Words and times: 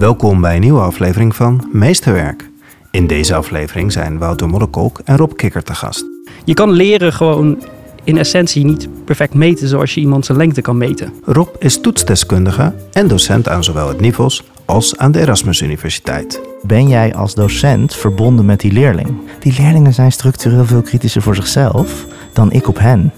Welkom 0.00 0.40
bij 0.40 0.54
een 0.54 0.60
nieuwe 0.60 0.80
aflevering 0.80 1.36
van 1.36 1.68
Meesterwerk. 1.72 2.50
In 2.90 3.06
deze 3.06 3.34
aflevering 3.34 3.92
zijn 3.92 4.18
Wouter 4.18 4.48
Modderkolk 4.48 5.00
en 5.04 5.16
Rob 5.16 5.32
Kikker 5.36 5.62
te 5.62 5.74
gast. 5.74 6.04
Je 6.44 6.54
kan 6.54 6.70
leren 6.70 7.12
gewoon 7.12 7.64
in 8.04 8.18
essentie 8.18 8.64
niet 8.64 8.88
perfect 9.04 9.34
meten 9.34 9.68
zoals 9.68 9.94
je 9.94 10.00
iemand 10.00 10.26
zijn 10.26 10.38
lengte 10.38 10.60
kan 10.60 10.78
meten. 10.78 11.12
Rob 11.24 11.48
is 11.58 11.80
toetsdeskundige 11.80 12.74
en 12.92 13.08
docent 13.08 13.48
aan 13.48 13.64
zowel 13.64 13.88
het 13.88 14.00
NIVOS 14.00 14.44
als 14.64 14.96
aan 14.96 15.12
de 15.12 15.20
Erasmus 15.20 15.60
Universiteit. 15.60 16.40
Ben 16.62 16.88
jij 16.88 17.14
als 17.14 17.34
docent 17.34 17.94
verbonden 17.94 18.44
met 18.44 18.60
die 18.60 18.72
leerling? 18.72 19.08
Die 19.40 19.54
leerlingen 19.58 19.94
zijn 19.94 20.12
structureel 20.12 20.64
veel 20.64 20.82
kritischer 20.82 21.22
voor 21.22 21.34
zichzelf 21.34 22.06
dan 22.32 22.52
ik 22.52 22.68
op 22.68 22.78
hen. 22.78 23.12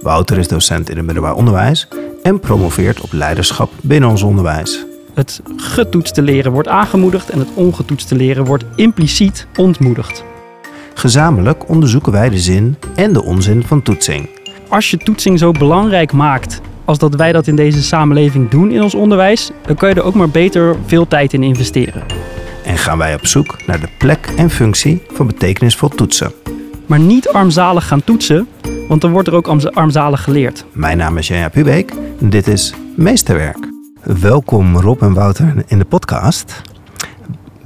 Wouter 0.00 0.38
is 0.38 0.48
docent 0.48 0.90
in 0.90 0.96
het 0.96 1.06
middelbaar 1.06 1.34
onderwijs 1.34 1.88
en 2.22 2.40
promoveert 2.40 3.00
op 3.00 3.12
leiderschap 3.12 3.70
binnen 3.80 4.10
ons 4.10 4.22
onderwijs. 4.22 4.86
Het 5.14 5.40
getoetste 5.56 6.22
leren 6.22 6.52
wordt 6.52 6.68
aangemoedigd 6.68 7.30
en 7.30 7.38
het 7.38 7.48
ongetoetste 7.54 8.14
leren 8.14 8.44
wordt 8.44 8.64
impliciet 8.76 9.46
ontmoedigd. 9.56 10.24
Gezamenlijk 10.94 11.68
onderzoeken 11.68 12.12
wij 12.12 12.28
de 12.28 12.38
zin 12.38 12.76
en 12.94 13.12
de 13.12 13.22
onzin 13.22 13.64
van 13.64 13.82
toetsing. 13.82 14.28
Als 14.68 14.90
je 14.90 14.96
toetsing 14.96 15.38
zo 15.38 15.50
belangrijk 15.50 16.12
maakt 16.12 16.60
als 16.84 16.98
dat 16.98 17.14
wij 17.14 17.32
dat 17.32 17.46
in 17.46 17.56
deze 17.56 17.82
samenleving 17.82 18.50
doen 18.50 18.70
in 18.70 18.82
ons 18.82 18.94
onderwijs, 18.94 19.50
dan 19.66 19.76
kan 19.76 19.88
je 19.88 19.94
er 19.94 20.02
ook 20.02 20.14
maar 20.14 20.28
beter 20.28 20.76
veel 20.86 21.08
tijd 21.08 21.32
in 21.32 21.42
investeren. 21.42 22.02
En 22.64 22.78
gaan 22.78 22.98
wij 22.98 23.14
op 23.14 23.26
zoek 23.26 23.66
naar 23.66 23.80
de 23.80 23.88
plek 23.98 24.28
en 24.36 24.50
functie 24.50 25.02
van 25.12 25.26
betekenisvol 25.26 25.88
toetsen. 25.88 26.32
Maar 26.86 27.00
niet 27.00 27.28
armzalig 27.28 27.86
gaan 27.86 28.04
toetsen, 28.04 28.48
want 28.88 29.00
dan 29.00 29.12
wordt 29.12 29.28
er 29.28 29.34
ook 29.34 29.48
arm- 29.48 29.70
armzalig 29.72 30.22
geleerd. 30.22 30.64
Mijn 30.72 30.96
naam 30.96 31.18
is 31.18 31.28
Janja 31.28 31.48
Pubeek 31.48 31.92
en 32.20 32.30
dit 32.30 32.46
is 32.46 32.74
Meesterwerk. 32.96 33.71
Welkom 34.04 34.76
Rob 34.76 35.02
en 35.02 35.12
Wouter 35.12 35.64
in 35.66 35.78
de 35.78 35.84
podcast. 35.84 36.62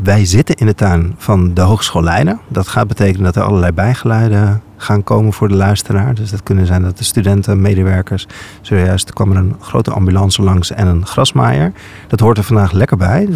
Wij 0.02 0.24
zitten 0.24 0.54
in 0.54 0.66
de 0.66 0.74
tuin 0.74 1.14
van 1.18 1.54
de 1.54 1.60
Hogeschool 1.60 2.02
Leiden. 2.02 2.40
Dat 2.48 2.68
gaat 2.68 2.88
betekenen 2.88 3.24
dat 3.24 3.36
er 3.36 3.42
allerlei 3.42 3.72
bijgeluiden 3.72 4.62
gaan 4.76 5.02
komen 5.02 5.32
voor 5.32 5.48
de 5.48 5.54
luisteraar. 5.54 6.14
Dus 6.14 6.30
dat 6.30 6.42
kunnen 6.42 6.66
zijn 6.66 6.82
dat 6.82 6.98
de 6.98 7.04
studenten, 7.04 7.60
medewerkers... 7.60 8.26
Zojuist 8.60 9.12
kwam 9.12 9.30
er 9.30 9.36
een 9.36 9.56
grote 9.60 9.90
ambulance 9.90 10.42
langs 10.42 10.70
en 10.70 10.86
een 10.86 11.06
grasmaaier. 11.06 11.72
Dat 12.08 12.20
hoort 12.20 12.38
er 12.38 12.44
vandaag 12.44 12.72
lekker 12.72 12.96
bij. 12.96 13.28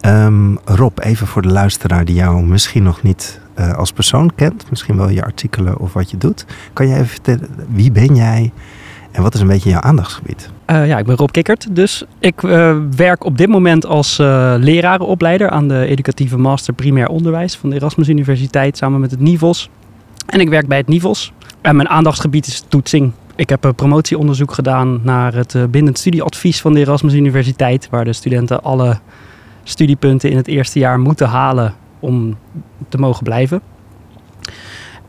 Ehm, 0.00 0.54
Rob, 0.64 0.98
even 0.98 1.26
voor 1.26 1.42
de 1.42 1.52
luisteraar 1.52 2.04
die 2.04 2.14
jou 2.14 2.42
misschien 2.42 2.82
nog 2.82 3.02
niet 3.02 3.40
eh, 3.54 3.72
als 3.72 3.92
persoon 3.92 4.34
kent. 4.34 4.70
Misschien 4.70 4.96
wel 4.96 5.08
je 5.08 5.24
artikelen 5.24 5.78
of 5.78 5.92
wat 5.92 6.10
je 6.10 6.18
doet. 6.18 6.46
Kan 6.72 6.88
jij 6.88 6.96
even 6.96 7.08
vertellen, 7.08 7.48
wie 7.68 7.92
ben 7.92 8.14
jij 8.14 8.52
en 9.16 9.22
wat 9.22 9.34
is 9.34 9.40
een 9.40 9.46
beetje 9.46 9.70
jouw 9.70 9.80
aandachtsgebied? 9.80 10.50
Eh, 10.64 10.86
ja, 10.86 10.98
ik 10.98 11.06
ben 11.06 11.16
Rob 11.16 11.30
Kikkert. 11.30 11.66
Dus 11.70 12.04
ik 12.18 12.42
eh, 12.42 12.76
werk 12.96 13.24
op 13.24 13.38
dit 13.38 13.48
moment 13.48 13.86
als 13.86 14.18
eh, 14.18 14.54
lerarenopleider 14.58 15.50
aan 15.50 15.68
de 15.68 15.86
educatieve 15.86 16.38
master 16.38 16.74
primair 16.74 17.08
onderwijs 17.08 17.56
van 17.56 17.70
de 17.70 17.76
Erasmus 17.76 18.08
Universiteit 18.08 18.76
samen 18.76 19.00
met 19.00 19.10
het 19.10 19.20
NIVOS. 19.20 19.70
En 20.26 20.40
ik 20.40 20.48
werk 20.48 20.68
bij 20.68 20.78
het 20.78 20.88
NIVOS. 20.88 21.32
En 21.60 21.76
mijn 21.76 21.88
aandachtsgebied 21.88 22.46
is 22.46 22.64
toetsing. 22.68 23.12
Ik 23.36 23.48
heb 23.48 23.64
een 23.64 23.74
promotieonderzoek 23.74 24.52
gedaan 24.52 25.00
naar 25.02 25.34
het 25.34 25.70
bindend 25.70 25.98
studieadvies 25.98 26.60
van 26.60 26.72
de 26.72 26.80
Erasmus 26.80 27.14
Universiteit, 27.14 27.88
waar 27.90 28.04
de 28.04 28.12
studenten 28.12 28.62
alle 28.62 28.98
studiepunten 29.62 30.30
in 30.30 30.36
het 30.36 30.48
eerste 30.48 30.78
jaar 30.78 31.00
moeten 31.00 31.28
halen 31.28 31.74
om 32.00 32.36
te 32.88 32.98
mogen 32.98 33.24
blijven. 33.24 33.60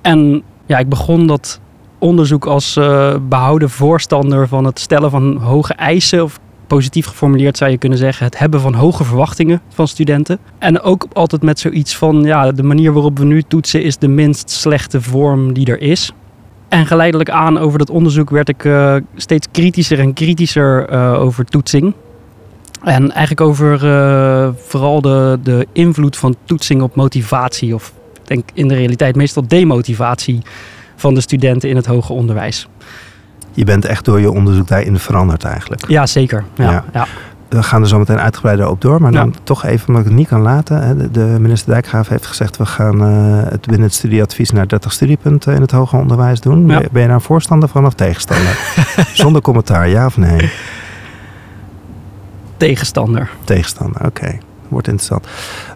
En 0.01 0.43
ja, 0.65 0.77
ik 0.77 0.89
begon 0.89 1.27
dat 1.27 1.59
onderzoek 1.99 2.45
als 2.45 2.77
uh, 2.77 3.15
behouden 3.29 3.69
voorstander 3.69 4.47
van 4.47 4.65
het 4.65 4.79
stellen 4.79 5.09
van 5.09 5.37
hoge 5.37 5.73
eisen. 5.73 6.23
Of 6.23 6.39
positief 6.67 7.05
geformuleerd 7.05 7.57
zou 7.57 7.71
je 7.71 7.77
kunnen 7.77 7.97
zeggen, 7.97 8.25
het 8.25 8.37
hebben 8.37 8.59
van 8.61 8.73
hoge 8.73 9.03
verwachtingen 9.03 9.61
van 9.69 9.87
studenten. 9.87 10.39
En 10.59 10.81
ook 10.81 11.05
altijd 11.13 11.41
met 11.41 11.59
zoiets 11.59 11.97
van, 11.97 12.23
ja, 12.23 12.51
de 12.51 12.63
manier 12.63 12.93
waarop 12.93 13.17
we 13.17 13.25
nu 13.25 13.41
toetsen 13.41 13.83
is 13.83 13.97
de 13.97 14.07
minst 14.07 14.49
slechte 14.49 15.01
vorm 15.01 15.53
die 15.53 15.65
er 15.65 15.81
is. 15.81 16.11
En 16.67 16.85
geleidelijk 16.85 17.29
aan 17.29 17.57
over 17.57 17.79
dat 17.79 17.89
onderzoek 17.89 18.29
werd 18.29 18.49
ik 18.49 18.63
uh, 18.63 18.95
steeds 19.15 19.47
kritischer 19.51 19.99
en 19.99 20.13
kritischer 20.13 20.93
uh, 20.93 21.21
over 21.21 21.45
toetsing. 21.45 21.93
En 22.83 23.11
eigenlijk 23.11 23.41
over 23.41 23.79
vooral 24.57 25.01
de, 25.01 25.39
de 25.43 25.67
invloed 25.71 26.17
van 26.17 26.35
toetsing 26.43 26.81
op 26.81 26.95
motivatie. 26.95 27.73
Of 27.73 27.93
ik 28.21 28.27
denk 28.27 28.49
in 28.53 28.67
de 28.67 28.75
realiteit 28.75 29.15
meestal 29.15 29.47
demotivatie 29.47 30.41
van 30.97 31.13
de 31.13 31.21
studenten 31.21 31.69
in 31.69 31.75
het 31.75 31.85
hoger 31.85 32.15
onderwijs. 32.15 32.67
Je 33.51 33.63
bent 33.63 33.85
echt 33.85 34.05
door 34.05 34.19
je 34.19 34.31
onderzoek 34.31 34.67
daarin 34.67 34.99
veranderd 34.99 35.43
eigenlijk. 35.43 35.87
Ja, 35.87 36.05
zeker. 36.05 36.43
Ja, 36.55 36.71
ja. 36.71 36.83
ja. 36.93 37.07
We 37.49 37.63
gaan 37.63 37.81
er 37.81 37.87
zo 37.87 37.97
meteen 37.97 38.19
uitgebreider 38.19 38.69
op 38.69 38.81
door. 38.81 39.01
Maar 39.01 39.11
dan 39.11 39.33
toch 39.43 39.65
even, 39.65 39.87
omdat 39.87 40.01
ik 40.01 40.07
het 40.07 40.17
niet 40.17 40.27
kan 40.27 40.41
laten. 40.41 41.09
De 41.11 41.37
minister 41.39 41.71
Dijkgraaf 41.71 42.07
heeft 42.07 42.25
gezegd... 42.25 42.57
we 42.57 42.65
gaan 42.65 43.01
uh, 43.01 43.43
het 43.49 43.65
binnen 43.65 43.85
het 43.87 43.93
studieadvies 43.93 44.51
naar 44.51 44.67
30 44.67 44.91
studiepunten 44.91 45.55
in 45.55 45.61
het 45.61 45.71
hoger 45.71 45.99
onderwijs 45.99 46.41
doen. 46.41 46.67
Ben 46.67 47.01
je 47.01 47.07
nou 47.07 47.21
voorstander 47.21 47.69
van 47.69 47.85
of 47.85 47.93
tegenstander? 47.93 48.59
Zonder 49.13 49.41
commentaar, 49.41 49.89
ja 49.89 50.05
of 50.05 50.17
nee? 50.17 50.51
Tegenstander. 52.57 53.29
Tegenstander, 53.43 54.05
oké. 54.05 54.07
Okay. 54.07 54.39
Wordt 54.67 54.87
interessant. 54.87 55.27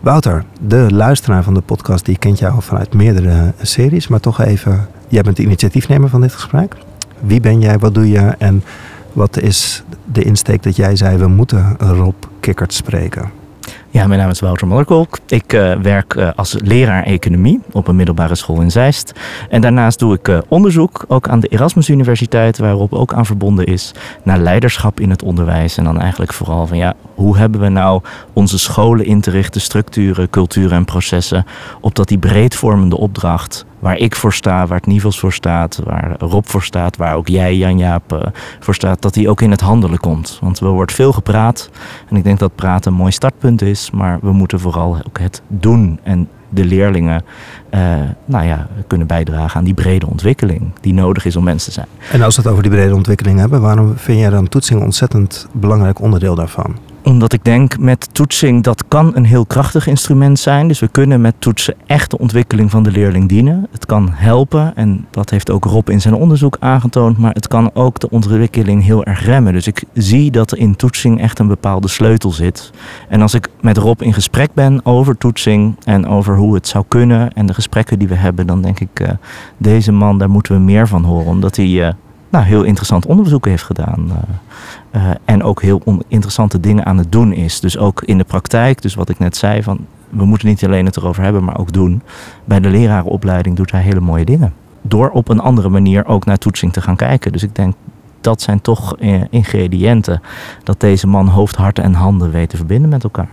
Wouter, 0.01 0.43
de 0.61 0.87
luisteraar 0.89 1.43
van 1.43 1.53
de 1.53 1.61
podcast... 1.61 2.05
die 2.05 2.17
kent 2.17 2.39
jou 2.39 2.61
vanuit 2.61 2.93
meerdere 2.93 3.53
series. 3.61 4.07
Maar 4.07 4.19
toch 4.19 4.41
even 4.41 4.87
Jij 5.11 5.21
bent 5.21 5.37
de 5.37 5.43
initiatiefnemer 5.43 6.09
van 6.09 6.21
dit 6.21 6.33
gesprek. 6.33 6.75
Wie 7.19 7.39
ben 7.39 7.59
jij, 7.59 7.79
wat 7.79 7.93
doe 7.93 8.09
je 8.09 8.35
en 8.37 8.63
wat 9.13 9.41
is 9.41 9.83
de 10.11 10.23
insteek 10.23 10.63
dat 10.63 10.75
jij 10.75 10.95
zei... 10.95 11.17
we 11.17 11.27
moeten 11.27 11.75
Rob 11.79 12.15
Kikkert 12.39 12.73
spreken? 12.73 13.31
Ja, 13.89 14.07
mijn 14.07 14.19
naam 14.19 14.29
is 14.29 14.39
Wouter 14.39 14.67
Modderkolk. 14.67 15.19
Ik 15.27 15.53
uh, 15.53 15.75
werk 15.75 16.13
uh, 16.13 16.29
als 16.35 16.55
leraar 16.63 17.03
economie 17.03 17.59
op 17.71 17.87
een 17.87 17.95
middelbare 17.95 18.35
school 18.35 18.61
in 18.61 18.71
Zeist. 18.71 19.13
En 19.49 19.61
daarnaast 19.61 19.99
doe 19.99 20.13
ik 20.13 20.27
uh, 20.27 20.37
onderzoek, 20.47 21.05
ook 21.07 21.27
aan 21.27 21.39
de 21.39 21.47
Erasmus 21.47 21.89
Universiteit, 21.89 22.57
waarop 22.57 22.93
ook 22.93 23.13
aan 23.13 23.25
verbonden 23.25 23.65
is, 23.65 23.93
naar 24.23 24.39
leiderschap 24.39 24.99
in 24.99 25.09
het 25.09 25.23
onderwijs. 25.23 25.77
En 25.77 25.83
dan 25.83 25.99
eigenlijk 25.99 26.33
vooral 26.33 26.67
van 26.67 26.77
ja, 26.77 26.93
hoe 27.21 27.37
hebben 27.37 27.61
we 27.61 27.69
nou 27.69 28.01
onze 28.33 28.59
scholen 28.59 29.05
in 29.05 29.21
te 29.21 29.29
richten, 29.29 29.61
structuren, 29.61 30.29
culturen 30.29 30.77
en 30.77 30.85
processen, 30.85 31.45
opdat 31.81 32.07
die 32.07 32.17
breedvormende 32.17 32.97
opdracht 32.97 33.65
waar 33.79 33.97
ik 33.97 34.15
voor 34.15 34.33
sta, 34.33 34.67
waar 34.67 34.77
het 34.77 34.87
Nivels 34.87 35.19
voor 35.19 35.33
staat, 35.33 35.81
waar 35.83 36.15
Rob 36.19 36.45
voor 36.45 36.63
staat, 36.63 36.97
waar 36.97 37.15
ook 37.15 37.27
jij, 37.27 37.55
Jan-Jaap, 37.55 38.13
uh, 38.13 38.19
voor 38.59 38.75
staat, 38.75 39.01
dat 39.01 39.13
die 39.13 39.29
ook 39.29 39.41
in 39.41 39.51
het 39.51 39.61
handelen 39.61 39.99
komt. 39.99 40.37
Want 40.41 40.59
er 40.59 40.67
wordt 40.67 40.93
veel 40.93 41.11
gepraat 41.11 41.69
en 42.09 42.15
ik 42.15 42.23
denk 42.23 42.39
dat 42.39 42.55
praten 42.55 42.91
een 42.91 42.97
mooi 42.97 43.11
startpunt 43.11 43.61
is, 43.61 43.91
maar 43.91 44.19
we 44.21 44.31
moeten 44.31 44.59
vooral 44.59 44.97
ook 45.07 45.19
het 45.19 45.41
doen 45.47 45.99
en 46.03 46.29
de 46.49 46.65
leerlingen 46.65 47.23
uh, 47.71 47.81
nou 48.25 48.45
ja, 48.45 48.67
kunnen 48.87 49.07
bijdragen 49.07 49.57
aan 49.59 49.63
die 49.63 49.73
brede 49.73 50.07
ontwikkeling 50.07 50.71
die 50.81 50.93
nodig 50.93 51.25
is 51.25 51.35
om 51.35 51.43
mensen 51.43 51.67
te 51.67 51.73
zijn. 51.73 51.87
En 52.11 52.21
als 52.21 52.35
we 52.35 52.41
het 52.41 52.51
over 52.51 52.63
die 52.63 52.71
brede 52.71 52.95
ontwikkeling 52.95 53.39
hebben, 53.39 53.61
waarom 53.61 53.97
vind 53.97 54.19
jij 54.19 54.29
dan 54.29 54.49
toetsing 54.49 54.79
een 54.79 54.85
ontzettend 54.85 55.47
belangrijk 55.51 56.01
onderdeel 56.01 56.35
daarvan? 56.35 56.77
Omdat 57.03 57.33
ik 57.33 57.43
denk 57.43 57.77
met 57.77 58.09
toetsing 58.13 58.63
dat 58.63 58.83
kan 58.87 59.15
een 59.15 59.25
heel 59.25 59.45
krachtig 59.45 59.87
instrument 59.87 60.39
zijn. 60.39 60.67
Dus 60.67 60.79
we 60.79 60.87
kunnen 60.87 61.21
met 61.21 61.35
toetsen 61.39 61.75
echt 61.85 62.11
de 62.11 62.17
ontwikkeling 62.17 62.71
van 62.71 62.83
de 62.83 62.91
leerling 62.91 63.29
dienen. 63.29 63.67
Het 63.71 63.85
kan 63.85 64.09
helpen 64.11 64.75
en 64.75 65.07
dat 65.11 65.29
heeft 65.29 65.49
ook 65.49 65.63
Rob 65.63 65.89
in 65.89 66.01
zijn 66.01 66.13
onderzoek 66.13 66.57
aangetoond. 66.59 67.17
Maar 67.17 67.33
het 67.33 67.47
kan 67.47 67.71
ook 67.73 67.99
de 67.99 68.09
ontwikkeling 68.09 68.83
heel 68.83 69.03
erg 69.03 69.25
remmen. 69.25 69.53
Dus 69.53 69.67
ik 69.67 69.83
zie 69.93 70.31
dat 70.31 70.51
er 70.51 70.57
in 70.57 70.75
toetsing 70.75 71.21
echt 71.21 71.39
een 71.39 71.47
bepaalde 71.47 71.87
sleutel 71.87 72.31
zit. 72.31 72.71
En 73.09 73.21
als 73.21 73.33
ik 73.33 73.49
met 73.61 73.77
Rob 73.77 74.01
in 74.01 74.13
gesprek 74.13 74.53
ben 74.53 74.85
over 74.85 75.17
toetsing 75.17 75.75
en 75.83 76.07
over 76.07 76.37
hoe 76.37 76.53
het 76.53 76.67
zou 76.67 76.85
kunnen 76.87 77.33
en 77.33 77.45
de 77.45 77.53
gesprekken 77.53 77.99
die 77.99 78.07
we 78.07 78.15
hebben, 78.15 78.47
dan 78.47 78.61
denk 78.61 78.79
ik, 78.79 78.99
uh, 78.99 79.09
deze 79.57 79.91
man, 79.91 80.17
daar 80.17 80.29
moeten 80.29 80.53
we 80.53 80.59
meer 80.59 80.87
van 80.87 81.03
horen. 81.03 81.27
Omdat 81.27 81.55
hij 81.55 81.67
uh, 81.67 81.89
nou, 82.31 82.45
heel 82.45 82.63
interessant 82.63 83.05
onderzoek 83.05 83.45
heeft 83.45 83.63
gedaan. 83.63 84.11
Uh, 84.95 85.01
uh, 85.01 85.11
en 85.25 85.43
ook 85.43 85.61
heel 85.61 85.81
interessante 86.07 86.59
dingen 86.59 86.85
aan 86.85 86.97
het 86.97 87.11
doen 87.11 87.33
is. 87.33 87.59
Dus 87.59 87.77
ook 87.77 88.03
in 88.03 88.17
de 88.17 88.23
praktijk, 88.23 88.81
dus 88.81 88.95
wat 88.95 89.09
ik 89.09 89.19
net 89.19 89.37
zei, 89.37 89.63
van 89.63 89.85
we 90.09 90.25
moeten 90.25 90.47
niet 90.47 90.65
alleen 90.65 90.85
het 90.85 90.97
erover 90.97 91.23
hebben, 91.23 91.43
maar 91.43 91.57
ook 91.57 91.73
doen. 91.73 92.01
Bij 92.45 92.59
de 92.59 92.69
lerarenopleiding 92.69 93.55
doet 93.55 93.71
hij 93.71 93.81
hele 93.81 93.99
mooie 93.99 94.25
dingen. 94.25 94.53
Door 94.81 95.09
op 95.09 95.29
een 95.29 95.39
andere 95.39 95.69
manier 95.69 96.05
ook 96.05 96.25
naar 96.25 96.37
toetsing 96.37 96.73
te 96.73 96.81
gaan 96.81 96.95
kijken. 96.95 97.31
Dus 97.31 97.43
ik 97.43 97.55
denk 97.55 97.75
dat 98.21 98.41
zijn 98.41 98.61
toch 98.61 98.95
uh, 98.99 99.21
ingrediënten 99.29 100.21
dat 100.63 100.79
deze 100.79 101.07
man 101.07 101.27
hoofd, 101.27 101.55
hart 101.55 101.79
en 101.79 101.93
handen 101.93 102.31
weet 102.31 102.49
te 102.49 102.57
verbinden 102.57 102.89
met 102.89 103.03
elkaar. 103.03 103.29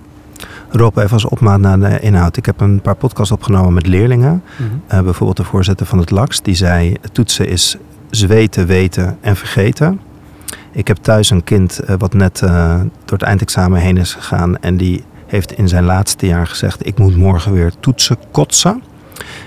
Rob, 0.71 0.99
even 0.99 1.13
als 1.13 1.25
opmaat 1.25 1.61
naar 1.61 1.81
de 1.81 2.01
inhoud. 2.01 2.37
Ik 2.37 2.47
heb 2.47 2.61
een 2.61 2.81
paar 2.81 2.97
podcasts 2.97 3.33
opgenomen 3.33 3.73
met 3.73 3.87
leerlingen. 3.87 4.43
Uh, 4.93 5.01
bijvoorbeeld 5.01 5.37
de 5.37 5.45
voorzitter 5.45 5.87
van 5.87 5.99
het 5.99 6.11
LAX, 6.11 6.43
die 6.43 6.55
zei: 6.55 6.97
toetsen 7.13 7.49
is 7.49 7.77
zweten, 8.11 8.67
weten 8.67 9.19
en 9.21 9.37
vergeten. 9.37 10.01
Ik 10.73 10.89
heb 10.89 10.97
thuis 10.97 11.31
een 11.31 11.45
kind 11.45 11.81
uh, 11.83 11.95
wat 11.99 12.15
net 12.15 12.41
uh, 12.45 12.81
door 12.81 13.19
het 13.19 13.23
eindexamen 13.23 13.81
heen 13.81 13.97
is 13.97 14.15
gegaan. 14.15 14.59
En 14.59 14.77
die 14.77 15.05
heeft 15.27 15.53
in 15.53 15.69
zijn 15.69 15.85
laatste 15.85 16.27
jaar 16.27 16.47
gezegd: 16.47 16.87
Ik 16.87 16.99
moet 16.99 17.17
morgen 17.17 17.53
weer 17.53 17.73
toetsen 17.81 18.17
kotsen. 18.31 18.83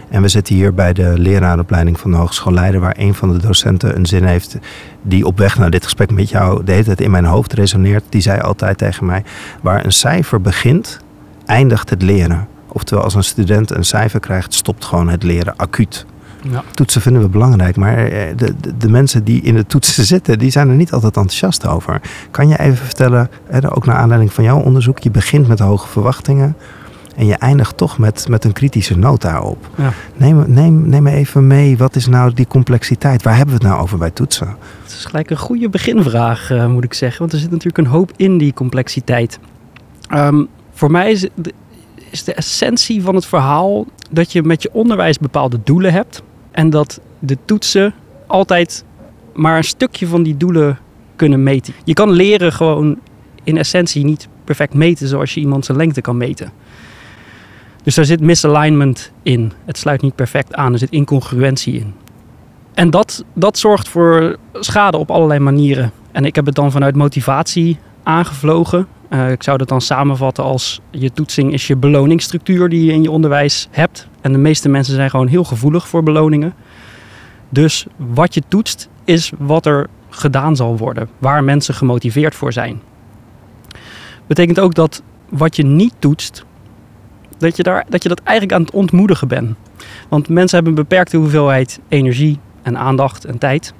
En 0.09 0.21
we 0.21 0.27
zitten 0.27 0.55
hier 0.55 0.73
bij 0.73 0.93
de 0.93 1.13
leraaropleiding 1.17 1.99
van 1.99 2.11
de 2.11 2.17
Hogeschool 2.17 2.53
Leiden, 2.53 2.81
waar 2.81 2.95
een 2.97 3.13
van 3.13 3.31
de 3.31 3.37
docenten 3.37 3.95
een 3.95 4.05
zin 4.05 4.23
heeft 4.23 4.57
die 5.01 5.25
op 5.25 5.37
weg 5.37 5.57
naar 5.57 5.69
dit 5.69 5.83
gesprek 5.83 6.11
met 6.11 6.29
jou 6.29 6.63
de 6.63 6.71
hele 6.71 6.83
tijd 6.83 7.01
in 7.01 7.11
mijn 7.11 7.25
hoofd 7.25 7.53
resoneert. 7.53 8.03
Die 8.09 8.21
zei 8.21 8.41
altijd 8.41 8.77
tegen 8.77 9.05
mij: 9.05 9.23
Waar 9.61 9.85
een 9.85 9.91
cijfer 9.91 10.41
begint, 10.41 10.99
eindigt 11.45 11.89
het 11.89 12.01
leren. 12.01 12.47
Oftewel, 12.67 13.03
als 13.03 13.15
een 13.15 13.23
student 13.23 13.71
een 13.71 13.85
cijfer 13.85 14.19
krijgt, 14.19 14.53
stopt 14.53 14.85
gewoon 14.85 15.09
het 15.09 15.23
leren 15.23 15.55
acuut. 15.55 16.05
Ja. 16.41 16.63
Toetsen 16.73 17.01
vinden 17.01 17.21
we 17.21 17.27
belangrijk, 17.29 17.75
maar 17.75 17.97
eh, 17.97 18.37
de, 18.37 18.53
de, 18.61 18.77
de 18.77 18.89
mensen 18.89 19.23
die 19.23 19.41
in 19.41 19.55
de 19.55 19.65
toetsen 19.65 20.03
zitten, 20.05 20.39
die 20.39 20.51
zijn 20.51 20.69
er 20.69 20.75
niet 20.75 20.91
altijd 20.91 21.15
enthousiast 21.17 21.67
over. 21.67 22.01
Kan 22.31 22.47
je 22.47 22.59
even 22.59 22.85
vertellen, 22.85 23.29
hè, 23.49 23.75
ook 23.75 23.85
naar 23.85 23.95
aanleiding 23.95 24.33
van 24.33 24.43
jouw 24.43 24.59
onderzoek, 24.59 24.99
je 24.99 25.11
begint 25.11 25.47
met 25.47 25.59
hoge 25.59 25.87
verwachtingen 25.87 26.55
en 27.15 27.25
je 27.25 27.35
eindigt 27.35 27.77
toch 27.77 27.97
met, 27.97 28.27
met 28.29 28.43
een 28.45 28.53
kritische 28.53 28.97
noot 28.97 29.21
daarop. 29.21 29.67
Ja. 29.77 29.93
Neem, 30.17 30.43
neem, 30.47 30.89
neem 30.89 31.03
me 31.03 31.11
even 31.11 31.47
mee, 31.47 31.77
wat 31.77 31.95
is 31.95 32.07
nou 32.07 32.33
die 32.33 32.47
complexiteit? 32.47 33.23
Waar 33.23 33.35
hebben 33.35 33.55
we 33.57 33.61
het 33.63 33.69
nou 33.71 33.81
over 33.83 33.97
bij 33.97 34.11
toetsen? 34.11 34.47
Het 34.83 34.91
is 34.91 35.05
gelijk 35.05 35.29
een 35.29 35.37
goede 35.37 35.69
beginvraag, 35.69 36.51
eh, 36.51 36.67
moet 36.67 36.83
ik 36.83 36.93
zeggen. 36.93 37.19
Want 37.19 37.33
er 37.33 37.39
zit 37.39 37.49
natuurlijk 37.51 37.77
een 37.77 37.93
hoop 37.93 38.11
in 38.15 38.37
die 38.37 38.53
complexiteit. 38.53 39.39
Ehm, 40.07 40.43
voor 40.73 40.91
mij 40.91 41.11
is, 41.11 41.19
de- 41.35 41.53
is 42.09 42.23
de 42.23 42.33
essentie 42.33 43.01
van 43.01 43.15
het 43.15 43.25
verhaal 43.25 43.85
dat 44.11 44.31
je 44.31 44.43
met 44.43 44.61
je 44.61 44.73
onderwijs 44.73 45.17
bepaalde 45.17 45.59
doelen 45.63 45.93
hebt. 45.93 46.21
En 46.51 46.69
dat 46.69 47.01
de 47.19 47.37
toetsen 47.45 47.93
altijd 48.27 48.85
maar 49.33 49.57
een 49.57 49.63
stukje 49.63 50.07
van 50.07 50.23
die 50.23 50.37
doelen 50.37 50.79
kunnen 51.15 51.43
meten. 51.43 51.73
Je 51.83 51.93
kan 51.93 52.11
leren 52.11 52.53
gewoon 52.53 52.99
in 53.43 53.57
essentie 53.57 54.05
niet 54.05 54.27
perfect 54.43 54.73
meten 54.73 55.07
zoals 55.07 55.33
je 55.33 55.39
iemand 55.39 55.65
zijn 55.65 55.77
lengte 55.77 56.01
kan 56.01 56.17
meten. 56.17 56.51
Dus 57.83 57.95
daar 57.95 58.05
zit 58.05 58.21
misalignment 58.21 59.11
in. 59.23 59.51
Het 59.65 59.77
sluit 59.77 60.01
niet 60.01 60.15
perfect 60.15 60.53
aan. 60.53 60.73
Er 60.73 60.79
zit 60.79 60.91
incongruentie 60.91 61.73
in. 61.73 61.93
En 62.73 62.89
dat, 62.89 63.25
dat 63.33 63.57
zorgt 63.57 63.89
voor 63.89 64.37
schade 64.53 64.97
op 64.97 65.11
allerlei 65.11 65.39
manieren. 65.39 65.91
En 66.11 66.25
ik 66.25 66.35
heb 66.35 66.45
het 66.45 66.55
dan 66.55 66.71
vanuit 66.71 66.95
motivatie 66.95 67.77
aangevlogen. 68.03 68.87
Eh, 69.11 69.31
ik 69.31 69.43
zou 69.43 69.57
dat 69.57 69.67
dan 69.67 69.81
samenvatten 69.81 70.43
als 70.43 70.81
je 70.91 71.11
toetsing 71.11 71.53
is 71.53 71.67
je 71.67 71.75
beloningsstructuur 71.75 72.69
die 72.69 72.85
je 72.85 72.91
in 72.91 73.03
je 73.03 73.11
onderwijs 73.11 73.67
hebt. 73.71 74.07
En 74.21 74.31
de 74.31 74.37
meeste 74.37 74.69
mensen 74.69 74.95
zijn 74.95 75.09
gewoon 75.09 75.27
heel 75.27 75.43
gevoelig 75.43 75.87
voor 75.87 76.03
beloningen. 76.03 76.53
Dus 77.49 77.85
wat 77.97 78.33
je 78.33 78.41
toetst 78.47 78.89
is 79.03 79.31
wat 79.37 79.65
er 79.65 79.87
gedaan 80.09 80.55
zal 80.55 80.77
worden, 80.77 81.09
waar 81.17 81.43
mensen 81.43 81.73
gemotiveerd 81.73 82.35
voor 82.35 82.53
zijn. 82.53 82.81
Betekent 84.27 84.59
ook 84.59 84.73
dat 84.73 85.01
wat 85.29 85.55
je 85.55 85.63
niet 85.63 85.93
toetst, 85.99 86.45
dat 87.37 87.57
je, 87.57 87.63
daar, 87.63 87.85
dat 87.89 88.03
je 88.03 88.09
dat 88.09 88.21
eigenlijk 88.23 88.57
aan 88.57 88.65
het 88.65 88.73
ontmoedigen 88.73 89.27
bent. 89.27 89.55
Want 90.09 90.29
mensen 90.29 90.55
hebben 90.57 90.77
een 90.77 90.87
beperkte 90.87 91.17
hoeveelheid 91.17 91.79
energie 91.87 92.39
en 92.61 92.77
aandacht 92.77 93.25
en 93.25 93.37
tijd. 93.37 93.73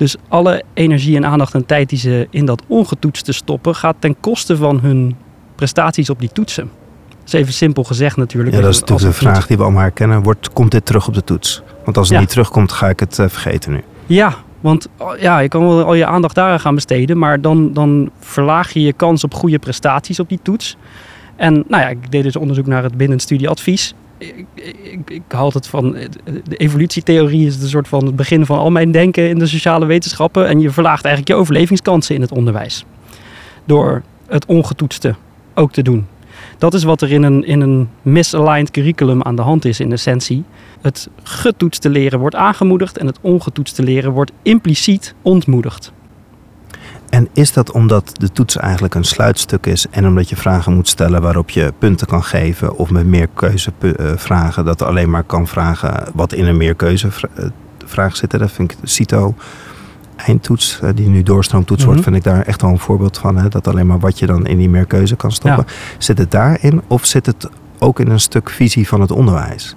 Dus 0.00 0.16
alle 0.28 0.62
energie 0.74 1.16
en 1.16 1.26
aandacht 1.26 1.54
en 1.54 1.66
tijd 1.66 1.88
die 1.88 1.98
ze 1.98 2.26
in 2.30 2.44
dat 2.44 2.62
ongetoetste 2.66 3.32
stoppen, 3.32 3.74
gaat 3.74 3.96
ten 3.98 4.20
koste 4.20 4.56
van 4.56 4.80
hun 4.80 5.16
prestaties 5.54 6.10
op 6.10 6.20
die 6.20 6.32
toetsen. 6.32 6.70
Dat 7.08 7.18
is 7.26 7.32
even 7.32 7.52
simpel 7.52 7.84
gezegd 7.84 8.16
natuurlijk. 8.16 8.54
Ja, 8.54 8.60
dat 8.60 8.70
is 8.70 8.80
natuurlijk 8.80 9.00
de 9.00 9.06
een 9.26 9.32
vraag 9.32 9.46
die 9.46 9.56
we 9.56 9.62
allemaal 9.62 9.82
herkennen. 9.82 10.22
Wordt, 10.22 10.52
komt 10.52 10.70
dit 10.70 10.86
terug 10.86 11.08
op 11.08 11.14
de 11.14 11.24
toets? 11.24 11.62
Want 11.84 11.96
als 11.96 12.06
het 12.06 12.14
Ja. 12.16 12.20
niet 12.22 12.30
terugkomt, 12.30 12.72
ga 12.72 12.88
ik 12.88 13.00
het 13.00 13.18
eh, 13.18 13.28
vergeten 13.28 13.72
nu. 13.72 13.82
Ja, 14.06 14.34
want 14.60 14.88
oh, 14.96 15.18
ja, 15.18 15.38
je 15.38 15.48
kan 15.48 15.60
wel 15.60 15.84
al 15.84 15.94
je 15.94 16.06
aandacht 16.06 16.34
daaraan 16.34 16.60
gaan 16.60 16.74
besteden, 16.74 17.18
maar 17.18 17.40
dan, 17.40 17.72
dan 17.72 18.10
verlaag 18.18 18.72
je 18.72 18.80
je 18.80 18.92
kans 18.92 19.24
op 19.24 19.34
goede 19.34 19.58
prestaties 19.58 20.20
op 20.20 20.28
die 20.28 20.40
toets. 20.42 20.76
En 21.36 21.52
nou 21.52 21.82
ja, 21.82 21.88
ik 21.88 22.10
deed 22.10 22.22
dus 22.22 22.36
onderzoek 22.36 22.66
naar 22.66 22.82
het 22.82 22.96
binnenstudieadvies. 22.96 23.94
Ik, 24.20 24.46
ik, 24.82 25.10
ik 25.10 25.22
haal 25.28 25.50
het 25.52 25.66
van 25.66 25.92
de 26.44 26.56
evolutietheorie 26.56 27.46
is 27.46 27.62
een 27.62 27.68
soort 27.68 27.88
van 27.88 28.06
het 28.06 28.16
begin 28.16 28.46
van 28.46 28.58
al 28.58 28.70
mijn 28.70 28.90
denken 28.90 29.28
in 29.28 29.38
de 29.38 29.46
sociale 29.46 29.86
wetenschappen. 29.86 30.48
En 30.48 30.60
je 30.60 30.70
verlaagt 30.70 31.04
eigenlijk 31.04 31.34
je 31.34 31.40
overlevingskansen 31.40 32.14
in 32.14 32.20
het 32.20 32.32
onderwijs. 32.32 32.84
Door 33.64 34.02
het 34.26 34.46
ongetoetste 34.46 35.14
ook 35.54 35.72
te 35.72 35.82
doen. 35.82 36.06
Dat 36.58 36.74
is 36.74 36.84
wat 36.84 37.02
er 37.02 37.12
in 37.12 37.22
een, 37.22 37.44
in 37.44 37.60
een 37.60 37.88
misaligned 38.02 38.70
curriculum 38.70 39.22
aan 39.22 39.36
de 39.36 39.42
hand 39.42 39.64
is 39.64 39.80
in 39.80 39.92
essentie. 39.92 40.44
Het 40.80 41.08
getoetste 41.22 41.90
leren 41.90 42.18
wordt 42.18 42.34
aangemoedigd 42.34 42.98
en 42.98 43.06
het 43.06 43.18
ongetoetste 43.20 43.82
leren 43.82 44.12
wordt 44.12 44.32
impliciet 44.42 45.14
ontmoedigd. 45.22 45.92
En 47.10 47.28
is 47.32 47.52
dat 47.52 47.72
omdat 47.72 48.10
de 48.12 48.32
toets 48.32 48.56
eigenlijk 48.56 48.94
een 48.94 49.04
sluitstuk 49.04 49.66
is 49.66 49.86
en 49.90 50.06
omdat 50.06 50.28
je 50.28 50.36
vragen 50.36 50.74
moet 50.74 50.88
stellen 50.88 51.22
waarop 51.22 51.50
je 51.50 51.72
punten 51.78 52.06
kan 52.06 52.22
geven 52.24 52.76
of 52.76 52.90
met 52.90 53.06
meerkeuzevragen 53.06 54.64
dat 54.64 54.80
er 54.80 54.86
alleen 54.86 55.10
maar 55.10 55.22
kan 55.22 55.46
vragen 55.46 56.04
wat 56.14 56.32
in 56.32 56.46
een 56.46 56.56
meerkeuzevraag 56.56 58.16
zit? 58.16 58.30
Dat 58.30 58.50
vind 58.52 58.72
ik 58.72 58.78
CITO 58.82 59.34
eindtoets, 60.16 60.80
eh, 60.82 60.88
die 60.94 61.08
nu 61.08 61.22
doorstroomtoets 61.22 61.84
wordt, 61.84 62.00
Mhm. 62.00 62.10
vind 62.10 62.24
ik 62.26 62.32
daar 62.32 62.42
echt 62.42 62.62
wel 62.62 62.70
een 62.70 62.78
voorbeeld 62.78 63.18
van. 63.18 63.36
Hè? 63.36 63.48
Dat 63.48 63.68
alleen 63.68 63.86
maar 63.86 63.98
wat 63.98 64.18
je 64.18 64.26
dan 64.26 64.46
in 64.46 64.58
die 64.58 64.68
meerkeuze 64.68 65.16
kan 65.16 65.32
stoppen. 65.32 65.64
Zit 65.98 66.18
het 66.18 66.30
daarin 66.30 66.82
of 66.86 67.06
zit 67.06 67.26
het 67.26 67.48
ook 67.78 68.00
in 68.00 68.08
een 68.10 68.20
stuk 68.20 68.50
visie 68.50 68.88
van 68.88 69.00
het 69.00 69.10
onderwijs? 69.10 69.76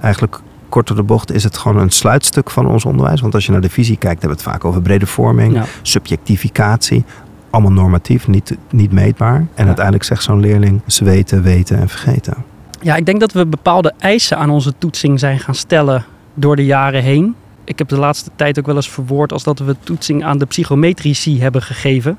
Eigenlijk 0.00 0.40
kort 0.74 0.86
door 0.86 0.96
de 0.96 1.02
bocht 1.02 1.32
is 1.32 1.44
het 1.44 1.56
gewoon 1.56 1.78
een 1.78 1.90
sluitstuk 1.90 2.50
van 2.50 2.66
ons 2.66 2.84
onderwijs. 2.84 3.20
Want 3.20 3.34
als 3.34 3.46
je 3.46 3.52
naar 3.52 3.60
de 3.60 3.70
visie 3.70 3.96
kijkt, 3.96 4.20
hebben 4.20 4.38
we 4.38 4.44
het 4.44 4.52
vaak 4.52 4.64
over 4.64 4.82
brede 4.82 5.06
vorming 5.06 5.54
Ja. 5.54 5.64
subjectificatie. 5.82 7.04
Allemaal 7.50 7.72
normatief, 7.72 8.28
niet, 8.28 8.56
niet 8.70 8.92
meetbaar. 8.92 9.34
En 9.34 9.46
Ja. 9.56 9.64
uiteindelijk 9.64 10.04
zegt 10.04 10.22
zo'n 10.22 10.40
leerling 10.40 10.80
zweten, 10.86 11.42
weten 11.42 11.78
en 11.78 11.88
vergeten. 11.88 12.34
Ja, 12.80 12.96
ik 12.96 13.06
denk 13.06 13.20
dat 13.20 13.32
we 13.32 13.46
bepaalde 13.46 13.92
eisen 13.98 14.38
aan 14.38 14.50
onze 14.50 14.72
toetsing 14.78 15.18
zijn 15.18 15.38
gaan 15.38 15.54
stellen 15.54 16.04
door 16.34 16.56
de 16.56 16.64
jaren 16.64 17.02
heen. 17.02 17.34
Ik 17.64 17.78
heb 17.78 17.88
de 17.88 17.98
laatste 17.98 18.30
tijd 18.36 18.58
ook 18.58 18.66
wel 18.66 18.76
eens 18.76 18.90
verwoord 18.90 19.32
als 19.32 19.42
dat 19.42 19.58
we 19.58 19.76
toetsing 19.80 20.24
aan 20.24 20.38
de 20.38 20.46
psychometrici 20.46 21.40
hebben 21.40 21.62
gegeven. 21.62 22.18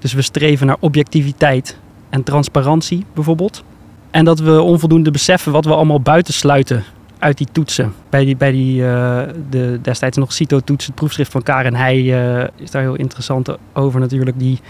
Dus 0.00 0.12
we 0.12 0.22
streven 0.22 0.66
naar 0.66 0.76
objectiviteit 0.80 1.78
en 2.10 2.22
transparantie 2.22 3.04
bijvoorbeeld. 3.14 3.64
En 4.10 4.24
dat 4.24 4.38
we 4.40 4.60
onvoldoende 4.60 5.10
beseffen 5.10 5.52
wat 5.52 5.64
we 5.64 5.74
allemaal 5.74 6.00
buitensluiten 6.00 6.84
uit 7.22 7.38
die 7.38 7.48
toetsen. 7.52 7.94
Bij 8.10 8.24
die, 8.24 8.36
bij 8.36 8.50
die 8.50 8.86
eh, 8.86 9.22
de, 9.50 9.78
destijds 9.82 10.16
nog 10.16 10.32
CITO-toets, 10.32 10.86
het 10.86 10.94
proefschrift 10.94 11.30
van 11.30 11.42
Karen 11.42 11.74
Heij, 11.74 11.98
eh, 11.98 12.48
is 12.56 12.70
daar 12.70 12.82
heel 12.82 12.94
interessant 12.94 13.56
over 13.72 14.00
natuurlijk. 14.00 14.38
Die 14.38 14.60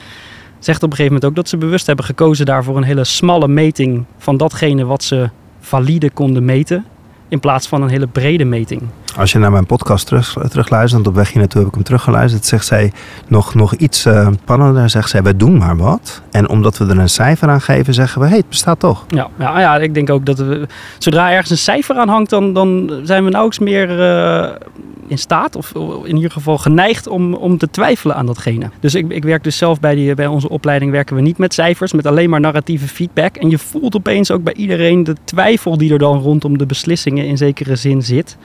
zegt 0.58 0.82
op 0.82 0.90
een 0.90 0.96
gegeven 0.96 1.12
moment 1.14 1.24
ook 1.24 1.36
dat 1.36 1.48
ze 1.48 1.56
bewust 1.56 1.86
hebben 1.86 2.04
gekozen 2.04 2.46
daarvoor 2.46 2.76
een 2.76 2.82
hele 2.82 3.04
smalle 3.04 3.48
meting 3.48 4.04
van 4.18 4.36
datgene 4.36 4.84
wat 4.84 5.04
ze 5.04 5.30
valide 5.60 6.10
konden 6.10 6.44
meten. 6.44 6.84
In 7.28 7.40
plaats 7.40 7.66
van 7.66 7.82
een 7.82 7.88
hele 7.88 8.06
brede 8.06 8.44
meting. 8.44 8.82
Als 9.16 9.32
je 9.32 9.38
naar 9.38 9.50
mijn 9.50 9.66
podcast 9.66 10.06
terug, 10.06 10.32
terugluistert, 10.48 10.92
want 10.92 11.06
op 11.06 11.14
weg 11.14 11.28
hier 11.28 11.38
naartoe 11.38 11.60
heb 11.60 11.68
ik 11.68 11.74
hem 11.74 11.84
teruggeluisterd, 11.84 12.44
zegt 12.44 12.66
zij 12.66 12.92
nog, 13.28 13.54
nog 13.54 13.74
iets 13.74 14.04
eh, 14.04 14.28
spannender. 14.42 14.90
Zegt 14.90 15.10
zij, 15.10 15.22
wij 15.22 15.36
doen 15.36 15.56
maar 15.56 15.76
wat. 15.76 16.22
En 16.30 16.48
omdat 16.48 16.78
we 16.78 16.86
er 16.86 16.98
een 16.98 17.08
cijfer 17.08 17.48
aan 17.48 17.60
geven, 17.60 17.94
zeggen 17.94 18.20
we, 18.20 18.24
hé, 18.24 18.30
hey, 18.30 18.40
het 18.40 18.48
bestaat 18.48 18.80
toch. 18.80 19.04
Ja, 19.08 19.28
ja, 19.38 19.60
ja, 19.60 19.78
ik 19.78 19.94
denk 19.94 20.10
ook 20.10 20.26
dat 20.26 20.38
we, 20.38 20.66
zodra 20.98 21.30
ergens 21.30 21.50
een 21.50 21.58
cijfer 21.58 21.96
aan 21.96 22.08
hangt, 22.08 22.30
dan, 22.30 22.52
dan 22.52 23.00
zijn 23.04 23.24
we 23.24 23.30
nauwelijks 23.30 23.58
meer 23.58 24.00
eh, 24.00 24.50
in 25.06 25.18
staat, 25.18 25.56
of 25.56 25.72
in 26.04 26.16
ieder 26.16 26.30
geval 26.30 26.58
geneigd 26.58 27.06
om, 27.06 27.34
om 27.34 27.58
te 27.58 27.70
twijfelen 27.70 28.16
aan 28.16 28.26
datgene. 28.26 28.70
Dus 28.80 28.94
ik, 28.94 29.08
ik 29.08 29.24
werk 29.24 29.44
dus 29.44 29.56
zelf 29.56 29.80
bij, 29.80 30.14
bij 30.14 30.26
onze 30.26 30.48
opleiding, 30.48 30.90
werken 30.90 31.16
we 31.16 31.22
niet 31.22 31.38
met 31.38 31.54
cijfers, 31.54 31.92
met 31.92 32.06
alleen 32.06 32.30
maar 32.30 32.40
narratieve 32.40 32.88
feedback. 32.88 33.36
En 33.36 33.50
je 33.50 33.58
voelt 33.58 33.96
opeens 33.96 34.30
ook 34.30 34.42
bij 34.42 34.54
iedereen 34.54 35.04
de 35.04 35.14
twijfel 35.24 35.76
die 35.76 35.92
er 35.92 35.98
dan 35.98 36.18
rondom 36.18 36.58
de 36.58 36.66
beslissingen 36.66 37.26
in 37.26 37.36
zekere 37.36 37.76
zin 37.76 38.02
zit. 38.02 38.36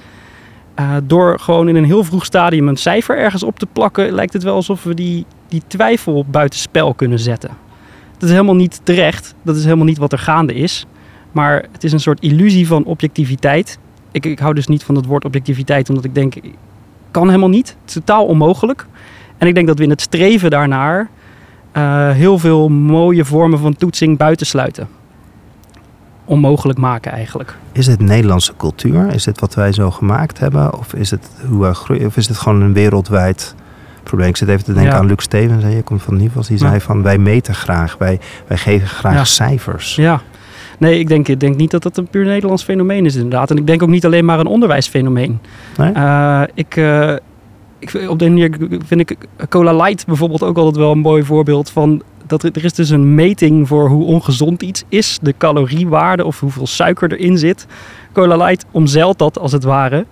Uh, 0.80 0.96
door 1.04 1.40
gewoon 1.40 1.68
in 1.68 1.76
een 1.76 1.86
heel 1.86 2.04
vroeg 2.04 2.26
stadium 2.26 2.68
een 2.68 2.78
cijfer 2.78 3.18
ergens 3.18 3.44
op 3.44 3.60
te 3.60 3.68
plakken, 3.74 4.12
lijkt 4.12 4.34
het 4.34 4.44
wel 4.44 4.56
alsof 4.56 4.84
we 4.84 4.94
die, 4.94 5.26
die 5.48 5.62
twijfel 5.68 6.26
buitenspel 6.30 6.94
kunnen 6.94 7.20
zetten. 7.20 7.50
Dat 8.14 8.24
is 8.24 8.30
helemaal 8.30 8.56
niet 8.56 8.80
terecht. 8.84 9.36
Dat 9.42 9.56
is 9.56 9.64
helemaal 9.64 9.86
niet 9.86 9.98
wat 9.98 10.12
er 10.12 10.20
gaande 10.20 10.54
is. 10.54 10.86
Maar 11.32 11.66
het 11.72 11.84
is 11.84 11.92
een 11.92 12.00
soort 12.00 12.20
illusie 12.20 12.68
van 12.68 12.84
objectiviteit. 12.84 13.80
Ik, 14.12 14.26
ik 14.26 14.40
hou 14.40 14.54
dus 14.54 14.68
niet 14.68 14.84
van 14.84 14.96
het 14.96 15.06
woord 15.06 15.26
objectiviteit, 15.26 15.90
omdat 15.90 16.04
ik 16.04 16.16
denk, 16.16 16.36
kan 17.12 17.28
helemaal 17.28 17.50
niet. 17.50 17.68
Het 17.68 17.88
is 17.88 17.94
totaal 17.94 18.26
onmogelijk. 18.26 18.86
En 19.38 19.48
ik 19.48 19.54
denk 19.56 19.68
dat 19.68 19.78
we 19.78 19.84
in 19.84 19.90
het 19.90 20.02
streven 20.02 20.50
daarnaar 20.50 21.10
uh, 21.78 22.12
heel 22.12 22.40
veel 22.40 22.70
mooie 22.70 23.26
vormen 23.26 23.60
van 23.60 23.76
toetsing 23.76 24.18
buitensluiten. 24.18 24.88
Onmogelijk 26.28 26.80
maken 26.80 27.12
eigenlijk. 27.12 27.56
Is 27.72 27.86
dit 27.86 28.00
Nederlandse 28.00 28.54
cultuur? 28.58 29.14
Is 29.14 29.24
dit 29.24 29.40
wat 29.40 29.54
wij 29.54 29.72
zo 29.72 29.92
gemaakt 29.92 30.40
hebben? 30.40 30.78
Of 30.78 30.94
is 30.94 31.12
het, 31.12 31.30
hoe 31.50 31.62
wij 31.62 31.74
groeien? 31.74 32.06
Of 32.06 32.18
is 32.18 32.28
het 32.28 32.38
gewoon 32.38 32.62
een 32.62 32.74
wereldwijd 32.74 33.56
probleem? 34.04 34.30
Ik 34.30 34.38
zit 34.38 34.48
even 34.48 34.64
te 34.64 34.74
denken 34.74 34.92
ja. 34.92 34.98
aan 34.98 35.06
Luc 35.06 35.24
Stevens. 35.24 35.64
Je 35.64 35.82
komt 35.82 36.02
van 36.02 36.18
Nivels. 36.18 36.48
Die 36.48 36.60
ja. 36.60 36.68
zei 36.68 36.82
van 36.82 37.02
wij 37.04 37.18
meten 37.18 37.56
graag. 37.56 37.98
Wij, 37.98 38.20
wij 38.48 38.58
geven 38.58 38.88
graag 38.88 39.14
ja. 39.14 39.24
cijfers. 39.24 39.96
Ja. 39.96 40.22
Nee, 40.78 41.00
ik 41.00 41.08
denk, 41.08 41.28
ik 41.28 41.40
denk 41.40 41.56
niet 41.56 41.72
dat 41.72 41.84
dat 41.84 41.98
een 41.98 42.08
puur 42.08 42.26
Nederlands 42.26 42.64
fenomeen 42.64 43.06
is 43.06 43.16
inderdaad. 43.16 43.52
En 43.52 43.58
ik 43.58 43.68
denk 43.68 43.84
ook 43.84 43.90
niet 43.90 44.06
alleen 44.06 44.26
maar 44.26 44.40
een 44.40 44.46
onderwijsfenomeen. 44.46 45.40
Nee? 45.78 45.94
Uh, 45.94 46.42
ik, 46.54 46.76
uh, 46.76 47.16
ik, 47.80 48.06
op 48.10 48.20
de 48.20 48.30
manier 48.30 48.58
vind 48.86 49.02
ik 49.02 49.18
Cola 49.50 49.74
Light 49.74 50.06
bijvoorbeeld 50.06 50.44
ook 50.44 50.58
altijd 50.58 50.76
wel 50.76 50.92
een 50.92 51.00
mooi 51.00 51.24
voorbeeld 51.24 51.70
van... 51.70 52.02
Dat 52.28 52.44
er, 52.44 52.52
er 52.54 52.64
is 52.64 52.74
dus 52.74 52.90
een 52.90 53.16
meting 53.16 53.68
voor 53.68 53.90
hoe 53.90 54.06
ongezond 54.06 54.62
iets 54.62 54.84
is. 54.90 55.20
De 55.22 55.34
caloriewaarde 55.38 56.26
of 56.26 56.40
hoeveel 56.40 56.68
suiker 56.68 57.12
erin 57.12 57.38
zit. 57.38 57.66
Cola 58.14 58.38
Light 58.38 58.66
omzeilt 58.72 59.18
dat 59.18 59.40
als 59.40 59.52
het 59.52 59.64
ware. 59.64 60.06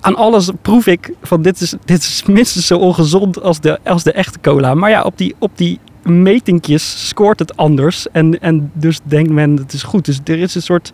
Aan 0.00 0.16
alles 0.16 0.50
proef 0.62 0.86
ik 0.86 1.12
van 1.22 1.42
dit 1.42 1.60
is, 1.60 1.74
dit 1.84 1.98
is 1.98 2.24
minstens 2.26 2.66
zo 2.66 2.78
ongezond 2.78 3.42
als 3.42 3.60
de, 3.60 3.78
als 3.84 4.02
de 4.02 4.12
echte 4.12 4.38
cola. 4.40 4.74
Maar 4.74 4.90
ja, 4.90 5.02
op 5.02 5.18
die, 5.18 5.34
op 5.38 5.50
die 5.54 5.78
metingjes 6.02 7.08
scoort 7.08 7.38
het 7.38 7.56
anders. 7.56 8.10
En, 8.10 8.40
en 8.40 8.70
dus 8.74 9.00
denkt 9.04 9.30
men 9.30 9.56
het 9.56 9.72
is 9.72 9.82
goed. 9.82 10.04
Dus 10.04 10.20
er 10.24 10.38
is 10.38 10.54
een 10.54 10.62
soort, 10.62 10.92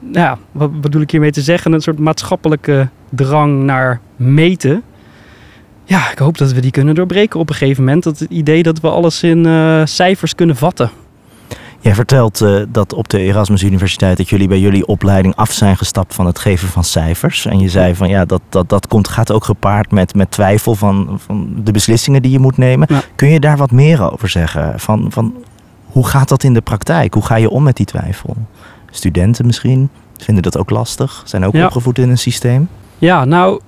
nou 0.00 0.26
ja, 0.26 0.38
wat 0.52 0.80
bedoel 0.80 1.02
ik 1.02 1.10
hiermee 1.10 1.30
te 1.30 1.42
zeggen? 1.42 1.72
Een 1.72 1.80
soort 1.80 1.98
maatschappelijke 1.98 2.88
drang 3.10 3.62
naar 3.62 4.00
meten. 4.16 4.82
Ja, 5.84 6.10
ik 6.10 6.18
hoop 6.18 6.38
dat 6.38 6.52
we 6.52 6.60
die 6.60 6.70
kunnen 6.70 6.94
doorbreken 6.94 7.40
op 7.40 7.48
een 7.48 7.54
gegeven 7.54 7.84
moment. 7.84 8.02
Dat 8.02 8.18
het 8.18 8.30
idee 8.30 8.62
dat 8.62 8.80
we 8.80 8.88
alles 8.88 9.22
in 9.22 9.46
uh, 9.46 9.80
cijfers 9.84 10.34
kunnen 10.34 10.56
vatten. 10.56 10.90
Jij 11.80 11.94
vertelt 11.94 12.42
uh, 12.42 12.62
dat 12.68 12.92
op 12.92 13.08
de 13.08 13.18
Erasmus 13.18 13.62
Universiteit 13.62 14.16
dat 14.16 14.28
jullie 14.28 14.48
bij 14.48 14.58
jullie 14.58 14.86
opleiding 14.86 15.36
af 15.36 15.52
zijn 15.52 15.76
gestapt 15.76 16.14
van 16.14 16.26
het 16.26 16.38
geven 16.38 16.68
van 16.68 16.84
cijfers. 16.84 17.46
En 17.46 17.58
je 17.58 17.68
zei 17.68 17.94
van 17.94 18.08
ja, 18.08 18.24
dat, 18.24 18.40
dat, 18.48 18.68
dat 18.68 18.86
komt, 18.86 19.08
gaat 19.08 19.32
ook 19.32 19.44
gepaard 19.44 19.90
met, 19.90 20.14
met 20.14 20.30
twijfel 20.30 20.74
van, 20.74 21.20
van 21.26 21.48
de 21.64 21.72
beslissingen 21.72 22.22
die 22.22 22.30
je 22.30 22.38
moet 22.38 22.56
nemen. 22.56 22.86
Ja. 22.90 23.02
Kun 23.14 23.28
je 23.28 23.40
daar 23.40 23.56
wat 23.56 23.70
meer 23.70 24.12
over 24.12 24.28
zeggen? 24.28 24.80
Van, 24.80 25.06
van 25.08 25.34
hoe 25.86 26.06
gaat 26.06 26.28
dat 26.28 26.42
in 26.42 26.54
de 26.54 26.60
praktijk? 26.60 27.14
Hoe 27.14 27.24
ga 27.24 27.36
je 27.36 27.50
om 27.50 27.62
met 27.62 27.76
die 27.76 27.86
twijfel? 27.86 28.36
Studenten 28.90 29.46
misschien 29.46 29.90
vinden 30.16 30.42
dat 30.42 30.58
ook 30.58 30.70
lastig, 30.70 31.22
zijn 31.24 31.44
ook 31.44 31.54
ja. 31.54 31.64
opgevoed 31.64 31.98
in 31.98 32.10
een 32.10 32.18
systeem. 32.18 32.68
Ja, 32.98 33.24
nou, 33.24 33.60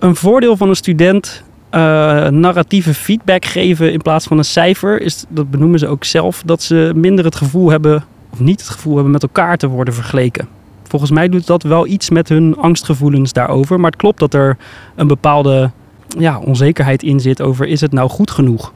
een 0.00 0.16
voordeel 0.16 0.56
van 0.56 0.68
een 0.68 0.76
student 0.76 1.42
uh, 1.74 1.80
narratieve 2.28 2.94
feedback 2.94 3.44
geven 3.44 3.92
in 3.92 4.02
plaats 4.02 4.26
van 4.26 4.38
een 4.38 4.44
cijfer, 4.44 5.00
is, 5.00 5.24
dat 5.28 5.50
benoemen 5.50 5.78
ze 5.78 5.86
ook 5.86 6.04
zelf, 6.04 6.42
dat 6.44 6.62
ze 6.62 6.92
minder 6.94 7.24
het 7.24 7.36
gevoel 7.36 7.70
hebben, 7.70 8.04
of 8.30 8.40
niet 8.40 8.60
het 8.60 8.68
gevoel 8.68 8.94
hebben 8.94 9.12
met 9.12 9.22
elkaar 9.22 9.56
te 9.56 9.68
worden 9.68 9.94
vergeleken. 9.94 10.48
Volgens 10.82 11.10
mij 11.10 11.28
doet 11.28 11.46
dat 11.46 11.62
wel 11.62 11.86
iets 11.86 12.10
met 12.10 12.28
hun 12.28 12.56
angstgevoelens 12.56 13.32
daarover, 13.32 13.80
maar 13.80 13.90
het 13.90 14.00
klopt 14.00 14.18
dat 14.18 14.34
er 14.34 14.56
een 14.96 15.06
bepaalde 15.06 15.70
ja, 16.18 16.38
onzekerheid 16.38 17.02
in 17.02 17.20
zit 17.20 17.42
over 17.42 17.66
is 17.66 17.80
het 17.80 17.92
nou 17.92 18.08
goed 18.08 18.30
genoeg. 18.30 18.72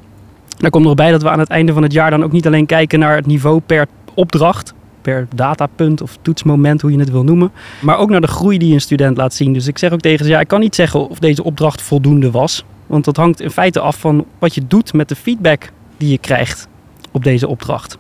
Daar 0.57 0.71
komt 0.71 0.85
nog 0.85 0.95
bij 0.95 1.11
dat 1.11 1.23
we 1.23 1.31
aan 1.31 1.39
het 1.39 1.49
einde 1.49 1.73
van 1.73 1.83
het 1.83 1.93
jaar 1.93 2.11
dan 2.11 2.25
ook 2.25 2.33
niet 2.33 2.47
alleen 2.47 2.67
kijken 2.67 2.99
naar 2.99 3.17
het 3.17 3.27
niveau 3.27 3.61
per 3.61 3.87
opdracht, 4.15 4.75
per 5.05 5.27
datapunt 5.35 6.01
of 6.01 6.19
toetsmoment, 6.23 6.81
hoe 6.81 6.93
je 6.93 6.99
het 6.99 7.11
wil 7.11 7.25
noemen. 7.25 7.53
Maar 7.81 7.99
ook 7.99 8.11
naar 8.11 8.21
de 8.21 8.27
groei 8.27 8.59
die 8.59 8.73
een 8.75 8.81
student 8.81 9.17
laat 9.17 9.35
zien. 9.35 9.53
Dus 9.53 9.67
ik 9.67 9.79
zeg 9.79 9.93
ook 9.93 10.01
tegen 10.01 10.25
ze, 10.25 10.31
ja, 10.31 10.41
ik 10.41 10.49
kan 10.49 10.61
niet 10.61 10.75
zeggen 10.75 11.09
of 11.09 11.19
deze 11.19 11.45
opdracht 11.45 11.83
voldoende 11.83 12.31
was. 12.31 12.65
Want 12.87 13.05
dat 13.05 13.17
hangt 13.17 13.41
in 13.41 13.51
feite 13.51 13.81
af 13.81 13.99
van 13.99 14.27
wat 14.39 14.55
je 14.55 14.67
doet 14.67 14.93
met 14.93 15.09
de 15.09 15.17
feedback 15.17 15.71
die 15.97 16.11
je 16.11 16.19
krijgt 16.19 16.69
op 17.11 17.25
deze 17.25 17.49
opdracht. 17.49 17.99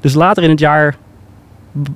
Dus 0.00 0.14
later 0.14 0.42
in 0.42 0.50
het 0.50 0.58
jaar, 0.58 0.96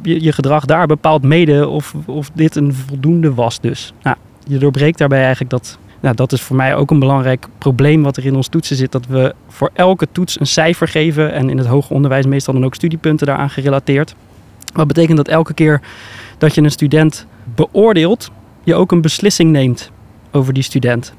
je, 0.03 0.23
je 0.23 0.33
gedrag 0.33 0.65
daar 0.65 0.87
bepaalt 0.87 1.23
mede 1.23 1.69
of, 1.69 1.95
of 2.07 2.31
dit 2.35 2.57
een 2.57 2.75
voldoende 2.75 3.35
was 3.35 3.61
dus. 3.61 3.93
Nou, 4.03 4.17
je 4.47 4.59
doorbreekt 4.59 4.99
daarbij 4.99 5.21
eigenlijk 5.21 5.51
dat... 5.51 5.79
Nou, 6.01 6.15
dat 6.15 6.33
is 6.33 6.41
voor 6.41 6.57
mij 6.57 6.77
ook 6.77 6.91
een 6.91 6.99
belangrijk 6.99 7.47
probleem 7.59 8.03
wat 8.03 8.17
er 8.17 8.27
in 8.27 8.37
ons 8.37 8.49
toetsen 8.49 8.77
zit. 8.77 8.93
Dat 8.93 9.07
we 9.07 9.35
voor 9.49 9.71
elke 9.73 10.09
toets 10.13 10.41
een 10.41 10.47
cijfer 10.47 10.89
geven. 10.89 11.33
En 11.33 11.51
in 11.51 11.59
het 11.59 11.67
hoger 11.67 11.95
onderwijs 11.95 12.27
meestal 12.27 12.55
dan 12.55 12.65
ook 12.65 12.75
studiepunten 12.75 13.27
daaraan 13.27 13.51
gerelateerd. 13.51 14.15
Wat 14.73 14.87
betekent 14.87 15.17
dat 15.17 15.29
elke 15.29 15.55
keer 15.55 15.81
dat 16.39 16.55
je 16.55 16.63
een 16.63 16.71
student 16.71 17.27
beoordeelt, 17.55 18.31
je 18.65 18.75
ook 18.75 18.93
een 18.93 19.01
beslissing 19.01 19.51
neemt 19.51 19.91
over 20.31 20.53
die 20.53 20.63
student. 20.63 21.15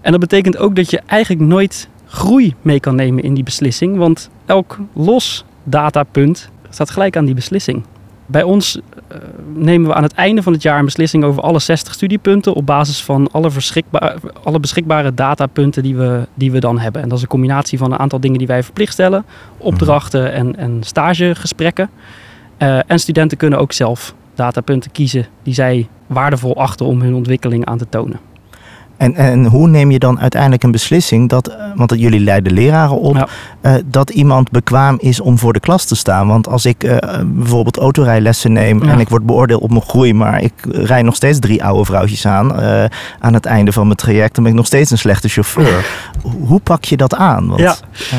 En 0.00 0.10
dat 0.10 0.20
betekent 0.20 0.56
ook 0.56 0.76
dat 0.76 0.90
je 0.90 1.00
eigenlijk 1.06 1.42
nooit 1.46 1.88
groei 2.06 2.54
mee 2.62 2.80
kan 2.80 2.94
nemen 2.94 3.22
in 3.22 3.34
die 3.34 3.44
beslissing, 3.44 3.96
want 3.96 4.30
elk 4.46 4.78
los 4.92 5.44
datapunt 5.64 6.50
staat 6.70 6.90
gelijk 6.90 7.16
aan 7.16 7.24
die 7.24 7.34
beslissing. 7.34 7.84
Bij 8.26 8.42
ons 8.42 8.76
uh, 8.76 9.18
nemen 9.54 9.88
we 9.88 9.94
aan 9.94 10.02
het 10.02 10.12
einde 10.12 10.42
van 10.42 10.52
het 10.52 10.62
jaar 10.62 10.78
een 10.78 10.84
beslissing 10.84 11.24
over 11.24 11.42
alle 11.42 11.58
60 11.58 11.94
studiepunten 11.94 12.54
op 12.54 12.66
basis 12.66 13.02
van 13.02 13.28
alle, 13.30 13.50
alle 14.42 14.60
beschikbare 14.60 15.14
datapunten 15.14 15.82
die 15.82 15.96
we, 15.96 16.26
die 16.34 16.52
we 16.52 16.58
dan 16.58 16.78
hebben. 16.78 17.02
En 17.02 17.08
dat 17.08 17.16
is 17.16 17.22
een 17.22 17.30
combinatie 17.30 17.78
van 17.78 17.92
een 17.92 17.98
aantal 17.98 18.20
dingen 18.20 18.38
die 18.38 18.46
wij 18.46 18.62
verplicht 18.62 18.92
stellen, 18.92 19.24
opdrachten 19.58 20.32
en, 20.32 20.56
en 20.56 20.82
stagegesprekken. 20.82 21.90
Uh, 22.62 22.78
en 22.86 22.98
studenten 22.98 23.38
kunnen 23.38 23.58
ook 23.58 23.72
zelf 23.72 24.14
datapunten 24.34 24.90
kiezen 24.90 25.26
die 25.42 25.54
zij 25.54 25.88
waardevol 26.06 26.56
achten 26.56 26.86
om 26.86 27.00
hun 27.00 27.14
ontwikkeling 27.14 27.64
aan 27.64 27.78
te 27.78 27.88
tonen. 27.88 28.20
En, 29.02 29.14
en 29.14 29.44
hoe 29.44 29.68
neem 29.68 29.90
je 29.90 29.98
dan 29.98 30.20
uiteindelijk 30.20 30.62
een 30.62 30.70
beslissing 30.70 31.28
dat, 31.28 31.48
eh, 31.48 31.56
want 31.74 31.92
jullie 31.96 32.20
leiden 32.20 32.52
leraren 32.52 33.00
op, 33.00 33.30
uh, 33.62 33.74
dat 33.84 34.10
iemand 34.10 34.50
bekwaam 34.50 34.96
is 35.00 35.20
om 35.20 35.38
voor 35.38 35.52
de 35.52 35.60
klas 35.60 35.84
te 35.84 35.96
staan? 35.96 36.28
Want 36.28 36.48
als 36.48 36.66
ik 36.66 36.84
uh, 36.84 36.96
bijvoorbeeld 37.24 37.76
autorijlessen 37.76 38.52
neem 38.52 38.82
en 38.82 38.98
ik 38.98 39.08
word 39.08 39.26
beoordeeld 39.26 39.62
op 39.62 39.70
mijn 39.70 39.82
groei, 39.82 40.14
maar 40.14 40.42
ik 40.42 40.52
rij 40.68 41.02
nog 41.02 41.14
steeds 41.14 41.38
drie 41.38 41.64
oude 41.64 41.84
vrouwtjes 41.84 42.26
aan 42.26 42.60
uh, 42.60 42.84
aan 43.18 43.34
het 43.34 43.46
einde 43.46 43.72
van 43.72 43.86
mijn 43.86 43.96
traject, 43.96 44.34
dan 44.34 44.42
ben 44.42 44.52
ik 44.52 44.58
nog 44.58 44.66
steeds 44.66 44.90
een 44.90 44.98
slechte 44.98 45.28
chauffeur. 45.28 45.86
hoe 46.48 46.60
pak 46.60 46.84
je 46.84 46.96
dat 46.96 47.14
aan? 47.14 47.48
Want, 47.48 47.60
ja. 47.60 47.74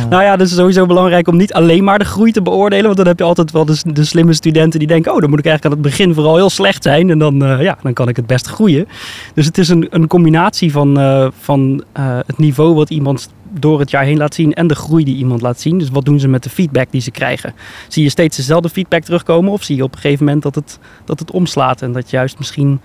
Nou 0.10 0.24
ja, 0.24 0.36
dat 0.36 0.48
is 0.48 0.56
sowieso 0.56 0.86
belangrijk 0.86 1.28
om 1.28 1.38
niet 1.38 1.54
alleen 1.54 1.84
maar 1.84 2.00
de 2.00 2.06
groei 2.06 2.32
te 2.32 2.42
beoordelen, 2.42 2.86
want 2.86 2.98
dan 2.98 3.08
heb 3.08 3.20
je 3.20 3.26
altijd 3.26 3.52
wel 3.52 3.66
de, 3.66 3.78
de 3.94 4.04
slimme 4.04 4.34
studenten 4.34 4.80
die 4.80 4.88
denken, 4.88 5.14
oh, 5.14 5.20
dan 5.20 5.30
moet 5.30 5.40
ik 5.40 5.46
eigenlijk 5.46 5.76
aan 5.76 5.84
het 5.84 5.92
begin 5.92 6.14
vooral 6.14 6.36
heel 6.36 6.50
slecht 6.50 6.84
zijn 6.84 7.10
en 7.10 7.18
dan, 7.18 7.58
ja, 7.60 7.78
dan 7.82 7.94
kan 7.94 8.08
ik 8.08 8.16
het 8.16 8.28
best 8.28 8.48
groeien. 8.48 8.88
Dus 9.34 9.46
het 9.46 9.58
is 9.58 9.70
een, 9.70 9.88
een 9.90 10.08
combinatie 10.08 10.72
van, 10.74 11.00
uh, 11.00 11.28
van 11.40 11.84
uh, 11.98 12.20
het 12.26 12.38
niveau 12.38 12.76
wat 12.76 12.90
iemand 12.90 13.30
door 13.50 13.80
het 13.80 13.90
jaar 13.90 14.04
heen 14.04 14.18
laat 14.18 14.34
zien 14.34 14.54
en 14.54 14.68
de 14.68 14.76
groei 14.76 15.04
die 15.04 15.16
iemand 15.16 15.42
laat 15.42 15.60
zien. 15.60 15.78
Dus 15.78 15.90
wat 15.90 16.06
doen 16.06 16.20
ze 16.20 16.28
met 16.28 16.44
de 16.44 16.50
feedback 16.50 16.92
die 16.92 17.02
ze 17.02 17.12
krijgen? 17.12 17.54
Zie 17.88 18.04
je 18.04 18.10
steeds 18.10 18.38
dezelfde 18.38 18.70
feedback 18.70 19.04
terugkomen 19.04 19.52
of 19.52 19.64
zie 19.64 19.76
je 19.76 19.84
op 19.84 19.94
een 19.94 20.00
gegeven 20.00 20.26
moment 20.26 20.44
dat 20.44 20.56
het, 20.56 20.80
dat 21.06 21.20
het 21.20 21.32
omslaat 21.32 21.82
en 21.82 21.92
dat 21.92 22.10
juist 22.10 22.38
misschien 22.38 22.82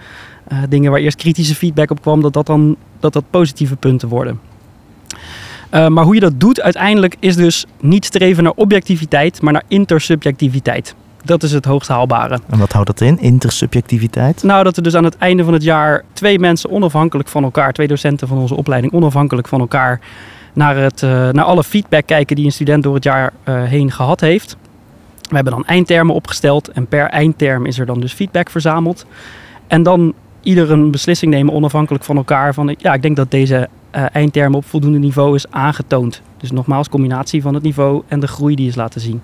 uh, 0.52 0.58
dingen 0.68 0.90
waar 0.90 1.00
eerst 1.00 1.16
kritische 1.16 1.54
feedback 1.54 1.90
op 1.90 2.00
kwam, 2.00 2.20
dat 2.22 2.32
dat 2.32 2.46
dan 2.46 2.76
dat 3.00 3.12
dat 3.12 3.24
positieve 3.30 3.76
punten 3.76 4.08
worden? 4.08 4.40
Maar 5.70 6.04
hoe 6.04 6.14
je 6.14 6.20
dat 6.20 6.40
doet 6.40 6.60
uiteindelijk 6.60 7.16
is 7.18 7.36
dus 7.36 7.66
niet 7.80 8.04
streven 8.04 8.42
naar 8.44 8.52
objectiviteit, 8.56 9.42
maar 9.42 9.52
naar 9.52 9.62
intersubjectiviteit. 9.68 10.94
Dat 11.28 11.42
is 11.42 11.52
het 11.52 11.64
hoogst 11.64 11.88
haalbare. 11.88 12.38
En 12.48 12.58
wat 12.58 12.72
houdt 12.72 12.86
dat 12.86 13.00
in, 13.00 13.18
intersubjectiviteit? 13.18 14.42
Nou, 14.42 14.64
dat 14.64 14.76
er 14.76 14.82
dus 14.82 14.94
aan 14.94 15.04
het 15.04 15.16
einde 15.16 15.44
van 15.44 15.52
het 15.52 15.62
jaar 15.62 16.04
twee 16.12 16.38
mensen 16.38 16.70
onafhankelijk 16.70 17.28
van 17.28 17.44
elkaar, 17.44 17.72
twee 17.72 17.86
docenten 17.86 18.28
van 18.28 18.38
onze 18.38 18.54
opleiding 18.54 18.92
onafhankelijk 18.92 19.48
van 19.48 19.60
elkaar, 19.60 20.00
naar, 20.52 20.76
het, 20.76 21.02
uh, 21.02 21.10
naar 21.10 21.44
alle 21.44 21.64
feedback 21.64 22.06
kijken 22.06 22.36
die 22.36 22.44
een 22.44 22.52
student 22.52 22.82
door 22.82 22.94
het 22.94 23.04
jaar 23.04 23.32
uh, 23.44 23.62
heen 23.62 23.90
gehad 23.90 24.20
heeft. 24.20 24.56
We 25.28 25.34
hebben 25.34 25.52
dan 25.52 25.66
eindtermen 25.66 26.14
opgesteld 26.14 26.68
en 26.68 26.86
per 26.86 27.08
eindterm 27.08 27.66
is 27.66 27.78
er 27.78 27.86
dan 27.86 28.00
dus 28.00 28.12
feedback 28.12 28.50
verzameld. 28.50 29.06
En 29.66 29.82
dan 29.82 30.14
ieder 30.42 30.70
een 30.70 30.90
beslissing 30.90 31.32
nemen 31.32 31.54
onafhankelijk 31.54 32.04
van 32.04 32.16
elkaar 32.16 32.54
van 32.54 32.74
ja, 32.78 32.94
ik 32.94 33.02
denk 33.02 33.16
dat 33.16 33.30
deze 33.30 33.68
uh, 33.96 34.04
eindterm 34.12 34.54
op 34.54 34.64
voldoende 34.64 34.98
niveau 34.98 35.34
is 35.34 35.50
aangetoond. 35.50 36.22
Dus 36.36 36.50
nogmaals, 36.50 36.88
combinatie 36.88 37.42
van 37.42 37.54
het 37.54 37.62
niveau 37.62 38.02
en 38.08 38.20
de 38.20 38.28
groei 38.28 38.54
die 38.54 38.68
is 38.68 38.74
laten 38.74 39.00
zien. 39.00 39.22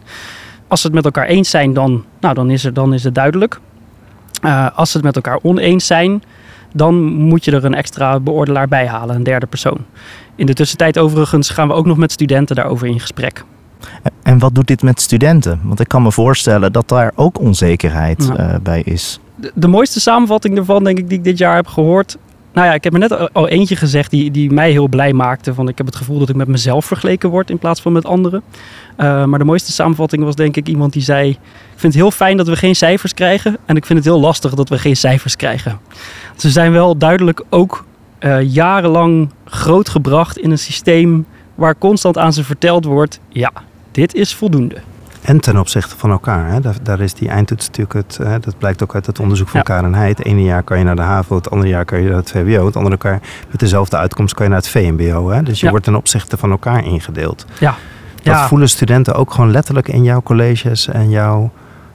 Als 0.75 0.83
ze 0.83 0.89
het 0.89 0.97
met 0.97 1.15
elkaar 1.15 1.27
eens 1.27 1.51
zijn, 1.51 1.73
dan, 1.73 2.05
nou, 2.21 2.35
dan, 2.35 2.51
is, 2.51 2.65
er, 2.65 2.73
dan 2.73 2.95
is 2.95 3.05
het 3.05 3.15
duidelijk. 3.15 3.61
Uh, 4.43 4.67
als 4.75 4.91
ze 4.91 4.97
het 4.97 5.07
met 5.07 5.17
elkaar 5.17 5.39
oneens 5.43 5.87
zijn, 5.87 6.23
dan 6.73 7.05
moet 7.05 7.45
je 7.45 7.51
er 7.51 7.65
een 7.65 7.75
extra 7.75 8.21
beoordelaar 8.21 8.69
bij 8.69 8.87
halen, 8.87 9.17
een 9.17 9.23
derde 9.23 9.47
persoon. 9.47 9.79
In 10.35 10.47
de 10.47 10.55
tussentijd 10.55 10.99
overigens 10.99 11.51
gaan 11.51 11.69
we 11.69 11.75
ook 11.75 11.87
nog 11.87 11.97
met 11.97 12.13
studenten 12.13 12.57
daarover 12.57 12.87
in 12.87 13.01
gesprek. 13.01 13.45
En 14.23 14.39
wat 14.39 14.55
doet 14.55 14.67
dit 14.67 14.83
met 14.83 15.01
studenten? 15.01 15.61
Want 15.63 15.81
ik 15.81 15.89
kan 15.89 16.03
me 16.03 16.13
voorstellen 16.13 16.73
dat 16.73 16.89
daar 16.89 17.13
ook 17.15 17.41
onzekerheid 17.41 18.33
ja. 18.37 18.55
uh, 18.55 18.61
bij 18.63 18.83
is. 18.83 19.21
De, 19.35 19.53
de, 19.55 19.69
mooiste 19.69 20.01
samenvatting 20.01 20.55
daarvan, 20.55 20.85
denk 20.85 20.99
ik, 20.99 21.09
die 21.09 21.19
ik 21.19 21.25
dit 21.25 21.39
jaar 21.39 21.55
heb 21.55 21.67
gehoord. 21.67 22.17
Nou 22.55 22.67
ja, 22.67 22.75
ik 22.75 22.85
heb 22.85 22.93
er 22.93 22.99
net 22.99 23.33
al 23.35 23.49
eentje 23.49 23.77
gezegd 23.77 24.11
die, 24.11 24.31
die 24.31 24.53
mij 24.53 24.71
heel 24.71 24.89
blij 24.89 25.13
maakte. 25.13 25.55
Van 25.55 25.69
ik 25.69 25.79
heb 25.79 25.87
het 25.87 25.97
gevoel 25.97 26.19
dat 26.19 26.29
ik 26.29 26.35
met 26.35 26.49
mezelf 26.49 26.85
vergeleken 26.85 27.29
word 27.29 27.51
in 27.51 27.59
plaats 27.59 27.81
van 27.81 27.93
met 27.93 28.05
anderen. 28.05 28.43
Uh, 28.97 29.25
maar 29.25 29.39
de 29.39 29.45
mooiste 29.45 29.73
samenvatting 29.73 30.25
was 30.25 30.35
denk 30.35 30.57
ik 30.57 30.69
iemand 30.69 30.93
die 30.93 31.03
zei... 31.03 31.31
Ik 31.31 31.81
vind 31.81 31.93
het 31.93 32.03
heel 32.03 32.11
fijn 32.11 32.37
dat 32.37 32.49
we 32.49 32.57
geen 32.57 32.75
cijfers 32.75 33.15
krijgen. 33.15 33.57
En 33.67 33.77
ik 33.77 33.87
vind 33.87 33.99
het 33.99 34.09
heel 34.09 34.21
lastig 34.21 34.55
dat 34.55 34.69
we 34.69 34.79
geen 34.79 34.97
cijfers 34.97 35.37
krijgen. 35.37 35.79
Ze 36.37 36.51
zijn 36.51 36.73
wel 36.73 36.99
duidelijk 36.99 37.45
ook 37.49 37.85
uh, 38.21 38.43
jarenlang 38.43 39.31
grootgebracht 39.45 40.39
in 40.39 40.51
een 40.51 40.59
systeem... 40.59 41.27
waar 41.55 41.79
constant 41.79 42.19
aan 42.19 42.33
ze 42.33 42.45
verteld 42.45 42.85
wordt... 42.85 43.21
Ja, 43.29 43.53
dit 43.91 44.15
is 44.15 44.35
voldoende. 44.35 44.77
En 45.25 45.41
ten 45.41 45.57
opzichte 45.57 45.97
van 45.97 46.11
elkaar. 46.11 46.51
Hè? 46.51 46.61
Daar, 46.61 46.75
daar, 46.83 47.01
is 47.01 47.15
die 47.15 47.29
eindtoets 47.29 47.67
natuurlijk, 47.67 47.93
het, 47.93 48.17
hè, 48.17 48.41
dat 48.41 48.59
blijkt 48.59 48.83
ook 48.83 48.95
uit 48.95 49.07
het 49.07 49.21
onderzoek 49.21 49.49
van 49.49 49.59
ja. 49.59 49.65
Karen 49.65 49.95
Heij. 49.95 50.09
Het 50.09 50.25
ene 50.25 50.43
jaar 50.43 50.63
kan 50.63 50.79
je 50.79 50.85
naar 50.85 50.97
de 50.97 51.03
HAVO, 51.03 51.37
het 51.37 51.51
andere 51.51 51.71
jaar 51.71 51.85
kan 51.85 52.03
je 52.03 52.09
naar 52.09 52.17
het 52.17 52.31
VWO. 52.31 52.67
Het 52.67 52.77
andere 52.77 52.99
jaar 53.03 53.21
met 53.51 53.61
dezelfde 53.61 53.97
uitkomst 53.97 54.35
kan 54.35 54.45
je 54.45 54.51
naar 54.51 54.61
het 54.61 54.69
VMBO. 54.69 55.29
Hè? 55.29 55.43
Dus 55.43 55.59
je 55.59 55.65
ja. 55.65 55.71
wordt 55.71 55.85
ten 55.85 55.95
opzichte 55.95 56.37
van 56.37 56.51
elkaar 56.51 56.85
ingedeeld. 56.85 57.45
Ja. 57.61 57.75
Dat 58.15 58.35
ja. 58.35 58.49
voelen 58.49 58.69
studenten 58.69 59.15
ook 59.15 59.33
gewoon 59.33 59.51
letterlijk 59.51 59.89
in 59.89 60.03
jouw 60.03 60.23
colleges 60.23 60.89
en 60.89 61.11
jouw, 61.11 61.51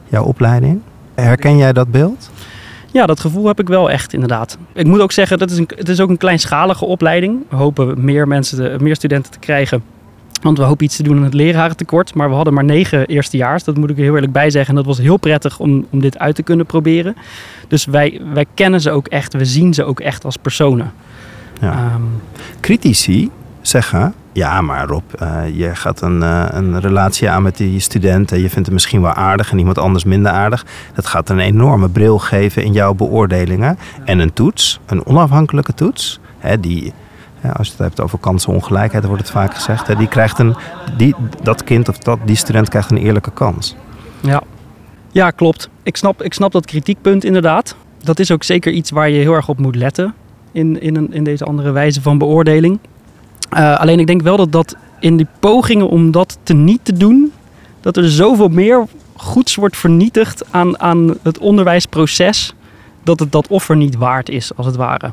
jouw 0.05 0.23
opleiding. 0.23 0.81
Herken 1.15 1.57
jij 1.57 1.73
dat 1.73 1.91
beeld? 1.91 2.31
Ja, 2.91 3.05
dat 3.05 3.19
gevoel 3.19 3.47
heb 3.47 3.59
ik 3.59 3.67
wel 3.67 3.89
echt 3.89 4.13
inderdaad. 4.13 4.57
Ik 4.73 4.85
moet 4.85 4.99
ook 4.99 5.11
zeggen, 5.11 5.37
dat 5.37 5.51
is 5.51 5.57
een, 5.57 5.69
het 5.75 5.89
is 5.89 5.99
ook 5.99 6.09
een 6.09 6.17
kleinschalige 6.17 6.85
opleiding. 6.85 7.43
We 7.49 7.55
hopen 7.55 8.03
meer, 8.03 8.27
mensen 8.27 8.57
te, 8.57 8.83
meer 8.83 8.95
studenten 8.95 9.31
te 9.31 9.39
krijgen 9.39 9.83
want 10.41 10.57
we 10.57 10.63
hopen 10.63 10.85
iets 10.85 10.95
te 10.95 11.03
doen 11.03 11.17
aan 11.17 11.23
het 11.23 11.33
lerarentekort. 11.33 12.13
Maar 12.13 12.29
we 12.29 12.35
hadden 12.35 12.53
maar 12.53 12.63
negen 12.63 13.05
eerstejaars. 13.05 13.63
Dat 13.63 13.77
moet 13.77 13.89
ik 13.89 13.97
er 13.97 14.03
heel 14.03 14.13
eerlijk 14.13 14.31
bij 14.31 14.49
zeggen. 14.49 14.69
En 14.69 14.75
dat 14.75 14.85
was 14.85 14.97
heel 14.97 15.17
prettig 15.17 15.59
om, 15.59 15.85
om 15.89 15.99
dit 15.99 16.19
uit 16.19 16.35
te 16.35 16.43
kunnen 16.43 16.65
proberen. 16.65 17.15
Dus 17.67 17.85
wij, 17.85 18.21
wij 18.33 18.45
kennen 18.53 18.81
ze 18.81 18.91
ook 18.91 19.07
echt. 19.07 19.33
We 19.33 19.45
zien 19.45 19.73
ze 19.73 19.83
ook 19.83 19.99
echt 19.99 20.25
als 20.25 20.37
personen. 20.37 20.91
Ja. 21.61 21.93
Um, 21.95 22.21
Critici 22.59 23.31
zeggen: 23.61 24.13
Ja, 24.33 24.61
maar 24.61 24.87
Rob, 24.87 25.03
uh, 25.21 25.41
je 25.53 25.75
gaat 25.75 26.01
een, 26.01 26.21
uh, 26.21 26.45
een 26.49 26.79
relatie 26.79 27.29
aan 27.29 27.43
met 27.43 27.57
die 27.57 27.79
student 27.79 28.31
en 28.31 28.41
je 28.41 28.49
vindt 28.49 28.65
hem 28.65 28.73
misschien 28.73 29.01
wel 29.01 29.13
aardig 29.13 29.51
en 29.51 29.57
iemand 29.57 29.77
anders 29.77 30.03
minder 30.03 30.31
aardig. 30.31 30.65
Dat 30.93 31.05
gaat 31.05 31.29
een 31.29 31.39
enorme 31.39 31.89
bril 31.89 32.19
geven 32.19 32.63
in 32.63 32.73
jouw 32.73 32.93
beoordelingen. 32.93 33.77
En 34.05 34.19
een 34.19 34.33
toets, 34.33 34.79
een 34.85 35.05
onafhankelijke 35.05 35.73
toets, 35.73 36.19
hè, 36.37 36.59
die. 36.59 36.93
Als 37.53 37.67
je 37.67 37.73
het 37.73 37.81
hebt 37.81 38.01
over 38.01 38.19
kansenongelijkheid, 38.19 39.05
wordt 39.05 39.21
het 39.21 39.31
vaak 39.31 39.53
gezegd. 39.53 39.87
Hè, 39.87 39.95
die 39.95 40.07
krijgt 40.07 40.39
een, 40.39 40.55
die, 40.97 41.15
dat 41.43 41.63
kind 41.63 41.89
of 41.89 41.97
dat, 41.97 42.19
die 42.25 42.35
student 42.35 42.69
krijgt 42.69 42.91
een 42.91 42.97
eerlijke 42.97 43.31
kans. 43.31 43.75
Ja, 44.21 44.41
ja 45.11 45.31
klopt. 45.31 45.69
Ik 45.83 45.97
snap, 45.97 46.23
ik 46.23 46.33
snap 46.33 46.51
dat 46.51 46.65
kritiekpunt 46.65 47.23
inderdaad. 47.23 47.75
Dat 48.03 48.19
is 48.19 48.31
ook 48.31 48.43
zeker 48.43 48.71
iets 48.71 48.91
waar 48.91 49.09
je 49.09 49.19
heel 49.19 49.33
erg 49.33 49.49
op 49.49 49.59
moet 49.59 49.75
letten 49.75 50.13
in, 50.51 50.81
in, 50.81 50.95
een, 50.95 51.13
in 51.13 51.23
deze 51.23 51.45
andere 51.45 51.71
wijze 51.71 52.01
van 52.01 52.17
beoordeling. 52.17 52.79
Uh, 53.53 53.79
alleen 53.79 53.99
ik 53.99 54.07
denk 54.07 54.21
wel 54.21 54.37
dat 54.37 54.51
dat 54.51 54.75
in 54.99 55.17
die 55.17 55.27
pogingen 55.39 55.89
om 55.89 56.11
dat 56.11 56.37
te 56.43 56.53
niet 56.53 56.79
te 56.83 56.93
doen, 56.93 57.31
dat 57.81 57.97
er 57.97 58.09
zoveel 58.09 58.47
meer 58.47 58.87
goeds 59.15 59.55
wordt 59.55 59.77
vernietigd 59.77 60.43
aan, 60.51 60.79
aan 60.79 61.17
het 61.21 61.37
onderwijsproces, 61.37 62.53
dat 63.09 63.19
het 63.19 63.31
dat 63.31 63.47
offer 63.47 63.75
niet 63.75 63.95
waard 63.95 64.29
is, 64.29 64.51
als 64.55 64.65
het 64.65 64.75
ware. 64.75 65.11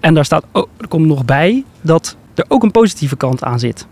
En 0.00 0.14
daar 0.14 0.24
staat 0.24 0.44
er 0.52 0.88
komt 0.88 1.06
nog 1.06 1.24
bij 1.24 1.64
dat 1.80 2.16
er 2.34 2.44
ook 2.48 2.62
een 2.62 2.70
positieve 2.70 3.16
kant 3.16 3.44
aan 3.44 3.58
zit. 3.58 3.86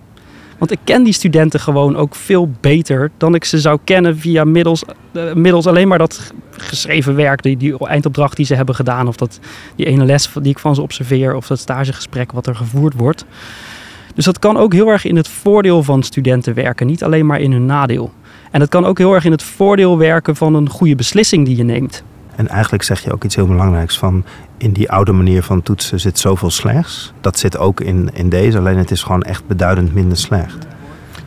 Want 0.58 0.70
ik 0.70 0.78
ken 0.84 1.02
die 1.02 1.12
studenten 1.12 1.60
gewoon 1.60 1.96
ook 1.96 2.14
veel 2.14 2.50
beter 2.60 3.10
dan 3.16 3.34
ik 3.34 3.44
ze 3.44 3.60
zou 3.60 3.78
kennen 3.84 4.18
via 4.18 4.44
middels, 4.44 4.84
uh, 5.12 5.32
middels 5.32 5.66
alleen 5.66 5.88
maar 5.88 5.98
dat 5.98 6.32
geschreven 6.50 7.14
werk, 7.14 7.42
die, 7.42 7.56
die 7.56 7.86
eindopdracht 7.86 8.36
die 8.36 8.46
ze 8.46 8.54
hebben 8.54 8.74
gedaan, 8.74 9.08
of 9.08 9.16
dat, 9.16 9.40
die 9.76 9.86
ene 9.86 10.04
les 10.04 10.30
die 10.40 10.50
ik 10.50 10.58
van 10.58 10.74
ze 10.74 10.82
observeer, 10.82 11.34
of 11.34 11.46
dat 11.46 11.58
stagegesprek 11.58 12.32
wat 12.32 12.46
er 12.46 12.56
gevoerd 12.56 12.94
wordt. 12.94 13.24
Dus 14.14 14.24
dat 14.24 14.38
kan 14.38 14.56
ook 14.56 14.72
heel 14.72 14.88
erg 14.88 15.04
in 15.04 15.16
het 15.16 15.28
voordeel 15.28 15.82
van 15.82 16.02
studenten 16.02 16.54
werken, 16.54 16.86
niet 16.86 17.04
alleen 17.04 17.26
maar 17.26 17.40
in 17.40 17.52
hun 17.52 17.66
nadeel. 17.66 18.12
En 18.50 18.60
het 18.60 18.70
kan 18.70 18.84
ook 18.84 18.98
heel 18.98 19.14
erg 19.14 19.24
in 19.24 19.32
het 19.32 19.42
voordeel 19.42 19.98
werken 19.98 20.36
van 20.36 20.54
een 20.54 20.68
goede 20.68 20.94
beslissing 20.94 21.46
die 21.46 21.56
je 21.56 21.64
neemt. 21.64 22.04
En 22.36 22.48
eigenlijk 22.48 22.82
zeg 22.82 23.00
je 23.00 23.12
ook 23.12 23.24
iets 23.24 23.34
heel 23.34 23.46
belangrijks 23.46 23.98
van 23.98 24.24
in 24.58 24.72
die 24.72 24.90
oude 24.90 25.12
manier 25.12 25.42
van 25.42 25.62
toetsen 25.62 26.00
zit 26.00 26.18
zoveel 26.18 26.50
slechts. 26.50 27.12
Dat 27.20 27.38
zit 27.38 27.58
ook 27.58 27.80
in, 27.80 28.10
in 28.12 28.28
deze, 28.28 28.58
alleen 28.58 28.78
het 28.78 28.90
is 28.90 29.02
gewoon 29.02 29.22
echt 29.22 29.46
beduidend 29.46 29.94
minder 29.94 30.18
slecht. 30.18 30.66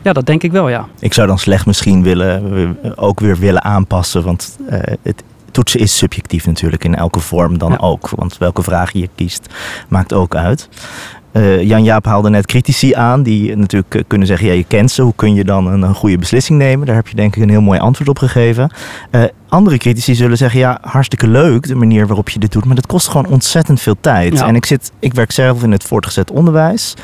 Ja, 0.02 0.12
dat 0.12 0.26
denk 0.26 0.42
ik 0.42 0.52
wel, 0.52 0.68
ja. 0.68 0.86
Ik 0.98 1.14
zou 1.14 1.26
dan 1.26 1.38
slecht 1.38 1.66
misschien 1.66 2.02
willen, 2.02 2.76
ook 2.96 3.20
weer 3.20 3.36
willen 3.36 3.64
aanpassen, 3.64 4.24
want 4.24 4.58
uh, 4.70 4.78
het, 5.02 5.22
toetsen 5.50 5.80
is 5.80 5.96
subjectief 5.96 6.46
natuurlijk 6.46 6.84
in 6.84 6.94
elke 6.94 7.20
vorm 7.20 7.58
dan 7.58 7.70
ja. 7.70 7.76
ook. 7.76 8.10
Want 8.10 8.38
welke 8.38 8.62
vraag 8.62 8.92
je 8.92 9.08
kiest 9.14 9.54
maakt 9.88 10.12
ook 10.12 10.34
uit. 10.34 10.68
Uh, 11.32 11.62
Jan-Jaap 11.62 12.04
haalde 12.04 12.30
net 12.30 12.46
critici 12.46 12.94
aan 12.94 13.22
die 13.22 13.56
natuurlijk 13.56 13.94
uh, 13.94 14.02
kunnen 14.06 14.26
zeggen, 14.26 14.46
ja 14.46 14.52
je 14.52 14.64
kent 14.64 14.90
ze, 14.90 15.02
hoe 15.02 15.12
kun 15.16 15.34
je 15.34 15.44
dan 15.44 15.66
een, 15.66 15.82
een, 15.82 15.94
goede 15.94 16.18
beslissing 16.18 16.58
nemen? 16.58 16.86
Daar 16.86 16.94
heb 16.94 17.08
je 17.08 17.16
denk 17.16 17.36
ik 17.36 17.42
een 17.42 17.48
heel 17.48 17.60
mooi 17.60 17.78
antwoord 17.78 18.08
op 18.08 18.18
gegeven. 18.18 18.70
Uh, 19.10 19.22
andere 19.48 19.76
critici 19.78 20.14
zullen 20.14 20.36
zeggen, 20.36 20.60
ja 20.60 20.78
hartstikke 20.82 21.28
leuk 21.28 21.66
de 21.66 21.74
manier 21.74 22.06
waarop 22.06 22.28
je 22.28 22.38
dit 22.38 22.52
doet, 22.52 22.64
maar 22.64 22.74
dat 22.74 22.86
kost 22.86 23.08
gewoon 23.08 23.26
ontzettend 23.26 23.80
veel 23.80 23.96
tijd. 24.00 24.38
Ja. 24.38 24.46
En 24.46 24.54
ik, 24.54 24.66
zit, 24.66 24.92
ik 24.98 25.14
werk 25.14 25.32
zelf 25.32 25.62
in 25.62 25.72
het 25.72 25.84
voortgezet 25.84 26.30
onderwijs. 26.30 26.94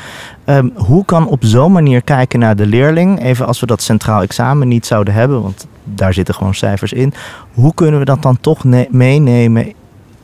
Um, 0.45 0.71
hoe 0.75 1.05
kan 1.05 1.27
op 1.27 1.43
zo'n 1.43 1.71
manier 1.71 2.01
kijken 2.01 2.39
naar 2.39 2.55
de 2.55 2.65
leerling, 2.65 3.23
even 3.23 3.47
als 3.47 3.59
we 3.59 3.65
dat 3.65 3.81
centraal 3.81 4.21
examen 4.21 4.67
niet 4.67 4.85
zouden 4.85 5.13
hebben, 5.13 5.41
want 5.41 5.67
daar 5.83 6.13
zitten 6.13 6.33
gewoon 6.33 6.53
cijfers 6.55 6.93
in. 6.93 7.13
Hoe 7.53 7.73
kunnen 7.73 7.99
we 7.99 8.05
dat 8.05 8.21
dan 8.21 8.37
toch 8.41 8.63
meenemen 8.89 9.73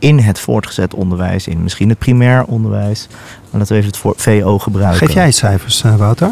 in 0.01 0.20
het 0.20 0.39
voortgezet 0.39 0.93
onderwijs, 0.93 1.48
in 1.48 1.63
misschien 1.63 1.89
het 1.89 1.98
primair 1.98 2.43
onderwijs. 2.43 3.08
Maar 3.10 3.60
laten 3.60 3.67
we 3.67 3.75
even 3.75 3.88
het 3.88 3.98
voor 3.98 4.13
VO 4.17 4.60
gebruiken. 4.60 5.08
Geef 5.08 5.15
jij 5.15 5.31
cijfers, 5.31 5.84
uh, 5.84 5.96
Wouter? 5.96 6.31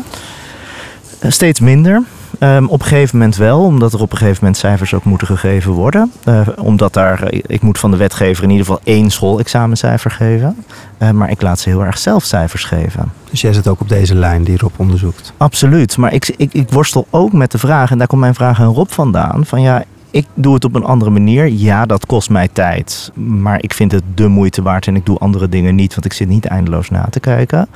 Uh, 1.23 1.31
steeds 1.31 1.59
minder. 1.59 2.03
Um, 2.39 2.67
op 2.67 2.79
een 2.79 2.87
gegeven 2.87 3.17
moment 3.17 3.35
wel, 3.35 3.63
omdat 3.63 3.93
er 3.93 4.01
op 4.01 4.11
een 4.11 4.17
gegeven 4.17 4.37
moment 4.39 4.57
cijfers 4.57 4.93
ook 4.93 5.03
moeten 5.03 5.27
gegeven 5.27 5.71
worden. 5.71 6.11
Uh, 6.25 6.47
omdat 6.55 6.93
daar, 6.93 7.33
ik 7.33 7.61
moet 7.61 7.79
van 7.79 7.91
de 7.91 7.97
wetgever 7.97 8.43
in 8.43 8.49
ieder 8.49 8.65
geval 8.65 8.81
één 8.83 9.09
schoolexamencijfer 9.09 10.11
geven. 10.11 10.65
maar 11.13 11.29
ik 11.29 11.41
laat 11.41 11.59
ze 11.59 11.69
heel 11.69 11.85
erg 11.85 11.97
zelf 11.97 12.23
cijfers 12.23 12.63
geven. 12.63 13.11
Dus 13.29 13.41
jij 13.41 13.53
zit 13.53 13.67
ook 13.67 13.79
op 13.79 13.89
deze 13.89 14.15
lijn 14.15 14.43
die 14.43 14.57
Rob 14.57 14.73
onderzoekt? 14.77 15.33
Absoluut, 15.37 15.97
maar 15.97 16.13
ik, 16.13 16.33
ik, 16.37 16.53
ik 16.53 16.69
worstel 16.69 17.07
ook 17.09 17.33
met 17.33 17.51
de 17.51 17.57
vraag, 17.57 17.91
en 17.91 17.97
daar 17.97 18.07
komt 18.07 18.21
mijn 18.21 18.35
vraag 18.35 18.59
aan 18.59 18.73
Rob 18.73 18.89
vandaan. 18.89 19.45
Van 19.45 19.61
ja, 19.61 19.83
ik 20.11 20.25
doe 20.33 20.53
het 20.53 20.65
op 20.65 20.75
een 20.75 20.83
andere 20.83 21.11
manier. 21.11 21.47
Ja, 21.47 21.85
dat 21.85 22.05
kost 22.05 22.29
mij 22.29 22.47
tijd. 22.47 23.11
Maar 23.13 23.63
ik 23.63 23.73
vind 23.73 23.91
het 23.91 24.03
de 24.15 24.27
moeite 24.27 24.61
waard 24.61 24.87
en 24.87 24.95
ik 24.95 25.05
doe 25.05 25.17
andere 25.17 25.49
dingen 25.49 25.75
niet, 25.75 25.93
want 25.93 26.05
ik 26.05 26.13
zit 26.13 26.27
niet 26.27 26.45
eindeloos 26.45 26.89
na 26.89 27.07
te 27.09 27.19
kijken. 27.19 27.67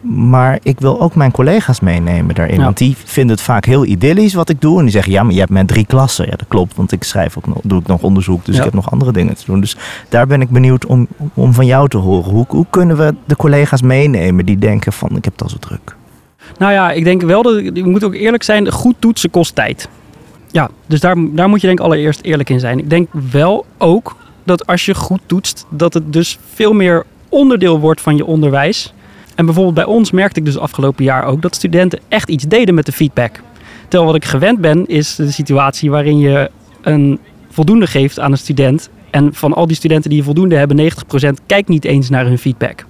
Maar 0.00 0.58
ik 0.62 0.80
wil 0.80 1.00
ook 1.00 1.14
mijn 1.14 1.30
collega's 1.30 1.80
meenemen 1.80 2.34
daarin. 2.34 2.58
Ja. 2.58 2.64
Want 2.64 2.78
die 2.78 2.96
vinden 3.04 3.36
het 3.36 3.44
vaak 3.44 3.64
heel 3.64 3.84
idyllisch 3.84 4.34
wat 4.34 4.48
ik 4.48 4.60
doe. 4.60 4.76
En 4.76 4.82
die 4.82 4.92
zeggen, 4.92 5.12
ja, 5.12 5.22
maar 5.22 5.32
je 5.32 5.38
hebt 5.38 5.50
met 5.50 5.68
drie 5.68 5.86
klassen. 5.86 6.24
Ja, 6.24 6.36
dat 6.36 6.48
klopt, 6.48 6.76
want 6.76 6.92
ik 6.92 7.04
schrijf 7.04 7.36
ook 7.36 7.46
nog, 7.46 7.58
doe 7.62 7.80
ik 7.80 7.86
nog 7.86 8.02
onderzoek. 8.02 8.44
Dus 8.44 8.54
ja. 8.54 8.60
ik 8.60 8.66
heb 8.66 8.74
nog 8.74 8.90
andere 8.90 9.12
dingen 9.12 9.34
te 9.34 9.42
doen. 9.46 9.60
Dus 9.60 9.76
daar 10.08 10.26
ben 10.26 10.40
ik 10.40 10.50
benieuwd 10.50 10.86
om, 10.86 11.06
om 11.34 11.52
van 11.52 11.66
jou 11.66 11.88
te 11.88 11.96
horen. 11.96 12.30
Hoe, 12.30 12.44
hoe 12.48 12.66
kunnen 12.70 12.96
we 12.96 13.14
de 13.24 13.36
collega's 13.36 13.82
meenemen 13.82 14.46
die 14.46 14.58
denken 14.58 14.92
van, 14.92 15.16
ik 15.16 15.24
heb 15.24 15.32
het 15.32 15.42
al 15.42 15.48
zo 15.48 15.56
druk? 15.58 15.96
Nou 16.58 16.72
ja, 16.72 16.90
ik 16.90 17.04
denk 17.04 17.22
wel 17.22 17.42
dat, 17.42 17.70
je 17.74 17.84
moet 17.84 18.04
ook 18.04 18.14
eerlijk 18.14 18.42
zijn, 18.42 18.72
goed 18.72 18.94
toetsen 18.98 19.30
kost 19.30 19.54
tijd. 19.54 19.88
Ja, 20.56 20.70
dus 20.86 21.00
daar, 21.00 21.16
daar 21.18 21.48
moet 21.48 21.60
je 21.60 21.66
denk 21.66 21.78
ik 21.78 21.84
allereerst 21.84 22.20
eerlijk 22.22 22.50
in 22.50 22.60
zijn. 22.60 22.78
Ik 22.78 22.90
denk 22.90 23.08
wel 23.30 23.66
ook 23.78 24.16
dat 24.44 24.66
als 24.66 24.84
je 24.84 24.94
goed 24.94 25.20
toetst, 25.26 25.66
dat 25.70 25.94
het 25.94 26.12
dus 26.12 26.38
veel 26.54 26.72
meer 26.72 27.04
onderdeel 27.28 27.80
wordt 27.80 28.00
van 28.00 28.16
je 28.16 28.24
onderwijs. 28.24 28.92
En 29.34 29.44
bijvoorbeeld 29.44 29.74
bij 29.74 29.84
ons 29.84 30.10
merkte 30.10 30.40
ik 30.40 30.46
dus 30.46 30.58
afgelopen 30.58 31.04
jaar 31.04 31.24
ook 31.24 31.42
dat 31.42 31.54
studenten 31.54 32.00
echt 32.08 32.28
iets 32.28 32.44
deden 32.44 32.74
met 32.74 32.86
de 32.86 32.92
feedback. 32.92 33.40
Terwijl 33.82 34.04
wat 34.04 34.14
ik 34.14 34.24
gewend 34.24 34.60
ben, 34.60 34.86
is 34.86 35.14
de 35.14 35.30
situatie 35.30 35.90
waarin 35.90 36.18
je 36.18 36.50
een 36.82 37.18
voldoende 37.50 37.86
geeft 37.86 38.20
aan 38.20 38.32
een 38.32 38.38
student. 38.38 38.90
En 39.10 39.34
van 39.34 39.52
al 39.52 39.66
die 39.66 39.76
studenten 39.76 40.10
die 40.10 40.18
je 40.18 40.24
voldoende 40.24 40.56
hebben, 40.56 40.90
90% 41.32 41.44
kijkt 41.46 41.68
niet 41.68 41.84
eens 41.84 42.08
naar 42.08 42.24
hun 42.24 42.38
feedback. 42.38 42.86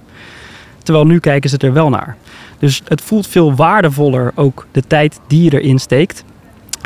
Terwijl 0.83 1.05
nu 1.05 1.19
kijken 1.19 1.49
ze 1.49 1.57
er 1.57 1.73
wel 1.73 1.89
naar. 1.89 2.17
Dus 2.59 2.81
het 2.87 3.01
voelt 3.01 3.27
veel 3.27 3.55
waardevoller 3.55 4.31
ook 4.35 4.65
de 4.71 4.83
tijd 4.87 5.19
die 5.27 5.43
je 5.43 5.61
erin 5.61 5.79
steekt. 5.79 6.23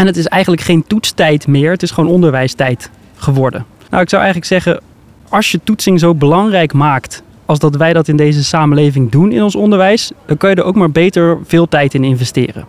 En 0.02 0.08
het 0.08 0.18
is 0.18 0.28
eigenlijk 0.28 0.62
geen 0.62 0.84
toetstijd 0.88 1.48
meer, 1.48 1.72
het 1.72 1.84
is 1.84 1.92
gewoon 1.92 2.10
onderwijstijd 2.10 2.90
geworden. 3.16 3.66
Nou, 3.90 4.04
ik 4.04 4.10
zou 4.10 4.22
eigenlijk 4.24 4.52
zeggen, 4.52 4.82
als 5.30 5.52
je 5.52 5.60
toetsing 5.64 6.00
zo 6.00 6.16
belangrijk 6.16 6.74
maakt 6.74 7.24
als 7.46 7.60
dat 7.60 7.76
wij 7.76 7.94
dat 7.94 8.08
in 8.08 8.16
deze 8.16 8.44
samenleving 8.44 9.12
doen 9.12 9.32
in 9.32 9.44
ons 9.44 9.56
onderwijs, 9.56 10.12
dan 10.26 10.38
kun 10.38 10.50
je 10.50 10.56
er 10.56 10.64
ook 10.64 10.76
maar 10.76 10.92
beter 10.92 11.38
veel 11.46 11.68
tijd 11.68 11.94
in 11.94 12.04
investeren. 12.04 12.66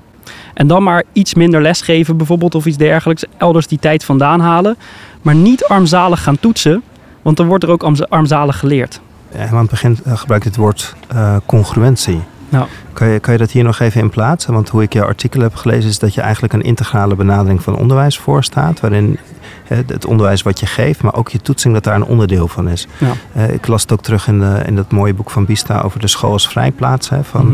En 0.54 0.66
dan 0.66 0.82
maar 0.82 1.02
iets 1.12 1.34
minder 1.34 1.62
lesgeven 1.62 2.16
bijvoorbeeld 2.16 2.54
of 2.54 2.66
iets 2.66 2.76
dergelijks, 2.76 3.24
elders 3.36 3.66
die 3.66 3.78
tijd 3.78 4.04
vandaan 4.04 4.40
halen. 4.40 4.76
Maar 5.22 5.34
niet 5.34 5.64
armzalig 5.64 6.22
gaan 6.22 6.40
toetsen, 6.40 6.82
want 7.22 7.36
dan 7.36 7.46
wordt 7.46 7.64
er 7.64 7.70
ook 7.70 7.82
armzalig 8.08 8.58
geleerd. 8.58 9.00
Ja, 9.34 9.46
aan 9.46 9.56
het 9.56 9.70
begin 9.70 9.98
gebruikt 10.06 10.44
het 10.44 10.56
woord 10.56 10.94
uh, 11.14 11.36
congruentie. 11.46 12.20
Nou. 12.52 12.66
Kan, 12.92 13.08
je, 13.08 13.18
kan 13.20 13.32
je 13.32 13.38
dat 13.38 13.50
hier 13.50 13.64
nog 13.64 13.78
even 13.78 14.00
in 14.00 14.10
plaatsen? 14.10 14.52
Want 14.52 14.68
hoe 14.68 14.82
ik 14.82 14.92
jouw 14.92 15.06
artikel 15.06 15.40
heb 15.40 15.54
gelezen 15.54 15.90
is 15.90 15.98
dat 15.98 16.14
je 16.14 16.20
eigenlijk 16.20 16.52
een 16.52 16.62
integrale 16.62 17.14
benadering 17.14 17.62
van 17.62 17.76
onderwijs 17.76 18.18
voorstaat. 18.18 18.80
Waarin 18.80 19.18
het 19.66 20.04
onderwijs 20.04 20.42
wat 20.42 20.60
je 20.60 20.66
geeft, 20.66 21.02
maar 21.02 21.14
ook 21.14 21.28
je 21.28 21.40
toetsing 21.40 21.74
dat 21.74 21.84
daar 21.84 21.94
een 21.94 22.04
onderdeel 22.04 22.48
van 22.48 22.68
is. 22.68 22.86
Ja. 22.98 23.12
Uh, 23.36 23.50
ik 23.50 23.66
las 23.66 23.82
het 23.82 23.92
ook 23.92 24.02
terug 24.02 24.26
in, 24.28 24.38
de, 24.40 24.62
in 24.66 24.76
dat 24.76 24.90
mooie 24.90 25.14
boek 25.14 25.30
van 25.30 25.44
Bista 25.44 25.80
over 25.80 26.00
de 26.00 26.08
school 26.08 26.32
als 26.32 26.48
vrijplaats. 26.48 27.08
Hè, 27.08 27.24
van, 27.24 27.46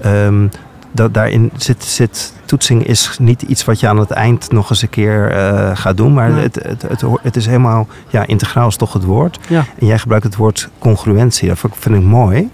Mhm. 0.00 0.08
um, 0.14 0.50
dat 0.96 1.14
daarin 1.14 1.50
zit, 1.56 1.84
zit 1.84 2.32
toetsing 2.44 2.84
is 2.86 3.16
niet 3.20 3.42
iets 3.42 3.64
wat 3.64 3.80
je 3.80 3.88
aan 3.88 3.98
het 3.98 4.10
eind 4.10 4.52
nog 4.52 4.70
eens 4.70 4.82
een 4.82 4.90
keer 4.90 5.32
uh, 5.36 5.70
gaat 5.76 5.96
doen. 5.96 6.12
Maar 6.14 6.30
Nee. 6.30 6.42
het, 6.42 6.54
het, 6.62 6.82
het, 6.82 7.02
het 7.22 7.36
is 7.36 7.46
helemaal, 7.46 7.86
ja, 8.08 8.26
integraal 8.26 8.68
is 8.68 8.76
toch 8.76 8.92
het 8.92 9.04
woord. 9.04 9.38
Ja. 9.48 9.64
En 9.78 9.86
jij 9.86 9.98
gebruikt 9.98 10.24
het 10.24 10.36
woord 10.36 10.68
congruentie. 10.78 11.48
Dat 11.48 11.58
vind 11.72 11.96
ik- 11.96 12.02
mooi. 12.02 12.48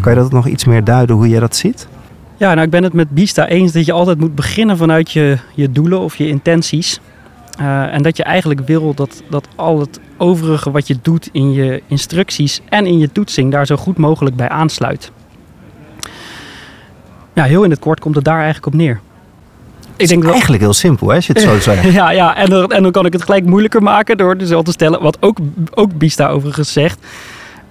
Kan 0.00 0.12
je 0.14 0.18
dat 0.18 0.32
nog 0.32 0.46
iets 0.46 0.64
meer 0.64 0.84
duiden 0.84 1.16
hoe 1.16 1.28
jij 1.28 1.40
dat 1.40 1.56
ziet? 1.56 1.88
Ja, 2.36 2.48
nou 2.54 2.64
ik 2.66 2.70
ben 2.70 2.82
het 2.82 2.92
met 2.92 3.10
Bista 3.10 3.46
eens 3.46 3.72
dat 3.72 3.84
je 3.86 3.92
altijd 3.92 4.18
moet 4.20 4.34
beginnen 4.34 4.76
vanuit 4.76 5.12
je, 5.12 5.38
je 5.54 5.72
doelen 5.72 6.00
of 6.00 6.16
je 6.16 6.28
intenties. 6.28 7.00
Eh, 7.58 7.94
en 7.94 8.02
dat 8.02 8.16
je 8.16 8.22
eigenlijk 8.22 8.60
wil 8.66 8.94
dat, 8.94 9.22
dat 9.30 9.48
al 9.56 9.80
het 9.80 10.00
overige 10.16 10.70
wat 10.70 10.86
je 10.86 10.96
doet 11.02 11.28
in 11.32 11.52
je 11.52 11.82
instructies 11.86 12.60
en 12.68 12.86
in 12.86 12.98
je 12.98 13.12
toetsing 13.12 13.52
daar 13.52 13.66
zo 13.66 13.76
goed 13.76 13.96
mogelijk 13.98 14.36
bij 14.36 14.48
aansluit. 14.48 15.10
Ja, 17.38 17.44
heel 17.44 17.64
in 17.64 17.70
het 17.70 17.78
kort 17.78 18.00
komt 18.00 18.14
het 18.14 18.24
daar 18.24 18.36
eigenlijk 18.36 18.66
op 18.66 18.74
neer. 18.74 19.00
Ik 19.96 20.08
denk 20.08 20.24
eigenlijk 20.24 20.62
heel 20.62 20.72
simpel, 20.72 21.08
hè, 21.08 21.14
als 21.14 21.26
je 21.26 21.32
het 21.32 21.42
zo 21.42 21.58
zegt. 21.58 21.92
Ja, 21.92 22.10
ja 22.10 22.36
en, 22.36 22.50
dan, 22.50 22.72
en 22.72 22.82
dan 22.82 22.92
kan 22.92 23.06
ik 23.06 23.12
het 23.12 23.22
gelijk 23.22 23.44
moeilijker 23.44 23.82
maken 23.82 24.16
door 24.16 24.36
dus 24.36 24.52
al 24.52 24.62
te 24.62 24.72
stellen, 24.72 25.02
wat 25.02 25.16
ook, 25.20 25.38
ook 25.74 25.98
Bista 25.98 26.28
overigens 26.28 26.72
zegt. 26.72 27.06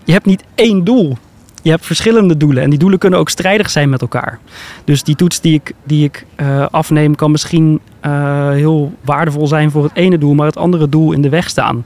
Je 0.04 0.12
hebt 0.12 0.26
niet 0.26 0.44
één 0.56 0.84
doel. 0.84 1.18
Je 1.62 1.70
hebt 1.70 1.86
verschillende 1.86 2.38
doelen 2.38 2.64
en 2.64 2.70
die 2.70 2.80
doelen 2.80 3.00
kunnen 3.00 3.20
ook 3.20 3.30
strijdig 3.30 3.70
zijn 3.70 3.90
met 3.90 4.02
elkaar. 4.02 4.40
Dus 4.84 5.04
die 5.04 5.16
toets 5.16 5.42
die 5.42 5.54
ik, 5.54 5.74
die 5.84 6.04
ik 6.04 6.26
eh, 6.36 6.66
afneem 6.72 7.16
kan 7.16 7.32
misschien 7.32 7.80
eh, 8.00 8.50
heel 8.50 8.94
waardevol 9.02 9.48
zijn 9.48 9.72
voor 9.72 9.84
het 9.84 9.96
ene 9.96 10.18
doel, 10.18 10.34
maar 10.34 10.46
het 10.46 10.58
andere 10.58 10.90
doel 10.90 11.12
in 11.12 11.22
de 11.22 11.30
weg 11.30 11.50
staan. 11.50 11.86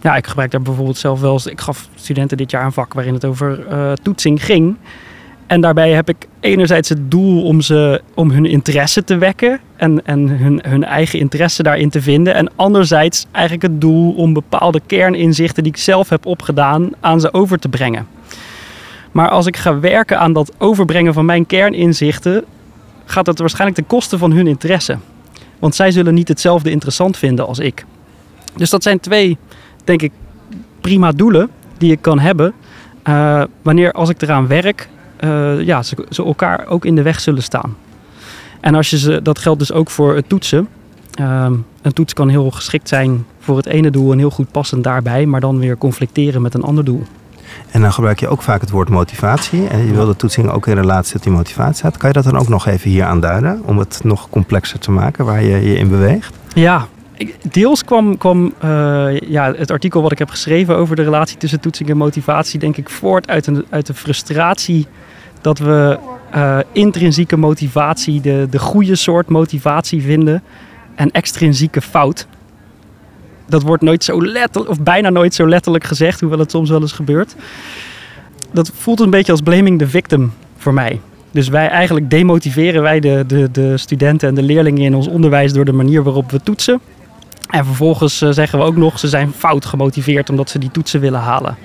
Ja, 0.00 0.16
ik 0.16 0.26
gebruik 0.26 0.50
daar 0.50 0.62
bijvoorbeeld 0.62 0.98
zelf 0.98 1.20
wel 1.20 1.32
eens. 1.32 1.46
Ik 1.46 1.60
gaf 1.60 1.88
studenten 1.94 2.36
dit 2.36 2.50
jaar 2.50 2.64
een 2.64 2.72
vak 2.72 2.94
waarin 2.94 3.14
het 3.14 3.24
over 3.24 3.66
eh, 3.66 3.92
toetsing 4.02 4.44
ging. 4.44 4.76
En 5.52 5.60
daarbij 5.60 5.90
heb 5.90 6.08
ik 6.08 6.16
enerzijds 6.40 6.88
het 6.88 7.10
doel 7.10 7.44
om, 7.44 7.60
ze, 7.60 8.02
om 8.14 8.30
hun 8.30 8.46
interesse 8.46 9.04
te 9.04 9.18
wekken 9.18 9.60
en, 9.76 10.06
en 10.06 10.28
hun, 10.28 10.60
hun 10.68 10.84
eigen 10.84 11.18
interesse 11.18 11.62
daarin 11.62 11.90
te 11.90 12.02
vinden. 12.02 12.34
En 12.34 12.50
anderzijds 12.56 13.26
eigenlijk 13.32 13.62
het 13.62 13.80
doel 13.80 14.12
om 14.12 14.32
bepaalde 14.32 14.80
kerninzichten 14.86 15.62
die 15.62 15.72
ik 15.72 15.78
zelf 15.78 16.08
heb 16.08 16.26
opgedaan 16.26 16.90
aan 17.00 17.20
ze 17.20 17.34
over 17.34 17.58
te 17.58 17.68
brengen. 17.68 18.06
Maar 19.10 19.28
als 19.28 19.46
ik 19.46 19.56
ga 19.56 19.78
werken 19.78 20.18
aan 20.18 20.32
dat 20.32 20.52
overbrengen 20.58 21.14
van 21.14 21.24
mijn 21.24 21.46
kerninzichten, 21.46 22.44
gaat 23.04 23.24
dat 23.24 23.38
waarschijnlijk 23.38 23.78
ten 23.78 23.86
koste 23.86 24.18
van 24.18 24.32
hun 24.32 24.46
interesse. 24.46 24.98
Want 25.58 25.74
zij 25.74 25.90
zullen 25.90 26.14
niet 26.14 26.28
hetzelfde 26.28 26.70
interessant 26.70 27.16
vinden 27.16 27.46
als 27.46 27.58
ik. 27.58 27.84
Dus 28.56 28.70
dat 28.70 28.82
zijn 28.82 29.00
twee, 29.00 29.36
denk 29.84 30.02
ik, 30.02 30.12
prima 30.80 31.10
doelen 31.10 31.48
die 31.78 31.92
ik 31.92 32.02
kan 32.02 32.18
hebben. 32.18 32.52
Uh, 33.08 33.42
wanneer 33.62 33.92
als 33.92 34.08
ik 34.08 34.22
eraan 34.22 34.46
werk, 34.46 34.88
uh, 35.24 35.60
ja, 35.60 35.82
ze, 35.82 36.06
ze, 36.10 36.24
elkaar 36.24 36.66
ook 36.66 36.84
in 36.84 36.94
de 36.94 37.02
weg 37.02 37.20
zullen 37.20 37.42
staan. 37.42 37.76
En 38.60 38.74
als 38.74 38.90
je 38.90 38.98
ze, 38.98 39.22
dat 39.22 39.38
geldt 39.38 39.58
dus 39.58 39.72
ook 39.72 39.90
voor 39.90 40.14
het 40.14 40.28
toetsen. 40.28 40.68
Uh, 41.20 41.46
een 41.82 41.92
toets 41.92 42.12
kan 42.12 42.28
heel 42.28 42.50
geschikt 42.50 42.88
zijn 42.88 43.26
voor 43.38 43.56
het 43.56 43.66
ene 43.66 43.90
doel 43.90 44.12
en 44.12 44.18
heel 44.18 44.30
goed 44.30 44.50
passend 44.50 44.84
daarbij, 44.84 45.26
maar 45.26 45.40
dan 45.40 45.58
weer 45.58 45.78
conflicteren 45.78 46.42
met 46.42 46.54
een 46.54 46.62
ander 46.62 46.84
doel. 46.84 47.02
En 47.70 47.80
dan 47.80 47.92
gebruik 47.92 48.20
je 48.20 48.28
ook 48.28 48.42
vaak 48.42 48.60
het 48.60 48.70
woord 48.70 48.88
motivatie. 48.88 49.68
En 49.68 49.86
je 49.86 49.92
wil 49.92 50.06
de 50.06 50.16
toetsing 50.16 50.50
ook 50.50 50.66
in 50.66 50.74
relatie 50.74 51.12
tot 51.12 51.22
die 51.22 51.32
motivatie 51.32 51.74
staat. 51.74 51.96
Kan 51.96 52.08
je 52.08 52.14
dat 52.14 52.24
dan 52.24 52.38
ook 52.38 52.48
nog 52.48 52.66
even 52.66 52.90
hier 52.90 53.04
aanduiden? 53.04 53.62
Om 53.64 53.78
het 53.78 54.00
nog 54.04 54.28
complexer 54.30 54.78
te 54.78 54.90
maken 54.90 55.24
waar 55.24 55.42
je 55.42 55.68
je 55.68 55.76
in 55.76 55.88
beweegt? 55.88 56.34
Ja, 56.54 56.86
deels 57.50 57.84
kwam, 57.84 58.16
kwam 58.16 58.52
uh, 58.64 59.20
ja, 59.20 59.54
het 59.54 59.70
artikel 59.70 60.02
wat 60.02 60.12
ik 60.12 60.18
heb 60.18 60.30
geschreven 60.30 60.76
over 60.76 60.96
de 60.96 61.02
relatie 61.02 61.36
tussen 61.36 61.60
toetsing 61.60 61.88
en 61.88 61.96
motivatie, 61.96 62.58
denk 62.58 62.76
ik, 62.76 62.90
voort 62.90 63.28
uit, 63.28 63.46
een, 63.46 63.64
uit 63.70 63.86
de 63.86 63.94
frustratie 63.94 64.86
dat 65.42 65.58
we 65.58 65.98
uh, 66.34 66.58
intrinsieke 66.72 67.36
motivatie, 67.36 68.20
de, 68.20 68.46
de 68.50 68.58
goede 68.58 68.94
soort 68.94 69.28
motivatie 69.28 70.02
vinden, 70.02 70.42
en 70.94 71.10
extrinsieke 71.10 71.80
fout. 71.80 72.26
Dat 73.46 73.62
wordt 73.62 73.82
nooit 73.82 74.04
zo 74.04 74.22
letterlijk, 74.22 74.70
of 74.70 74.80
bijna 74.80 75.10
nooit 75.10 75.34
zo 75.34 75.48
letterlijk 75.48 75.84
gezegd, 75.84 76.20
hoewel 76.20 76.38
het 76.38 76.50
soms 76.50 76.70
wel 76.70 76.80
eens 76.80 76.92
gebeurt. 76.92 77.34
Dat 78.52 78.70
voelt 78.74 79.00
een 79.00 79.10
beetje 79.10 79.32
als 79.32 79.40
blaming 79.40 79.78
the 79.78 79.88
victim 79.88 80.32
voor 80.56 80.74
mij. 80.74 81.00
Dus 81.30 81.48
wij 81.48 81.68
eigenlijk 81.68 82.10
demotiveren 82.10 82.82
wij 82.82 83.00
de, 83.00 83.24
de, 83.26 83.50
de 83.50 83.76
studenten 83.76 84.28
en 84.28 84.34
de 84.34 84.42
leerlingen 84.42 84.82
in 84.82 84.94
ons 84.94 85.06
onderwijs 85.08 85.52
door 85.52 85.64
de 85.64 85.72
manier 85.72 86.02
waarop 86.02 86.30
we 86.30 86.40
toetsen. 86.42 86.80
En 87.48 87.64
vervolgens 87.64 88.22
eh, 88.22 88.30
zeggen 88.30 88.58
we 88.58 88.64
ook 88.64 88.76
nog, 88.76 88.98
ze 88.98 89.08
zijn 89.08 89.32
fout 89.32 89.64
gemotiveerd 89.64 90.30
omdat 90.30 90.50
ze 90.50 90.58
die 90.58 90.70
toetsen 90.70 91.00
willen 91.00 91.20
halen. 91.20 91.56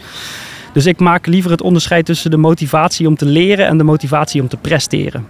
Dus 0.78 0.86
ik 0.86 1.00
maak 1.00 1.26
liever 1.26 1.52
het 1.52 1.62
onderscheid 1.62 2.06
tussen 2.06 2.32
de 2.32 2.38
motivatie 2.38 3.08
om 3.08 3.16
te 3.16 3.26
leren 3.26 3.68
en 3.68 3.78
de 3.78 3.84
motivatie 3.84 4.42
om 4.42 4.48
te 4.48 4.58
presteren. 4.58 5.28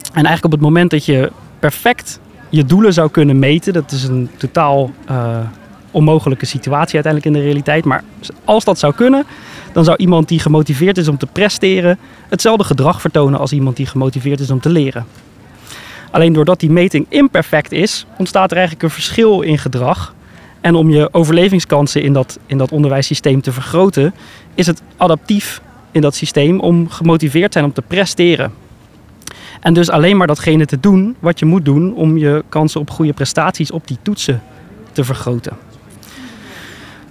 En 0.00 0.24
eigenlijk 0.24 0.44
op 0.44 0.50
het 0.50 0.60
moment 0.60 0.90
dat 0.90 1.04
je 1.04 1.32
perfect 1.58 2.20
je 2.48 2.64
doelen 2.64 2.92
zou 2.92 3.10
kunnen 3.10 3.38
meten, 3.38 3.72
dat 3.72 3.90
is 3.90 4.04
een 4.04 4.30
totaal 4.36 4.90
uh, 5.10 5.38
onmogelijke 5.90 6.46
situatie 6.46 6.94
uiteindelijk 6.94 7.34
in 7.34 7.40
de 7.40 7.46
realiteit. 7.46 7.84
Maar 7.84 8.04
als 8.44 8.64
dat 8.64 8.78
zou 8.78 8.94
kunnen, 8.94 9.24
dan 9.72 9.84
zou 9.84 9.96
iemand 9.96 10.28
die 10.28 10.38
gemotiveerd 10.38 10.98
is 10.98 11.08
om 11.08 11.18
te 11.18 11.26
presteren 11.26 11.98
hetzelfde 12.28 12.64
gedrag 12.64 13.00
vertonen 13.00 13.38
als 13.38 13.52
iemand 13.52 13.76
die 13.76 13.86
gemotiveerd 13.86 14.40
is 14.40 14.50
om 14.50 14.60
te 14.60 14.70
leren. 14.70 15.06
Alleen 16.10 16.32
doordat 16.32 16.60
die 16.60 16.70
meting 16.70 17.06
imperfect 17.08 17.72
is, 17.72 18.06
ontstaat 18.18 18.50
er 18.50 18.56
eigenlijk 18.56 18.84
een 18.84 18.94
verschil 18.94 19.40
in 19.40 19.58
gedrag. 19.58 20.14
En 20.64 20.74
om 20.74 20.90
je 20.90 21.08
overlevingskansen 21.12 22.02
in 22.02 22.12
dat, 22.12 22.38
in 22.46 22.58
dat 22.58 22.72
onderwijssysteem 22.72 23.40
te 23.40 23.52
vergroten, 23.52 24.14
is 24.54 24.66
het 24.66 24.82
adaptief 24.96 25.62
in 25.90 26.00
dat 26.00 26.14
systeem 26.14 26.60
om 26.60 26.88
gemotiveerd 26.88 27.52
zijn 27.52 27.64
om 27.64 27.72
te 27.72 27.82
presteren. 27.82 28.52
En 29.60 29.74
dus 29.74 29.90
alleen 29.90 30.16
maar 30.16 30.26
datgene 30.26 30.66
te 30.66 30.80
doen 30.80 31.16
wat 31.18 31.38
je 31.38 31.44
moet 31.44 31.64
doen 31.64 31.94
om 31.94 32.18
je 32.18 32.44
kansen 32.48 32.80
op 32.80 32.90
goede 32.90 33.12
prestaties 33.12 33.70
op 33.70 33.86
die 33.86 33.98
toetsen 34.02 34.42
te 34.92 35.04
vergroten. 35.04 35.56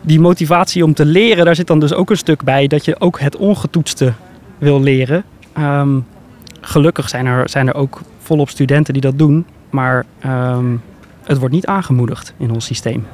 Die 0.01 0.19
motivatie 0.19 0.83
om 0.83 0.93
te 0.93 1.05
leren, 1.05 1.45
daar 1.45 1.55
zit 1.55 1.67
dan 1.67 1.79
dus 1.79 1.93
ook 1.93 2.09
een 2.09 2.17
stuk 2.17 2.43
bij 2.43 2.67
dat 2.67 2.85
je 2.85 2.99
ook 2.99 3.19
het 3.19 3.35
ongetoetste 3.35 4.13
wil 4.57 4.81
leren. 4.81 5.23
Um, 5.57 6.05
gelukkig 6.61 7.09
zijn 7.09 7.25
er, 7.25 7.49
zijn 7.49 7.67
er 7.67 7.75
ook 7.75 8.01
volop 8.19 8.49
studenten 8.49 8.93
die 8.93 9.01
dat 9.01 9.17
doen, 9.17 9.45
maar 9.69 10.05
um, 10.25 10.81
het 11.23 11.37
wordt 11.37 11.53
niet 11.53 11.65
aangemoedigd 11.65 12.33
in 12.37 12.51
ons 12.51 12.65
systeem. 12.65 13.05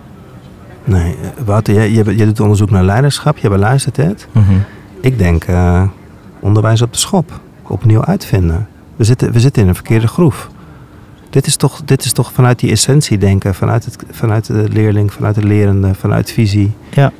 Nee, 0.89 1.15
Wouter, 1.45 1.73
jij, 1.73 1.91
jij, 1.91 2.03
jij 2.03 2.25
doet 2.25 2.39
onderzoek 2.39 2.69
naar 2.69 2.83
leiderschap, 2.83 3.37
je 3.37 3.49
beluistert 3.49 3.97
het. 3.97 4.27
Mm 4.31 4.43
-hmm. 4.43 4.63
Ik 5.01 5.17
denk 5.17 5.47
uh, 5.47 5.83
onderwijs 6.39 6.81
op 6.81 6.93
de 6.93 6.99
schop, 6.99 7.39
opnieuw 7.67 8.05
uitvinden. 8.05 8.67
We 8.95 9.03
zitten, 9.03 9.31
we 9.31 9.39
zitten 9.39 9.61
in 9.61 9.67
een 9.67 9.75
verkeerde 9.75 10.07
groef. 10.07 10.49
Dit 11.29 11.47
is, 11.47 11.55
toch, 11.55 11.81
dit 11.85 12.05
is 12.05 12.13
toch 12.13 12.31
vanuit 12.31 12.59
die 12.59 12.71
essentie 12.71 13.17
denken, 13.17 13.55
vanuit, 13.55 13.85
het, 13.85 14.03
vanuit 14.11 14.45
de 14.45 14.67
leerling, 14.69 15.13
vanuit 15.13 15.35
de 15.35 15.43
lerende, 15.43 15.93
vanuit 15.93 16.31
visie. 16.31 16.73
Ja, 16.89 17.11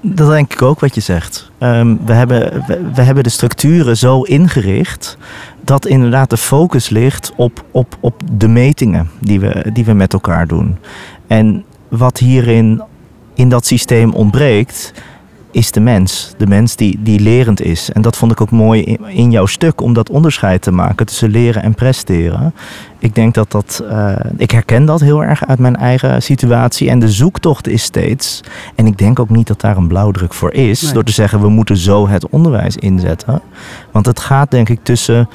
dat 0.00 0.28
denk 0.28 0.52
ik 0.52 0.62
ook 0.62 0.80
wat 0.80 0.94
je 0.94 1.00
zegt. 1.00 1.50
Um, 1.58 2.06
we, 2.06 2.12
hebben, 2.12 2.64
we, 2.66 2.90
we, 2.94 3.02
hebben 3.02 3.24
de 3.24 3.30
structuren 3.30 3.96
zo 3.96 4.22
ingericht 4.22 5.16
dat 5.60 5.86
inderdaad 5.86 6.30
de 6.30 6.36
focus 6.36 6.88
ligt 6.88 7.32
op, 7.36 7.64
op, 7.70 7.96
op 8.00 8.22
de 8.32 8.48
metingen 8.48 9.10
die 9.20 9.40
we, 9.40 9.70
die 9.72 9.84
we 9.84 9.92
met 9.92 10.12
elkaar 10.12 10.46
doen. 10.46 10.78
En 11.26 11.64
wat 11.96 12.18
hierin 12.18 12.82
in 13.34 13.48
dat 13.48 13.66
systeem 13.66 14.12
ontbreekt, 14.12 14.92
is 15.54 15.70
de 15.70 15.80
mens. 15.80 16.34
De 16.36 16.46
mens 16.46 16.76
die, 16.76 16.98
die 17.02 17.20
lerend 17.20 17.60
is. 17.60 17.90
En 17.92 18.02
dat 18.02 18.16
vond 18.16 18.32
ik 18.32 18.40
ook 18.40 18.50
mooi 18.50 18.82
in, 18.82 19.04
in 19.08 19.30
jouw 19.30 19.46
stuk 19.46 19.80
om 19.80 19.92
dat 19.92 20.10
onderscheid 20.10 20.62
te 20.62 20.70
maken 20.70 21.06
tussen 21.06 21.30
leren 21.30 21.62
en 21.62 21.74
presteren. 21.74 22.54
Ik 22.98 23.14
denk 23.14 23.34
dat 23.34 23.50
dat. 23.50 23.82
Uh, 23.90 24.12
ik 24.36 24.50
herken 24.50 24.84
dat 24.84 25.00
heel 25.00 25.24
erg 25.24 25.46
uit 25.46 25.58
mijn 25.58 25.76
eigen 25.76 26.22
situatie. 26.22 26.90
En 26.90 26.98
de 26.98 27.10
zoektocht 27.10 27.68
is 27.68 27.82
steeds. 27.82 28.40
En 28.74 28.86
ik 28.86 28.98
denk 28.98 29.18
ook 29.18 29.30
niet 29.30 29.46
dat 29.46 29.60
daar 29.60 29.76
een 29.76 29.88
blauwdruk 29.88 30.34
voor 30.34 30.52
is. 30.52 30.82
Nee. 30.82 30.92
Door 30.92 31.04
te 31.04 31.12
zeggen 31.12 31.40
we 31.40 31.48
moeten 31.48 31.76
zo 31.76 32.08
het 32.08 32.28
onderwijs 32.28 32.76
inzetten. 32.76 33.40
Want 33.90 34.06
het 34.06 34.20
gaat 34.20 34.50
denk 34.50 34.68
ik 34.68 34.78
tussen 34.82 35.28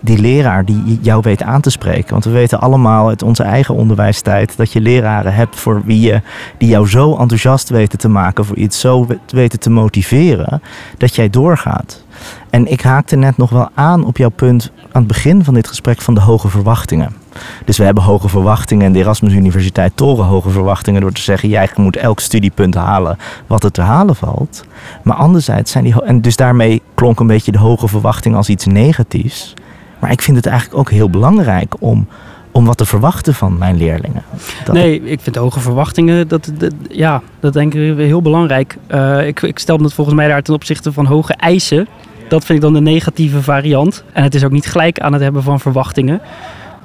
die 0.00 0.18
leraar 0.18 0.64
die 0.64 0.98
jou 1.02 1.20
weet 1.22 1.42
aan 1.42 1.60
te 1.60 1.70
spreken. 1.70 2.10
Want 2.10 2.24
we 2.24 2.30
weten 2.30 2.60
allemaal 2.60 3.08
uit 3.08 3.22
onze 3.22 3.42
eigen 3.42 3.74
onderwijstijd 3.74 4.56
dat 4.56 4.72
je 4.72 4.80
leraren 4.80 5.34
hebt 5.34 5.56
voor 5.56 5.82
wie 5.84 6.00
je, 6.00 6.20
die 6.58 6.68
jou 6.68 6.88
zo 6.88 7.16
enthousiast 7.16 7.68
weten 7.68 7.98
te 7.98 8.08
maken 8.08 8.44
voor 8.44 8.56
iets, 8.56 8.80
zo 8.80 9.06
weten 9.26 9.60
te 9.60 9.70
motiveren, 9.70 10.62
dat 10.98 11.14
jij 11.14 11.30
doorgaat. 11.30 12.04
En 12.50 12.70
ik 12.70 12.80
haakte 12.80 13.16
net 13.16 13.36
nog 13.36 13.50
wel 13.50 13.68
aan 13.74 14.04
op 14.04 14.16
jouw 14.16 14.28
punt 14.28 14.70
aan 14.92 15.02
het 15.02 15.06
begin 15.06 15.44
van 15.44 15.54
dit 15.54 15.68
gesprek 15.68 16.00
van 16.00 16.14
de 16.14 16.20
hoge 16.20 16.48
verwachtingen. 16.48 17.12
Dus 17.64 17.78
we 17.78 17.84
hebben 17.84 18.02
hoge 18.02 18.28
verwachtingen 18.28 18.86
en 18.86 18.92
de 18.92 18.98
Erasmus 18.98 19.32
Universiteit 19.32 19.92
toren 19.94 20.24
hoge 20.24 20.50
verwachtingen 20.50 21.00
door 21.00 21.12
te 21.12 21.20
zeggen: 21.20 21.48
jij 21.48 21.68
moet 21.76 21.96
elk 21.96 22.20
studiepunt 22.20 22.74
halen 22.74 23.18
wat 23.46 23.64
er 23.64 23.70
te 23.70 23.80
halen 23.80 24.16
valt. 24.16 24.64
Maar 25.02 25.16
anderzijds 25.16 25.72
zijn 25.72 25.84
die. 25.84 26.02
En 26.02 26.20
dus 26.20 26.36
daarmee 26.36 26.82
klonk 26.94 27.20
een 27.20 27.26
beetje 27.26 27.52
de 27.52 27.58
hoge 27.58 27.88
verwachting 27.88 28.34
als 28.34 28.48
iets 28.48 28.66
negatiefs. 28.66 29.54
Maar 29.98 30.10
ik 30.10 30.22
vind 30.22 30.36
het 30.36 30.46
eigenlijk 30.46 30.78
ook 30.78 30.90
heel 30.90 31.10
belangrijk 31.10 31.74
om, 31.78 32.06
om 32.50 32.64
wat 32.64 32.76
te 32.76 32.86
verwachten 32.86 33.34
van 33.34 33.58
mijn 33.58 33.76
leerlingen. 33.76 34.22
Dat 34.64 34.74
nee, 34.74 35.02
ik 35.02 35.20
vind 35.20 35.36
hoge 35.36 35.60
verwachtingen, 35.60 36.28
dat, 36.28 36.50
dat, 36.58 36.72
ja, 36.90 37.22
dat 37.40 37.52
denk 37.52 37.74
ik 37.74 37.96
heel 37.96 38.22
belangrijk. 38.22 38.76
Uh, 38.88 39.26
ik, 39.26 39.42
ik 39.42 39.58
stel 39.58 39.78
het 39.78 39.94
volgens 39.94 40.16
mij 40.16 40.28
daar 40.28 40.42
ten 40.42 40.54
opzichte 40.54 40.92
van 40.92 41.06
hoge 41.06 41.34
eisen. 41.34 41.88
Dat 42.28 42.44
vind 42.44 42.58
ik 42.58 42.64
dan 42.64 42.72
de 42.72 42.90
negatieve 42.90 43.42
variant. 43.42 44.04
En 44.12 44.22
het 44.22 44.34
is 44.34 44.44
ook 44.44 44.50
niet 44.50 44.66
gelijk 44.66 45.00
aan 45.00 45.12
het 45.12 45.22
hebben 45.22 45.42
van 45.42 45.60
verwachtingen. 45.60 46.20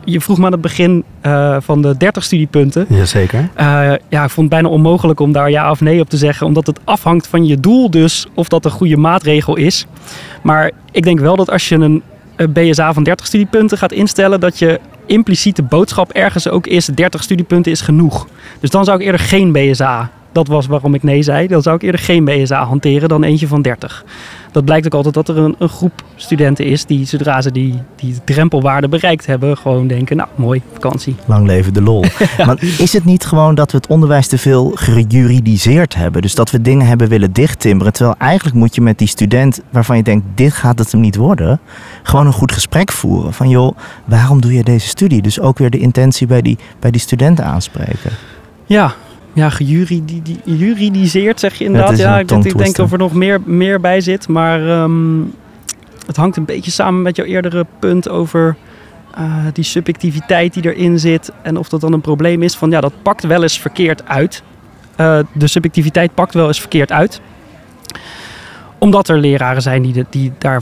Je 0.05 0.21
vroeg 0.21 0.37
me 0.37 0.45
aan 0.45 0.51
het 0.51 0.61
begin 0.61 1.03
uh, 1.25 1.57
van 1.59 1.81
de 1.81 1.97
30 1.97 2.23
studiepunten. 2.23 2.85
Jazeker. 2.89 3.39
Uh, 3.39 3.45
ja, 4.09 4.23
ik 4.23 4.29
vond 4.29 4.35
het 4.35 4.49
bijna 4.49 4.67
onmogelijk 4.67 5.19
om 5.19 5.31
daar 5.31 5.49
ja 5.49 5.71
of 5.71 5.81
nee 5.81 5.99
op 5.99 6.09
te 6.09 6.17
zeggen. 6.17 6.47
Omdat 6.47 6.67
het 6.67 6.79
afhangt 6.83 7.27
van 7.27 7.45
je 7.45 7.59
doel 7.59 7.89
dus 7.89 8.27
of 8.33 8.47
dat 8.47 8.65
een 8.65 8.71
goede 8.71 8.97
maatregel 8.97 9.55
is. 9.55 9.85
Maar 10.41 10.71
ik 10.91 11.03
denk 11.03 11.19
wel 11.19 11.35
dat 11.35 11.51
als 11.51 11.69
je 11.69 11.75
een 11.75 12.03
BSA 12.35 12.93
van 12.93 13.03
30 13.03 13.25
studiepunten 13.25 13.77
gaat 13.77 13.91
instellen, 13.91 14.39
dat 14.39 14.59
je 14.59 14.79
impliciete 15.05 15.63
boodschap 15.63 16.11
ergens 16.11 16.47
ook 16.47 16.67
is: 16.67 16.85
30 16.85 17.23
studiepunten 17.23 17.71
is 17.71 17.81
genoeg. 17.81 18.27
Dus 18.59 18.69
dan 18.69 18.85
zou 18.85 18.99
ik 18.99 19.05
eerder 19.05 19.21
geen 19.21 19.51
BSA. 19.51 20.11
Dat 20.31 20.47
was 20.47 20.67
waarom 20.67 20.93
ik 20.93 21.03
nee 21.03 21.23
zei. 21.23 21.47
Dan 21.47 21.61
zou 21.61 21.75
ik 21.75 21.81
eerder 21.81 22.01
geen 22.01 22.25
BSA 22.25 22.63
hanteren 22.65 23.09
dan 23.09 23.23
eentje 23.23 23.47
van 23.47 23.61
30. 23.61 24.05
Dat 24.53 24.65
blijkt 24.65 24.85
ook 24.85 24.93
altijd 24.93 25.13
dat 25.13 25.29
er 25.29 25.37
een, 25.37 25.55
een 25.59 25.69
groep 25.69 26.03
studenten 26.15 26.65
is 26.65 26.85
die, 26.85 27.05
zodra 27.05 27.41
ze 27.41 27.51
die, 27.51 27.81
die 27.95 28.15
drempelwaarde 28.23 28.87
bereikt 28.87 29.25
hebben, 29.25 29.57
gewoon 29.57 29.87
denken: 29.87 30.17
Nou, 30.17 30.29
mooi, 30.35 30.61
vakantie. 30.73 31.15
Lang 31.25 31.47
leven 31.47 31.73
de 31.73 31.81
lol. 31.81 32.03
ja. 32.37 32.45
Maar 32.45 32.63
is 32.77 32.93
het 32.93 33.05
niet 33.05 33.25
gewoon 33.25 33.55
dat 33.55 33.71
we 33.71 33.77
het 33.77 33.87
onderwijs 33.87 34.27
te 34.27 34.37
veel 34.37 34.71
gejuridiseerd 34.75 35.95
hebben? 35.95 36.21
Dus 36.21 36.35
dat 36.35 36.51
we 36.51 36.61
dingen 36.61 36.87
hebben 36.87 37.07
willen 37.09 37.33
dichttimmeren. 37.33 37.93
Terwijl 37.93 38.15
eigenlijk 38.17 38.55
moet 38.55 38.75
je 38.75 38.81
met 38.81 38.97
die 38.97 39.07
student 39.07 39.61
waarvan 39.69 39.97
je 39.97 40.03
denkt: 40.03 40.25
Dit 40.35 40.53
gaat 40.53 40.79
het 40.79 40.91
hem 40.91 41.01
niet 41.01 41.15
worden 41.15 41.59
gewoon 42.03 42.25
een 42.25 42.33
goed 42.33 42.51
gesprek 42.51 42.91
voeren. 42.91 43.33
Van 43.33 43.49
joh, 43.49 43.77
waarom 44.05 44.41
doe 44.41 44.53
je 44.53 44.63
deze 44.63 44.87
studie? 44.87 45.21
Dus 45.21 45.39
ook 45.39 45.57
weer 45.57 45.69
de 45.69 45.79
intentie 45.79 46.27
bij 46.27 46.41
die, 46.41 46.57
bij 46.79 46.91
die 46.91 47.01
studenten 47.01 47.45
aanspreken. 47.45 48.11
Ja, 48.65 48.93
ja, 49.33 49.49
gejuridiseerd 49.49 51.39
zeg 51.39 51.55
je 51.55 51.63
inderdaad. 51.63 51.97
Ja, 51.97 52.19
ik, 52.19 52.31
ik 52.31 52.57
denk 52.57 52.75
dat 52.75 52.91
er 52.91 52.97
nog 52.97 53.13
meer, 53.13 53.41
meer 53.45 53.79
bij 53.79 54.01
zit. 54.01 54.27
Maar 54.27 54.81
um, 54.81 55.33
het 56.05 56.15
hangt 56.15 56.37
een 56.37 56.45
beetje 56.45 56.71
samen 56.71 57.01
met 57.01 57.15
jouw 57.15 57.25
eerdere 57.25 57.65
punt 57.79 58.09
over 58.09 58.55
eh, 59.15 59.45
die 59.53 59.63
subjectiviteit 59.63 60.53
die 60.53 60.73
erin 60.73 60.99
zit. 60.99 61.31
En 61.41 61.57
of 61.57 61.69
dat 61.69 61.81
dan 61.81 61.93
een 61.93 62.01
probleem 62.01 62.41
is 62.41 62.55
van 62.55 62.69
ja, 62.69 62.81
dat 62.81 62.93
pakt 63.01 63.23
wel 63.23 63.41
eens 63.41 63.59
verkeerd 63.59 64.07
uit. 64.07 64.43
Eh, 64.95 65.19
de 65.33 65.47
subjectiviteit 65.47 66.13
pakt 66.13 66.33
wel 66.33 66.47
eens 66.47 66.59
verkeerd 66.59 66.91
uit. 66.91 67.21
Omdat 68.77 69.09
er 69.09 69.17
leraren 69.17 69.61
zijn 69.61 69.81
die, 69.81 69.93
de, 69.93 70.05
die 70.09 70.31
daar 70.37 70.61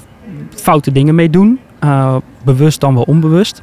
foute 0.49 0.91
dingen 0.91 1.15
mee 1.15 1.29
doen. 1.29 1.59
Uh, 1.83 2.15
bewust 2.43 2.79
dan 2.79 2.93
wel 2.93 3.03
onbewust. 3.03 3.61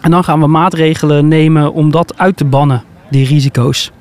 En 0.00 0.10
dan 0.10 0.24
gaan 0.24 0.40
we 0.40 0.46
maatregelen 0.46 1.28
nemen 1.28 1.72
om 1.72 1.90
dat 1.90 2.18
uit 2.18 2.36
te 2.36 2.44
bannen, 2.44 2.82
die 3.10 3.26
risico's. 3.26 3.92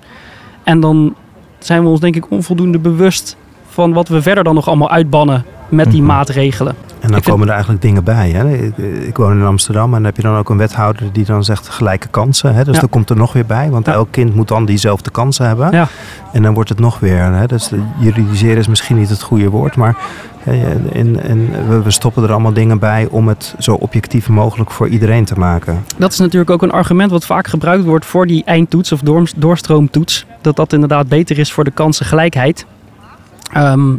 En 0.64 0.80
dan 0.80 1.16
zijn 1.60 1.84
we 1.84 1.90
ons 1.90 2.00
denk 2.00 2.16
ik 2.16 2.32
onvoldoende 2.32 2.80
bewust 2.80 3.38
van 3.68 3.94
wat 3.94 4.08
we 4.08 4.22
verder 4.22 4.44
dan 4.44 4.56
nog 4.56 4.68
allemaal 4.68 4.90
uitbannen 4.90 5.46
met 5.70 5.92
die 5.92 6.02
Mhm. 6.02 6.12
maatregelen. 6.12 6.74
En 6.78 7.10
dan 7.10 7.18
Ik 7.18 7.24
vind- 7.24 7.26
komen 7.26 7.46
er 7.48 7.54
eigenlijk 7.54 7.82
dingen 7.82 8.04
bij. 8.04 8.30
Hè? 8.30 8.54
Ik, 8.54 8.78
ik 9.08 9.18
woon 9.18 9.40
in 9.40 9.46
Amsterdam 9.46 9.86
en 9.86 9.92
dan 9.92 10.04
heb 10.04 10.16
je 10.16 10.22
dan 10.22 10.36
ook 10.38 10.50
een 10.50 10.58
wethouder 10.58 11.10
die 11.12 11.26
dan 11.26 11.44
zegt 11.44 11.70
gelijke 11.70 12.08
kansen. 12.08 12.56
Hè? 12.56 12.64
Dus 12.64 12.76
Ja. 12.76 12.82
dat 12.82 12.90
komt 12.90 13.10
er 13.10 13.16
nog 13.16 13.34
weer 13.34 13.46
bij, 13.46 13.70
want 13.70 13.86
Ja. 13.86 13.92
elk 13.94 14.08
kind 14.12 14.36
moet 14.36 14.48
dan 14.48 14.66
diezelfde 14.66 15.10
kansen 15.10 15.48
hebben. 15.48 15.72
Ja. 15.72 15.88
En 16.32 16.42
dan 16.42 16.54
wordt 16.54 16.70
het 16.70 16.80
nog 16.80 17.00
weer. 17.00 17.18
Hè? 17.34 17.46
Dus 17.48 17.72
juridiseren 18.00 18.58
is 18.58 18.68
misschien 18.68 18.98
niet 18.98 19.10
het 19.10 19.22
goede 19.22 19.50
woord, 19.50 19.76
maar 19.76 19.96
hè, 20.40 20.72
en, 20.94 21.24
en 21.24 21.50
we, 21.70 21.82
we 21.82 21.92
stoppen 21.92 22.24
er 22.24 22.32
allemaal 22.32 22.54
dingen 22.54 22.80
bij 22.80 23.08
om 23.10 23.28
het 23.28 23.56
zo 23.60 23.74
objectief 23.74 24.30
mogelijk 24.30 24.72
voor 24.72 24.88
iedereen 24.88 25.26
te 25.26 25.40
maken. 25.40 25.86
Dat 25.98 26.12
is 26.12 26.18
natuurlijk 26.20 26.52
ook 26.52 26.62
een 26.62 26.72
argument 26.72 27.12
wat 27.12 27.26
vaak 27.26 27.48
gebruikt 27.48 27.84
wordt 27.86 28.06
voor 28.06 28.28
die 28.28 28.44
eindtoets 28.46 28.92
of 28.92 29.00
door, 29.00 29.30
doorstroomtoets. 29.36 30.26
Dat 30.42 30.56
dat 30.56 30.74
inderdaad 30.74 31.08
beter 31.08 31.38
is 31.40 31.52
voor 31.52 31.64
de 31.64 31.72
kansengelijkheid. 31.72 32.66
Ehm, 33.54 33.92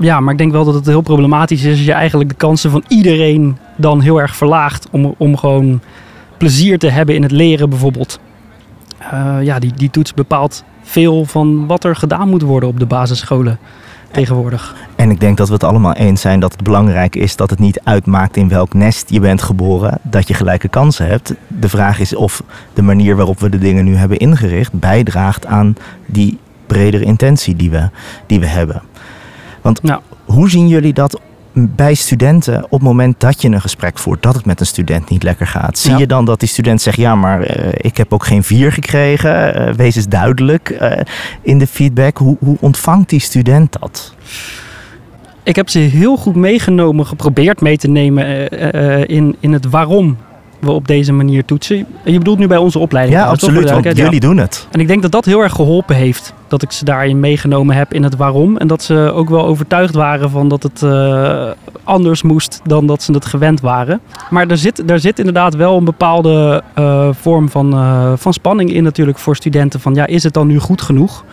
ja, 0.00 0.20
maar 0.20 0.32
ik 0.32 0.38
denk 0.38 0.52
wel 0.52 0.64
dat 0.64 0.74
het 0.74 0.86
heel 0.86 1.00
problematisch 1.00 1.64
is 1.64 1.70
als 1.70 1.84
je 1.84 1.92
eigenlijk 1.92 2.30
de 2.30 2.36
kansen 2.36 2.70
van 2.70 2.84
iedereen 2.88 3.56
dan 3.76 4.00
heel 4.00 4.20
erg 4.20 4.36
verlaagt. 4.36 4.88
Om, 4.90 5.14
om 5.18 5.36
gewoon 5.36 5.80
plezier 6.36 6.78
te 6.78 6.90
hebben 6.90 7.14
in 7.14 7.22
het 7.22 7.32
leren 7.32 7.70
bijvoorbeeld. 7.70 8.20
Eh, 8.98 9.36
ja, 9.42 9.58
die, 9.58 9.72
die 9.76 9.90
toets 9.90 10.14
bepaalt 10.14 10.64
veel 10.82 11.24
van 11.24 11.66
wat 11.66 11.84
er 11.84 11.96
gedaan 11.96 12.28
moet 12.28 12.42
worden 12.42 12.68
op 12.68 12.78
de 12.78 12.86
basisscholen 12.86 13.58
tegenwoordig. 14.10 14.74
En 14.96 15.10
ik 15.10 15.20
denk 15.20 15.36
dat 15.36 15.46
we 15.46 15.54
het 15.54 15.64
allemaal 15.64 15.92
eens 15.92 16.20
zijn 16.20 16.40
dat 16.40 16.52
het 16.52 16.62
belangrijk 16.62 17.16
is 17.16 17.36
dat 17.36 17.50
het 17.50 17.58
niet 17.58 17.80
uitmaakt 17.84 18.36
in 18.36 18.48
welk 18.48 18.74
nest 18.74 19.10
je 19.10 19.20
bent 19.20 19.42
geboren, 19.42 19.98
dat 20.02 20.28
je 20.28 20.34
gelijke 20.34 20.68
kansen 20.68 21.06
hebt. 21.06 21.34
De 21.46 21.68
vraag 21.68 21.98
is 21.98 22.14
of 22.14 22.42
de 22.74 22.82
manier 22.82 23.16
waarop 23.16 23.40
we 23.40 23.48
de 23.48 23.58
dingen 23.58 23.84
nu 23.84 23.96
hebben 23.96 24.18
ingericht 24.18 24.72
bijdraagt 24.72 25.46
aan 25.46 25.76
die 26.06 26.38
bredere 26.66 27.04
intentie 27.04 27.56
die 27.56 27.70
we, 27.70 27.88
die 28.26 28.40
we 28.40 28.46
hebben. 28.46 28.82
Want 29.62 29.80
Ja. 29.82 30.00
hoe 30.24 30.50
zien 30.50 30.68
jullie 30.68 30.92
dat 30.92 31.20
bij 31.52 31.94
studenten 31.94 32.64
op 32.64 32.70
het 32.70 32.82
moment 32.82 33.20
dat 33.20 33.42
je 33.42 33.48
een 33.48 33.60
gesprek 33.60 33.98
voert, 33.98 34.22
dat 34.22 34.34
het 34.34 34.44
met 34.44 34.60
een 34.60 34.66
student 34.66 35.08
niet 35.10 35.22
lekker 35.22 35.46
gaat? 35.46 35.78
Zie 35.78 35.90
Ja. 35.90 35.98
je 35.98 36.06
dan 36.06 36.24
dat 36.24 36.40
die 36.40 36.48
student 36.48 36.80
zegt, 36.82 36.96
ja, 36.96 37.14
maar 37.14 37.42
eh, 37.42 37.68
ik 37.76 37.96
heb 37.96 38.12
ook 38.12 38.24
geen 38.24 38.42
vier 38.42 38.72
gekregen. 38.72 39.54
Eh, 39.54 39.74
wees 39.74 39.96
eens 39.96 40.08
duidelijk 40.08 40.70
eh, 40.70 41.00
in 41.42 41.58
de 41.58 41.66
feedback. 41.66 42.16
Hoe, 42.18 42.36
hoe 42.40 42.56
ontvangt 42.60 43.08
die 43.08 43.20
student 43.20 43.76
dat? 43.80 44.14
Ik 45.42 45.56
heb 45.56 45.68
ze 45.68 45.78
heel 45.78 46.16
goed 46.16 46.34
meegenomen, 46.34 47.06
geprobeerd 47.06 47.60
mee 47.60 47.76
te 47.76 47.88
nemen 47.88 48.48
in, 49.08 49.36
in 49.40 49.52
het 49.52 49.70
waarom 49.70 50.16
we 50.60 50.70
op 50.70 50.86
deze 50.86 51.12
manier 51.12 51.44
toetsen. 51.44 51.86
Je 52.04 52.18
bedoelt 52.18 52.38
nu 52.38 52.46
bij 52.46 52.56
onze 52.56 52.78
opleiding? 52.78 53.18
Ja, 53.18 53.24
toch? 53.24 53.32
Absoluut, 53.32 53.70
want 53.70 53.96
jullie 53.96 54.20
doen 54.20 54.36
het. 54.36 54.66
En 54.70 54.80
ik 54.80 54.86
denk 54.86 55.02
dat 55.02 55.12
dat 55.12 55.24
heel 55.24 55.40
erg 55.40 55.52
geholpen 55.52 55.96
heeft. 55.96 56.34
Dat 56.48 56.62
ik 56.62 56.72
ze 56.72 56.84
daarin 56.84 57.20
meegenomen 57.20 57.76
heb 57.76 57.92
in 57.92 58.02
het 58.02 58.16
waarom. 58.16 58.56
En 58.56 58.66
dat 58.66 58.82
ze 58.82 59.12
ook 59.14 59.28
wel 59.28 59.46
overtuigd 59.46 59.94
waren 59.94 60.30
van 60.30 60.48
dat 60.48 60.62
het 60.62 60.82
eh, 60.82 61.50
anders 61.84 62.22
moest 62.22 62.60
dan 62.64 62.86
dat 62.86 63.02
ze 63.02 63.12
het 63.12 63.24
gewend 63.24 63.60
waren. 63.60 64.00
Maar 64.30 64.46
er 64.46 64.56
zit, 64.56 64.88
daar 64.88 64.98
zit 64.98 65.18
inderdaad 65.18 65.54
wel 65.54 65.76
een 65.76 65.84
bepaalde 65.84 66.62
eh, 66.74 67.08
vorm 67.12 67.48
van, 67.48 67.72
eh, 67.72 68.12
van 68.16 68.32
spanning 68.32 68.72
in 68.72 68.82
natuurlijk 68.82 69.18
voor 69.18 69.36
studenten. 69.36 69.80
Van 69.80 69.94
ja, 69.94 70.06
is 70.06 70.22
het 70.22 70.34
dan 70.34 70.46
nu 70.46 70.58
goed 70.58 70.82
genoeg? 70.82 71.24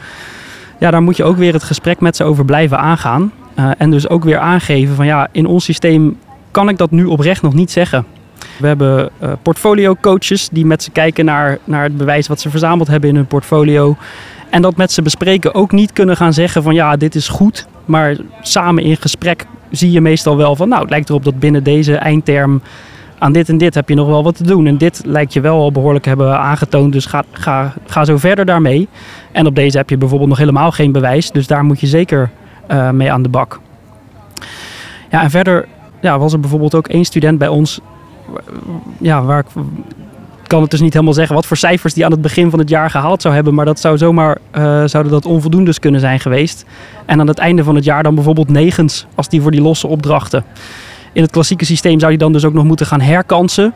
Ja, 0.79 0.91
daar 0.91 1.01
moet 1.01 1.17
je 1.17 1.23
ook 1.23 1.37
weer 1.37 1.53
het 1.53 1.63
gesprek 1.63 1.99
met 1.99 2.15
ze 2.15 2.23
over 2.23 2.45
blijven 2.45 2.79
aangaan. 2.79 3.31
En 3.77 3.91
dus 3.91 4.09
ook 4.09 4.23
weer 4.23 4.37
aangeven 4.37 4.95
van 4.95 5.05
ja, 5.05 5.27
in 5.31 5.45
ons 5.45 5.63
systeem 5.63 6.17
kan 6.51 6.69
ik 6.69 6.77
dat 6.77 6.91
nu 6.91 7.05
oprecht 7.05 7.41
nog 7.41 7.53
niet 7.53 7.71
zeggen. 7.71 8.05
We 8.59 8.67
hebben 8.67 9.09
eh, 9.19 9.31
portfolio 9.41 9.95
coaches 10.01 10.49
die 10.49 10.65
met 10.65 10.83
ze 10.83 10.91
kijken 10.91 11.25
naar, 11.25 11.57
naar 11.63 11.83
het 11.83 11.97
bewijs 11.97 12.27
wat 12.27 12.39
ze 12.39 12.49
verzameld 12.49 12.87
hebben 12.87 13.09
in 13.09 13.15
hun 13.15 13.27
portfolio. 13.27 13.95
En 14.49 14.61
dat 14.61 14.75
met 14.75 14.91
ze 14.91 15.01
bespreken 15.01 15.53
ook 15.53 15.71
niet 15.71 15.93
kunnen 15.93 16.17
gaan 16.17 16.33
zeggen 16.33 16.63
van 16.63 16.73
ja, 16.73 16.95
dit 16.95 17.15
is 17.15 17.27
goed. 17.27 17.67
Maar 17.85 18.15
samen 18.41 18.83
in 18.83 18.97
gesprek 18.97 19.45
zie 19.71 19.91
je 19.91 20.01
meestal 20.01 20.37
wel 20.37 20.55
van 20.55 20.69
nou, 20.69 20.81
het 20.81 20.89
lijkt 20.89 21.09
erop 21.09 21.23
dat 21.23 21.39
binnen 21.39 21.63
deze 21.63 21.95
eindterm 21.95 22.61
aan 23.17 23.31
dit 23.31 23.49
en 23.49 23.57
dit 23.57 23.73
heb 23.73 23.89
je 23.89 23.95
nog 23.95 24.07
wel 24.07 24.23
wat 24.23 24.35
te 24.35 24.43
doen. 24.43 24.67
En 24.67 24.77
dit 24.77 25.01
lijkt 25.05 25.33
je 25.33 25.41
wel 25.41 25.55
al 25.55 25.71
behoorlijk 25.71 26.05
hebben 26.05 26.39
aangetoond, 26.39 26.93
dus 26.93 27.05
ga, 27.05 27.23
ga, 27.31 27.73
ga 27.85 28.05
zo 28.05 28.17
verder 28.17 28.45
daarmee. 28.45 28.87
En 29.31 29.45
op 29.45 29.55
deze 29.55 29.77
heb 29.77 29.89
je 29.89 29.97
bijvoorbeeld 29.97 30.29
nog 30.29 30.37
helemaal 30.37 30.71
geen 30.71 30.91
bewijs, 30.91 31.31
dus 31.31 31.47
daar 31.47 31.63
moet 31.63 31.79
je 31.79 31.87
zeker 31.87 32.29
eh, 32.67 32.89
mee 32.89 33.11
aan 33.11 33.21
de 33.21 33.29
bak. 33.29 33.59
Ja, 35.09 35.23
en 35.23 35.29
verder 35.29 35.67
ja, 36.01 36.19
was 36.19 36.33
er 36.33 36.39
bijvoorbeeld 36.39 36.75
ook 36.75 36.87
één 36.87 37.05
student 37.05 37.37
bij 37.37 37.47
ons, 37.47 37.79
ja, 38.97 39.23
waar 39.23 39.39
ik 39.39 39.45
kan 40.47 40.61
het 40.61 40.71
dus 40.71 40.81
niet 40.81 40.93
helemaal 40.93 41.13
zeggen 41.13 41.35
wat 41.35 41.45
voor 41.45 41.57
cijfers 41.57 41.93
die 41.93 42.05
aan 42.05 42.11
het 42.11 42.21
begin 42.21 42.49
van 42.49 42.59
het 42.59 42.69
jaar 42.69 42.89
gehaald 42.89 43.21
zou 43.21 43.33
hebben, 43.33 43.53
maar 43.53 43.65
dat 43.65 43.79
zou 43.79 43.97
zomaar 43.97 44.37
eh, 44.51 44.83
zouden 44.85 45.11
dat 45.11 45.25
onvoldoendes 45.25 45.79
kunnen 45.79 45.99
zijn 45.99 46.19
geweest. 46.19 46.65
En 47.05 47.19
aan 47.19 47.27
het 47.27 47.37
einde 47.37 47.63
van 47.63 47.75
het 47.75 47.83
jaar 47.83 48.03
dan 48.03 48.15
bijvoorbeeld 48.15 48.49
negens, 48.49 49.05
als 49.15 49.29
die 49.29 49.41
voor 49.41 49.51
die 49.51 49.61
losse 49.61 49.87
opdrachten. 49.87 50.43
In 51.13 51.21
het 51.21 51.31
klassieke 51.31 51.65
systeem 51.65 51.99
zou 51.99 52.11
die 52.11 52.19
dan 52.19 52.31
dus 52.33 52.45
ook 52.45 52.53
nog 52.53 52.63
moeten 52.63 52.85
gaan 52.85 53.01
herkansen 53.01 53.73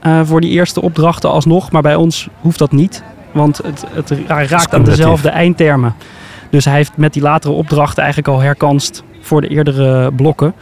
eh, 0.00 0.20
voor 0.24 0.40
die 0.40 0.50
eerste 0.50 0.82
opdrachten 0.82 1.30
alsnog, 1.30 1.70
maar 1.70 1.82
bij 1.82 1.94
ons 1.94 2.28
hoeft 2.40 2.58
dat 2.58 2.72
niet, 2.72 3.02
want 3.32 3.56
het, 3.64 3.84
het 3.92 4.12
ra- 4.26 4.46
raakt 4.46 4.74
aan 4.74 4.84
dezelfde 4.84 5.28
eindtermen. 5.28 5.94
Dus 6.50 6.64
hij 6.64 6.74
heeft 6.74 6.92
met 6.96 7.12
die 7.12 7.22
latere 7.22 7.52
opdrachten 7.52 8.02
eigenlijk 8.02 8.34
al 8.34 8.40
herkanst 8.40 9.02
voor 9.20 9.40
de 9.40 9.48
eerdere 9.48 10.12
blokken. 10.12 10.54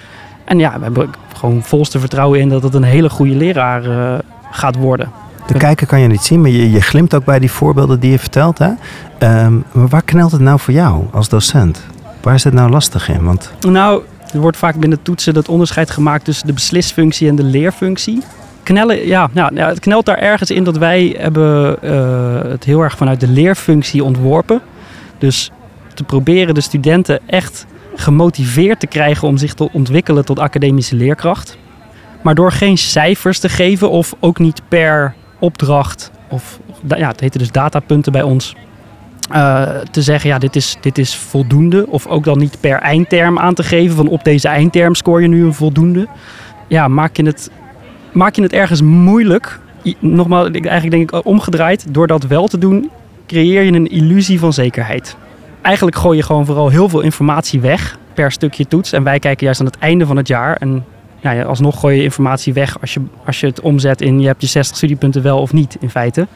En 0.50 0.58
ja, 0.58 0.76
we 0.76 0.82
hebben 0.82 1.10
gewoon 1.36 1.62
volste 1.62 1.98
vertrouwen 1.98 2.40
in 2.40 2.48
dat 2.48 2.62
het 2.62 2.74
een 2.74 2.82
hele 2.82 3.10
goede 3.10 3.34
leraar 3.34 3.84
eh, 3.84 4.18
gaat 4.50 4.76
worden. 4.76 5.10
De 5.46 5.58
kijker 5.58 5.86
kan 5.86 6.00
je 6.00 6.08
niet 6.08 6.22
zien, 6.22 6.40
maar 6.40 6.50
je, 6.50 6.70
je 6.70 6.80
glimt 6.80 7.14
ook 7.14 7.24
bij 7.24 7.38
die 7.38 7.50
voorbeelden 7.50 8.00
die 8.00 8.10
je 8.10 8.18
vertelt. 8.18 8.58
Hè? 8.58 8.70
Ehm, 9.18 9.54
maar 9.72 9.88
waar 9.88 10.02
knelt 10.02 10.32
het 10.32 10.40
nou 10.40 10.58
voor 10.58 10.74
jou 10.74 11.04
als 11.12 11.28
docent? 11.28 11.82
Waar 12.22 12.34
is 12.34 12.44
het 12.44 12.52
nou 12.52 12.70
lastig 12.70 13.08
in? 13.08 13.24
Want 13.24 13.52
Nou, 13.60 14.02
er 14.32 14.40
wordt 14.40 14.56
vaak 14.56 14.76
binnen 14.76 15.02
toetsen 15.02 15.34
dat 15.34 15.48
onderscheid 15.48 15.90
gemaakt 15.90 16.24
tussen 16.24 16.46
de 16.46 16.52
beslisfunctie 16.52 17.28
en 17.28 17.36
de 17.36 17.44
leerfunctie. 17.44 18.22
Knellen, 18.62 19.06
ja, 19.06 19.30
nou, 19.32 19.60
het 19.60 19.80
knelt 19.80 20.06
daar 20.06 20.18
ergens 20.18 20.50
in 20.50 20.64
dat 20.64 20.78
wij 20.78 21.16
hebben 21.18 21.82
eh, 21.82 22.50
het 22.50 22.64
heel 22.64 22.80
erg 22.80 22.96
vanuit 22.96 23.20
de 23.20 23.28
leerfunctie 23.28 24.04
ontworpen. 24.04 24.60
Dus 25.18 25.50
te 25.94 26.04
proberen 26.04 26.54
de 26.54 26.60
studenten 26.60 27.20
echt 27.26 27.66
gemotiveerd 27.94 28.80
te 28.80 28.86
krijgen 28.86 29.28
om 29.28 29.36
zich 29.36 29.54
te 29.54 29.72
ontwikkelen 29.72 30.24
tot 30.24 30.38
academische 30.38 30.96
leerkracht. 30.96 31.58
Maar 32.22 32.34
door 32.34 32.52
geen 32.52 32.78
cijfers 32.78 33.38
te 33.38 33.48
geven 33.48 33.90
of 33.90 34.14
ook 34.20 34.38
niet 34.38 34.62
per 34.68 35.14
opdracht, 35.38 36.10
of 36.28 36.60
ja, 36.86 37.08
het 37.08 37.20
heette 37.20 37.38
dus 37.38 37.52
datapunten 37.52 38.12
bij 38.12 38.22
ons, 38.22 38.54
eh, 39.30 39.62
te 39.90 40.02
zeggen, 40.02 40.30
ja, 40.30 40.38
dit 40.38 40.56
is, 40.56 40.76
dit 40.80 40.98
is 40.98 41.16
voldoende. 41.16 41.86
Of 41.88 42.06
ook 42.06 42.24
dan 42.24 42.38
niet 42.38 42.56
per 42.60 42.78
eindterm 42.78 43.38
aan 43.38 43.54
te 43.54 43.62
geven, 43.62 43.96
van 43.96 44.08
op 44.08 44.24
deze 44.24 44.48
eindterm 44.48 44.94
scoor 44.94 45.22
je 45.22 45.28
nu 45.28 45.44
een 45.44 45.54
voldoende. 45.54 46.08
Ja, 46.68 46.88
maak 46.88 47.16
je 47.16 47.26
het, 47.26 47.50
maak 48.12 48.34
je 48.34 48.42
het 48.42 48.52
ergens 48.52 48.82
moeilijk. 48.82 49.60
Nogmaals, 49.98 50.50
eigenlijk 50.50 50.90
denk 50.90 51.12
ik 51.12 51.26
omgedraaid. 51.26 51.94
Door 51.94 52.06
dat 52.06 52.22
wel 52.22 52.46
te 52.46 52.58
doen, 52.58 52.90
creëer 53.26 53.62
je 53.62 53.72
een 53.72 53.90
illusie 53.90 54.38
van 54.38 54.52
zekerheid. 54.52 55.16
Eigenlijk 55.62 55.96
gooi 55.96 56.16
je 56.16 56.22
gewoon 56.22 56.46
vooral 56.46 56.68
heel 56.68 56.88
veel 56.88 57.00
informatie 57.00 57.60
weg 57.60 57.98
per 58.14 58.32
stukje 58.32 58.66
toets. 58.66 58.92
En 58.92 59.02
wij 59.02 59.18
kijken 59.18 59.44
juist 59.44 59.60
aan 59.60 59.66
het 59.66 59.78
einde 59.78 60.06
van 60.06 60.16
het 60.16 60.28
jaar. 60.28 60.56
En 60.56 60.84
ja, 61.20 61.30
ja, 61.30 61.42
alsnog 61.42 61.80
gooi 61.80 61.96
je 61.96 62.02
informatie 62.02 62.52
weg 62.52 62.80
als 62.80 62.94
je, 62.94 63.00
als 63.26 63.40
je 63.40 63.46
het 63.46 63.60
omzet 63.60 64.00
in 64.00 64.20
je 64.20 64.26
hebt 64.26 64.40
je 64.40 64.46
60 64.46 64.76
studiepunten 64.76 65.22
wel 65.22 65.40
of 65.40 65.52
niet 65.52 65.76
in 65.80 65.90
feite. 65.90 66.26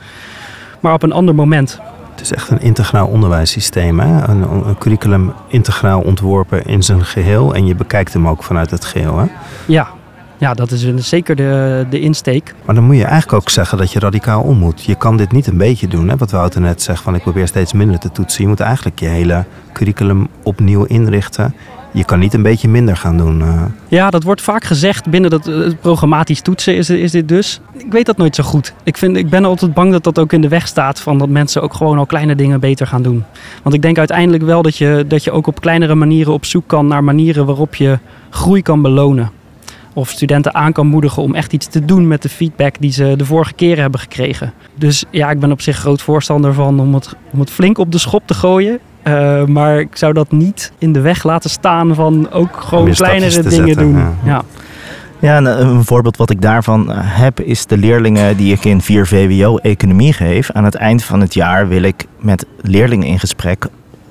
Maar 0.81 0.93
op 0.93 1.03
een 1.03 1.13
ander 1.13 1.35
moment. 1.35 1.81
het 2.11 2.21
is 2.21 2.33
echt 2.33 2.51
een 2.51 2.61
integraal 2.61 3.07
onderwijssysteem. 3.07 4.01
Hè? 4.01 4.29
Een, 4.29 4.43
een 4.67 4.79
curriculum 4.79 5.33
integraal 5.49 6.01
ontworpen 6.01 6.65
in 6.65 6.83
zijn 6.83 7.05
geheel. 7.05 7.55
En 7.55 7.67
je 7.67 7.75
bekijkt 7.75 8.13
hem 8.13 8.29
ook 8.29 8.43
vanuit 8.43 8.71
het 8.71 8.85
geheel. 8.85 9.19
Hè? 9.19 9.27
Ja, 9.67 9.89
ja 10.39 10.55
dat 10.55 10.71
is 10.71 10.87
zeker 10.97 11.37
de, 11.37 11.87
de 11.91 12.01
insteek. 12.01 12.55
Maar 12.65 12.75
dan 12.75 12.85
moet 12.85 12.97
je 12.97 13.05
eigenlijk 13.05 13.33
ook 13.43 13.51
zeggen 13.51 13.79
dat 13.79 13.93
je 13.93 13.99
radicaal 13.99 14.43
om 14.43 14.59
moet. 14.59 14.85
Je 14.85 14.95
kan 14.95 15.17
dit 15.17 15.33
niet 15.33 15.47
een 15.47 15.57
beetje 15.57 15.89
doen. 15.89 16.09
Hè? 16.09 16.17
Wat 16.17 16.31
Wouter 16.31 16.61
net 16.61 16.83
zegt, 16.83 17.03
van 17.03 17.15
ik 17.15 17.23
probeer 17.23 17.47
steeds 17.47 17.73
minder 17.73 17.99
te 17.99 18.13
toetsen. 18.13 18.43
Je 18.43 18.49
moet 18.49 18.61
eigenlijk 18.61 19.01
je 19.01 19.07
hele 19.07 19.45
curriculum 19.73 20.29
opnieuw 20.43 20.85
inrichten. 20.85 21.55
Je 21.93 22.05
kan 22.05 22.19
niet 22.19 22.35
een 22.35 22.43
beetje 22.43 22.69
minder 22.69 22.97
gaan 22.97 23.17
doen. 23.17 23.41
eh. 23.41 23.63
Ja, 23.89 24.11
dat 24.11 24.23
wordt 24.23 24.41
vaak 24.43 24.65
gezegd 24.65 25.11
binnen 25.11 25.31
dat 25.31 25.47
eh, 25.49 25.57
het 25.59 25.81
programmatisch 25.81 26.41
toetsen 26.41 26.77
is, 26.77 26.91
is 26.91 27.11
dit 27.11 27.29
dus. 27.29 27.61
Ik 27.77 27.93
weet 27.93 28.07
dat 28.07 28.17
nooit 28.17 28.35
zo 28.35 28.43
goed. 28.45 28.75
Ik, 28.83 28.97
vind, 28.97 29.17
ik 29.17 29.29
ben 29.29 29.45
altijd 29.45 29.75
bang 29.75 29.93
dat 29.93 30.05
dat 30.05 30.19
ook 30.19 30.33
in 30.33 30.41
de 30.41 30.49
weg 30.49 30.67
staat 30.67 31.01
van 31.01 31.19
dat 31.19 31.29
mensen 31.29 31.63
ook 31.63 31.75
gewoon 31.75 31.99
al 31.99 32.07
kleine 32.07 32.35
dingen 32.37 32.61
beter 32.61 32.87
gaan 32.87 33.03
doen. 33.03 33.25
Want 33.63 33.75
ik 33.75 33.83
denk 33.83 33.99
uiteindelijk 33.99 34.43
wel 34.45 34.63
dat 34.63 34.77
je, 34.77 35.05
dat 35.09 35.25
je 35.25 35.31
ook 35.31 35.47
op 35.47 35.61
kleinere 35.61 35.95
manieren 35.95 36.33
op 36.33 36.45
zoek 36.45 36.67
kan 36.67 36.87
naar 36.87 37.05
manieren 37.05 37.47
waarop 37.47 37.75
je 37.75 37.99
groei 38.31 38.63
kan 38.63 38.83
belonen. 38.83 39.31
Of 39.95 40.09
studenten 40.09 40.55
aan 40.55 40.73
kan 40.73 40.87
moedigen 40.87 41.23
om 41.23 41.35
echt 41.35 41.53
iets 41.53 41.67
te 41.67 41.85
doen 41.85 42.09
met 42.09 42.23
de 42.23 42.29
feedback 42.29 42.75
die 42.81 42.93
ze 42.93 43.15
de 43.17 43.25
vorige 43.25 43.53
keren 43.53 43.83
hebben 43.83 44.01
gekregen. 44.01 44.53
Dus 44.75 45.05
ja, 45.11 45.31
ik 45.31 45.39
ben 45.39 45.53
op 45.53 45.61
zich 45.61 45.77
groot 45.77 46.03
voorstander 46.03 46.55
van 46.55 46.81
om 46.81 46.95
het, 46.95 47.15
om 47.33 47.41
het 47.41 47.51
flink 47.51 47.79
op 47.79 47.93
de 47.93 47.99
schop 47.99 48.23
te 48.27 48.35
gooien. 48.35 48.79
Uh, 49.05 49.45
maar 49.45 49.79
ik 49.79 49.97
zou 49.97 50.13
dat 50.13 50.33
niet 50.33 50.73
in 50.79 50.93
de 50.93 51.01
weg 51.01 51.23
laten 51.23 51.51
staan 51.51 51.95
van 51.95 52.31
ook 52.31 52.57
gewoon 52.57 52.91
kleinere 52.91 53.43
dingen 53.43 53.67
zetten, 53.67 53.77
doen. 53.77 53.97
ja. 53.97 54.13
Ja. 54.25 54.43
Ja, 55.25 55.43
eh, 55.43 55.59
een 55.59 55.85
voorbeeld 55.85 56.17
wat 56.17 56.31
ik 56.31 56.43
daarvan 56.43 56.93
eh, 56.93 56.99
heb 57.01 57.41
is 57.41 57.67
de 57.67 57.77
leerlingen 57.77 58.37
die 58.37 58.53
ik 58.53 58.65
in 58.65 58.81
4 58.81 59.07
VWO 59.07 59.57
economie 59.57 60.13
geef. 60.13 60.51
Aan 60.51 60.65
het 60.65 60.75
eind 60.75 61.05
van 61.05 61.21
het 61.21 61.35
jaar 61.35 61.69
wil 61.69 61.83
ik 61.83 62.07
met 62.21 62.47
leerlingen 62.61 63.07
in 63.07 63.19
gesprek. 63.19 63.67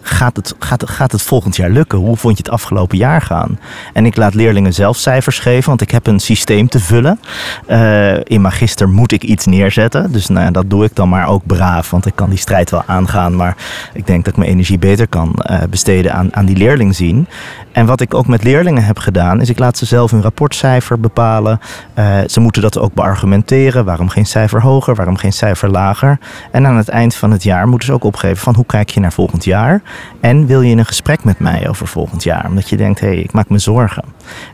Gaat 0.06 0.36
het, 0.36 0.56
gaat, 0.60 0.90
gaat 0.90 1.12
het 1.12 1.22
volgend 1.22 1.56
jaar 1.56 1.70
lukken? 1.70 1.98
Hoe 1.98 2.18
vond 2.18 2.38
je 2.38 2.44
het 2.44 2.52
afgelopen 2.52 2.98
jaar 2.98 3.22
gaan? 3.22 3.60
En 3.94 4.06
ik 4.06 4.16
laat 4.16 4.34
leerlingen 4.34 4.74
zelf 4.74 4.98
cijfers 4.98 5.40
geven, 5.40 5.70
want 5.70 5.82
ik 5.82 5.92
heb 5.92 6.08
een 6.08 6.20
systeem 6.20 6.68
te 6.68 6.80
vullen. 6.80 7.20
Eh, 7.68 8.16
in 8.24 8.42
magister 8.42 8.90
moet 8.90 9.12
ik 9.12 9.24
iets 9.24 9.46
neerzetten. 9.46 10.12
Dus 10.12 10.28
nou, 10.28 10.52
dat 10.52 10.70
doe 10.70 10.86
ik 10.86 10.96
dan 10.96 11.10
maar 11.10 11.28
ook 11.28 11.46
braaf, 11.46 11.90
want 11.90 12.06
ik 12.06 12.16
kan 12.16 12.30
die 12.30 12.38
strijd 12.38 12.70
wel 12.70 12.84
aangaan. 12.86 13.36
Maar 13.36 13.56
ik 13.94 14.08
denk 14.08 14.26
dat 14.26 14.34
ik 14.34 14.40
mijn 14.40 14.52
energie 14.52 14.80
beter 14.80 15.08
kan 15.08 15.34
eh, 15.34 15.60
besteden 15.70 16.14
aan, 16.14 16.36
aan 16.36 16.46
die 16.46 16.58
leerling 16.58 16.96
zien. 16.96 17.28
En 17.72 17.86
wat 17.86 18.02
ik 18.02 18.14
ook 18.14 18.28
met 18.28 18.44
leerlingen 18.44 18.84
heb 18.84 18.98
gedaan, 18.98 19.42
is 19.42 19.50
ik 19.50 19.60
laat 19.60 19.78
ze 19.78 19.86
zelf 19.86 20.12
hun 20.12 20.22
rapportcijfer 20.22 21.00
bepalen. 21.00 21.60
Eh, 21.94 22.18
ze 22.28 22.40
moeten 22.40 22.62
dat 22.62 22.80
ook 22.80 22.94
beargumenteren. 22.94 23.86
Waarom 23.86 24.10
geen 24.10 24.26
cijfer 24.26 24.62
hoger, 24.62 24.96
waarom 24.96 25.18
geen 25.18 25.34
cijfer 25.34 25.70
lager? 25.70 26.20
En 26.52 26.68
aan 26.68 26.78
het 26.78 26.90
eind 26.90 27.16
van 27.16 27.32
het 27.32 27.44
jaar 27.44 27.68
moeten 27.68 27.88
ze 27.88 27.94
ook 27.94 28.04
opgeven 28.04 28.38
van 28.38 28.56
hoe 28.56 28.66
kijk 28.66 28.90
je 28.90 29.00
naar 29.00 29.14
volgend 29.14 29.44
jaar? 29.44 29.82
En 30.20 30.46
wil 30.46 30.62
je 30.62 30.76
een 30.76 30.86
gesprek 30.86 31.24
met 31.24 31.40
mij 31.40 31.70
over 31.70 31.88
volgend 31.88 32.24
jaar? 32.24 32.46
Omdat 32.48 32.70
je 32.70 32.78
denkt, 32.78 33.00
hé, 33.00 33.08
hey, 33.08 33.18
ik 33.18 33.32
maak 33.32 33.50
me 33.50 33.60
zorgen. 33.60 34.04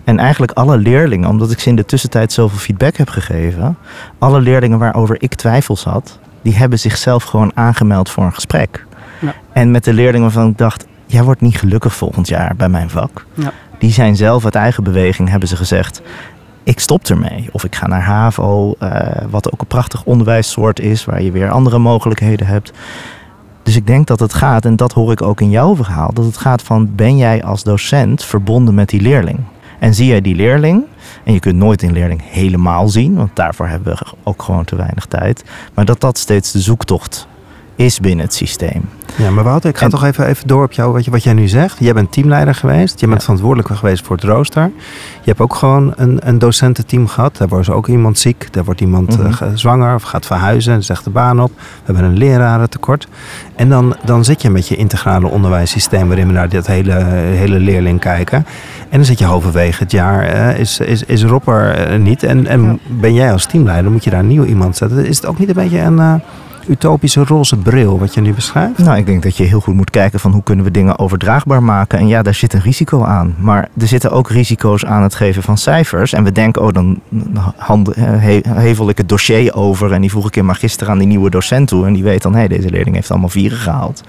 En 0.04 0.19
eigenlijk 0.19 0.52
alle 0.52 0.78
leerlingen, 0.78 1.30
omdat 1.30 1.52
ik 1.52 1.60
ze 1.60 1.69
in 1.69 1.75
de 1.75 1.86
tussentijd 1.86 2.32
zoveel 2.32 2.60
feedback 2.60 2.95
heb 2.95 3.10
gegeven, 3.10 3.78
alle 4.17 4.39
leerlingen 4.39 4.80
waarover 4.80 5.15
ik 5.19 5.36
twijfels 5.36 5.84
had, 5.84 6.19
die 6.41 6.56
hebben 6.56 6.80
zichzelf 6.80 7.23
gewoon 7.23 7.52
aangemeld 7.54 8.10
voor 8.10 8.23
een 8.23 8.34
gesprek. 8.34 8.86
Ja. 9.19 9.34
En 9.54 9.71
met 9.71 9.84
de 9.84 9.93
leerlingen 9.93 10.21
waarvan 10.21 10.49
ik 10.49 10.58
dacht, 10.58 10.86
jij 11.06 11.23
wordt 11.23 11.41
niet 11.41 11.58
gelukkig 11.58 11.95
volgend 11.95 12.28
jaar 12.28 12.56
bij 12.56 12.69
mijn 12.69 12.89
vak. 12.89 13.25
Ja. 13.34 13.52
Die 13.80 13.91
zijn 13.91 14.15
zelf 14.15 14.43
uit 14.45 14.56
eigen 14.56 14.84
beweging, 14.84 15.30
hebben 15.30 15.49
ze 15.49 15.56
gezegd, 15.56 16.02
ik 16.63 16.80
stop 16.80 17.06
ermee. 17.06 17.49
Of 17.52 17.63
ik 17.63 17.75
ga 17.75 17.88
naar 17.88 18.02
HAVO, 18.02 18.75
eh, 18.80 19.23
wat 19.30 19.52
ook 19.52 19.62
een 19.62 19.67
prachtig 19.67 20.04
onderwijssoort 20.04 20.80
is, 20.80 21.06
waar 21.06 21.21
je 21.21 21.32
weer 21.32 21.49
andere 21.49 21.78
mogelijkheden 21.78 22.47
hebt. 22.47 22.71
Dus 23.63 23.76
ik 23.76 23.88
denk 23.88 24.08
dat 24.08 24.19
het 24.19 24.34
gaat, 24.34 24.65
en 24.65 24.76
dat 24.76 24.91
hoor 24.91 25.12
ik 25.12 25.22
ook 25.22 25.41
in 25.41 25.50
jouw 25.50 25.76
verhaal, 25.76 26.13
dat 26.13 26.26
het 26.26 26.38
gaat 26.38 26.62
van 26.62 26.95
ben 26.95 27.17
jij 27.17 27.43
als 27.43 27.63
docent 27.63 28.24
verbonden 28.24 28.74
met 28.74 28.89
die 28.89 29.02
leerling? 29.02 29.39
En 29.80 29.93
zie 29.93 30.08
jij 30.08 30.22
die 30.22 30.36
leerling, 30.36 30.84
en 31.24 31.34
je 31.34 31.39
kunt 31.39 31.56
nooit 31.56 31.82
een 31.82 31.91
leerling 31.91 32.22
helemaal 32.24 32.89
zien, 32.89 33.15
want 33.15 33.36
daarvoor 33.36 33.67
hebben 33.67 33.93
we 33.93 34.06
ook 34.24 34.43
gewoon 34.43 34.65
te 34.65 34.76
weinig 34.76 35.06
tijd, 35.06 35.43
maar 35.74 35.86
dat 35.86 36.02
dat 36.02 36.17
steeds 36.17 36.52
de 36.52 36.60
zoektocht 36.60 37.28
is 37.85 37.99
binnen 37.99 38.25
het 38.25 38.33
systeem. 38.33 38.81
Ja, 39.15 39.29
maar 39.31 39.43
Wouter, 39.43 39.69
ik 39.69 39.77
ga 39.77 39.83
En- 39.85 39.89
toch 39.91 40.03
even, 40.03 40.25
even 40.27 40.47
door 40.47 40.63
op 40.63 40.71
jou, 40.71 40.91
wat, 40.91 41.05
je, 41.05 41.11
wat 41.11 41.23
jij 41.23 41.33
nu 41.33 41.47
zegt. 41.47 41.77
Jij 41.79 41.93
bent 41.93 42.11
teamleider 42.11 42.55
geweest. 42.55 42.99
Je 42.99 43.05
bent 43.05 43.17
Ja. 43.17 43.23
verantwoordelijk 43.23 43.75
geweest 43.77 44.05
voor 44.05 44.15
het 44.15 44.25
rooster. 44.25 44.63
Je 45.21 45.25
hebt 45.29 45.39
ook 45.39 45.55
gewoon 45.55 45.93
een, 45.95 46.19
een 46.27 46.39
docententeam 46.39 47.07
gehad. 47.07 47.37
Daar 47.37 47.47
wordt 47.47 47.69
ook 47.69 47.87
iemand 47.87 48.17
ziek. 48.17 48.47
Daar 48.53 48.63
wordt 48.63 48.81
iemand 48.81 49.17
Mhm. 49.17 49.25
eh, 49.27 49.33
ge- 49.33 49.51
zwanger 49.53 49.95
of 49.95 50.03
gaat 50.03 50.25
verhuizen 50.25 50.73
en 50.73 50.83
zegt 50.83 51.03
de 51.03 51.09
baan 51.09 51.41
op. 51.41 51.51
We 51.57 51.63
hebben 51.83 52.03
een 52.03 52.17
lerarentekort. 52.17 53.07
En 53.55 53.69
dan, 53.69 53.95
dan 54.05 54.23
zit 54.23 54.41
je 54.41 54.49
met 54.49 54.67
je 54.67 54.75
integrale 54.75 55.27
onderwijssysteem 55.27 56.07
waarin 56.07 56.27
we 56.27 56.33
naar 56.33 56.49
dit 56.49 56.67
hele, 56.67 56.93
hele 57.13 57.59
leerling 57.59 57.99
kijken. 57.99 58.37
En 58.89 58.97
dan 58.97 59.05
zit 59.05 59.19
je 59.19 59.25
halverwege 59.25 59.83
het 59.83 59.91
jaar, 59.91 60.21
eh, 60.23 60.59
is, 60.59 60.79
is, 60.79 61.03
is 61.03 61.23
Rob 61.23 61.47
er 61.47 61.71
eh, 61.71 61.99
niet. 61.99 62.23
En, 62.23 62.47
en 62.47 62.63
Ja. 62.63 62.75
ben 62.87 63.13
jij 63.13 63.31
als 63.31 63.45
teamleider, 63.45 63.91
moet 63.91 64.03
je 64.03 64.09
daar 64.09 64.23
nieuw 64.23 64.43
iemand 64.43 64.77
zetten. 64.77 65.05
Is 65.05 65.15
het 65.17 65.25
ook 65.25 65.39
niet 65.39 65.47
een 65.49 65.55
beetje 65.55 65.79
een 65.79 66.21
utopische 66.69 67.23
roze 67.23 67.55
bril 67.58 67.99
wat 67.99 68.13
je 68.13 68.21
nu 68.21 68.34
beschrijft? 68.34 68.77
Nou, 68.77 68.97
ik 68.97 69.05
denk 69.05 69.23
dat 69.23 69.38
je 69.38 69.43
heel 69.43 69.60
goed 69.60 69.73
moet 69.73 69.89
kijken 69.89 70.19
van 70.19 70.32
hoe 70.32 70.43
kunnen 70.43 70.65
we 70.65 70.71
dingen 70.71 70.99
overdraagbaar 70.99 71.63
maken. 71.63 71.99
En 71.99 72.08
ja, 72.08 72.21
daar 72.21 72.34
zit 72.34 72.53
een 72.53 72.62
risico 72.62 73.03
aan. 73.03 73.36
Maar 73.39 73.69
er 73.79 73.88
zitten 73.88 74.12
ook 74.12 74.29
risico's 74.29 74.86
aan 74.86 75.03
het 75.03 75.15
geven 75.15 75.43
van 75.43 75.58
cijfers. 75.58 76.13
En 76.13 76.23
we 76.23 76.32
denken, 76.32 76.62
oh, 76.62 76.73
dan 76.73 76.99
hand, 77.55 77.88
eh, 77.89 78.03
he- 78.05 78.41
hevel 78.49 78.89
ik 78.89 78.97
het 78.97 79.10
dossier 79.10 79.53
over. 79.55 79.91
En 79.93 80.01
die 80.01 80.12
voeg 80.12 80.27
ik 80.27 80.36
in 80.36 80.45
magister 80.45 80.89
aan 80.89 80.97
die 80.97 81.08
nieuwe 81.08 81.29
docent 81.29 81.67
toe. 81.67 81.86
En 81.86 81.93
die 81.93 82.03
weet 82.03 82.21
dan, 82.21 82.36
hé, 82.36 82.47
deze 82.47 82.69
leerling 82.69 82.95
heeft 82.95 83.12
allemaal 83.12 83.29
vieren 83.29 83.58
gehaald. 83.58 84.03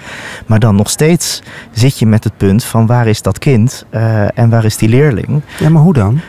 Maar 0.46 0.58
dan 0.58 0.74
nog 0.76 0.90
steeds 0.90 1.42
zit 1.72 1.98
je 1.98 2.06
met 2.06 2.24
het 2.24 2.36
punt 2.36 2.64
van 2.64 2.86
waar 2.86 3.06
is 3.06 3.22
dat 3.22 3.38
kind 3.38 3.84
eh, 3.90 4.38
en 4.38 4.50
waar 4.50 4.64
is 4.64 4.76
die 4.76 4.88
leerling? 4.88 5.42
Ja, 5.58 5.68
maar 5.68 5.82
hoe 5.82 5.92
dan? 5.92 6.20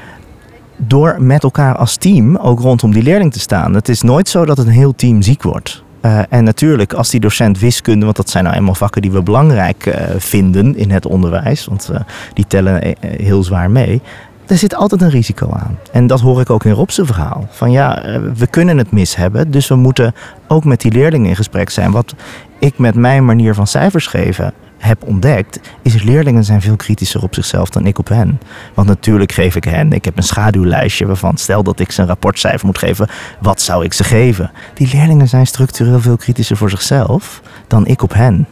door 0.87 1.15
met 1.19 1.43
elkaar 1.43 1.75
als 1.75 1.95
team 1.95 2.35
ook 2.37 2.59
rondom 2.59 2.91
die 2.91 3.03
leerling 3.03 3.33
te 3.33 3.39
staan. 3.39 3.73
Het 3.73 3.89
is 3.89 4.01
nooit 4.01 4.29
zo 4.29 4.45
dat 4.45 4.57
een 4.57 4.67
heel 4.67 4.95
team 4.95 5.21
ziek 5.21 5.43
wordt. 5.43 5.83
Eh, 6.01 6.19
en 6.29 6.43
natuurlijk, 6.43 6.93
als 6.93 7.09
die 7.09 7.19
docent 7.19 7.59
wiskunde, 7.59 8.05
want 8.05 8.17
dat 8.17 8.29
zijn 8.29 8.43
nou 8.43 8.55
eenmaal 8.55 8.75
vakken 8.75 9.01
die 9.01 9.11
we 9.11 9.21
belangrijk 9.21 9.85
eh, 9.85 10.05
vinden 10.17 10.75
in 10.75 10.91
het 10.91 11.05
onderwijs, 11.05 11.65
want 11.65 11.89
eh, 11.89 11.99
die 12.33 12.47
tellen 12.47 12.95
heel 12.99 13.43
zwaar 13.43 13.71
mee. 13.71 14.01
Er 14.47 14.57
zit 14.57 14.75
altijd 14.75 15.01
een 15.01 15.09
risico 15.09 15.51
aan. 15.51 15.77
En 15.91 16.07
dat 16.07 16.19
hoor 16.19 16.41
ik 16.41 16.49
ook 16.49 16.65
in 16.65 16.71
Rob's 16.71 16.99
verhaal. 17.03 17.47
Van 17.49 17.71
ja, 17.71 18.03
we 18.35 18.47
kunnen 18.47 18.77
het 18.77 18.91
mis 18.91 19.15
hebben, 19.15 19.51
dus 19.51 19.67
we 19.67 19.75
moeten 19.75 20.13
ook 20.47 20.63
met 20.63 20.81
die 20.81 20.91
leerlingen 20.91 21.29
in 21.29 21.35
gesprek 21.35 21.69
zijn. 21.69 21.91
Wat 21.91 22.15
ik 22.59 22.77
met 22.77 22.95
mijn 22.95 23.25
manier 23.25 23.53
van 23.53 23.67
cijfers 23.67 24.07
geven 24.07 24.53
heb 24.81 25.03
ontdekt, 25.03 25.59
is 25.81 26.03
leerlingen 26.03 26.43
zijn 26.43 26.61
veel 26.61 26.75
kritischer 26.75 27.23
op 27.23 27.35
zichzelf 27.35 27.69
dan 27.69 27.85
ik 27.85 27.99
op 27.99 28.07
hen. 28.07 28.39
Want 28.73 28.87
natuurlijk 28.87 29.31
geef 29.31 29.55
ik 29.55 29.63
hen, 29.63 29.91
ik 29.91 30.05
heb 30.05 30.17
een 30.17 30.23
schaduwlijstje 30.23 31.05
waarvan 31.05 31.37
stel 31.37 31.63
dat 31.63 31.79
ik 31.79 31.91
ze 31.91 32.01
een 32.01 32.07
rapportcijfer 32.07 32.65
moet 32.65 32.77
geven, 32.77 33.09
wat 33.39 33.61
zou 33.61 33.83
ik 33.83 33.93
ze 33.93 34.03
geven? 34.03 34.51
Die 34.73 34.89
leerlingen 34.93 35.27
zijn 35.27 35.47
structureel 35.47 35.99
veel 35.99 36.17
kritischer 36.17 36.57
voor 36.57 36.69
zichzelf 36.69 37.41
dan 37.67 37.85
ik 37.85 38.01
op 38.01 38.13
hen. 38.13 38.47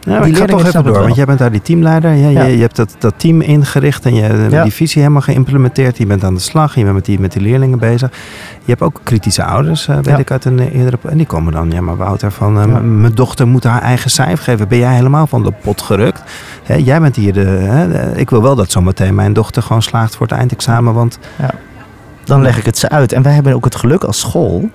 Die 0.00 0.14
ik 0.26 0.36
ga 0.36 0.44
toch 0.44 0.64
even 0.64 0.84
door, 0.84 0.98
want 1.00 1.14
jij 1.14 1.24
bent 1.24 1.38
daar 1.38 1.50
die 1.50 1.62
teamleider. 1.62 2.12
Ja, 2.14 2.28
Ja. 2.28 2.42
Je, 2.42 2.54
je 2.56 2.60
hebt 2.62 2.76
dat, 2.76 2.94
dat 2.98 3.14
team 3.16 3.40
ingericht 3.40 4.04
en 4.04 4.14
je 4.14 4.22
hebt 4.22 4.52
Ja. 4.52 4.62
die 4.62 4.72
visie 4.72 5.00
helemaal 5.02 5.22
geïmplementeerd. 5.22 5.98
Je 5.98 6.06
bent 6.06 6.24
aan 6.24 6.34
de 6.34 6.40
slag, 6.40 6.74
je 6.74 6.82
bent 6.82 6.94
met 6.94 7.04
die, 7.04 7.20
met 7.20 7.32
die 7.32 7.42
leerlingen 7.42 7.78
bezig. 7.78 8.10
Je 8.64 8.70
hebt 8.70 8.82
ook 8.82 9.00
kritische 9.02 9.44
ouders, 9.44 9.88
eh, 9.88 9.98
weet 10.02 10.18
ik 10.18 10.30
uit 10.30 10.44
een 10.44 10.58
eh, 10.58 10.74
eerdere... 10.74 10.98
En 11.08 11.16
die 11.16 11.26
komen 11.26 11.52
dan, 11.52 11.70
ja 11.70 11.80
maar 11.80 11.96
Wouter, 11.96 12.32
van 12.32 12.60
eh, 12.60 12.66
mijn 12.80 13.14
dochter 13.14 13.48
moet 13.48 13.64
haar 13.64 13.82
eigen 13.82 14.10
cijfer 14.10 14.44
geven. 14.44 14.68
Ben 14.68 14.78
jij 14.78 14.94
helemaal 14.94 15.26
van 15.26 15.42
de 15.42 15.52
pot 15.62 15.82
gerukt? 15.82 16.22
Hè, 16.62 16.74
jij 16.74 17.00
bent 17.00 17.16
hier 17.16 17.32
de, 17.32 17.40
hè, 17.44 17.88
de- 17.88 18.12
Ik 18.20 18.30
wil 18.30 18.42
wel 18.42 18.54
dat 18.56 18.70
zometeen 18.70 19.14
mijn 19.14 19.32
dochter 19.32 19.62
gewoon 19.62 19.82
slaagt 19.82 20.16
voor 20.16 20.26
het 20.26 20.36
eindexamen, 20.36 20.94
want... 20.94 21.18
Dan 22.24 22.42
leg 22.42 22.58
ik 22.58 22.64
het 22.64 22.78
ze 22.78 22.88
uit. 22.88 23.12
En 23.12 23.22
wij 23.22 23.32
hebben 23.32 23.54
ook 23.54 23.64
het 23.64 23.76
geluk 23.76 24.04
als 24.04 24.20
school 24.20 24.70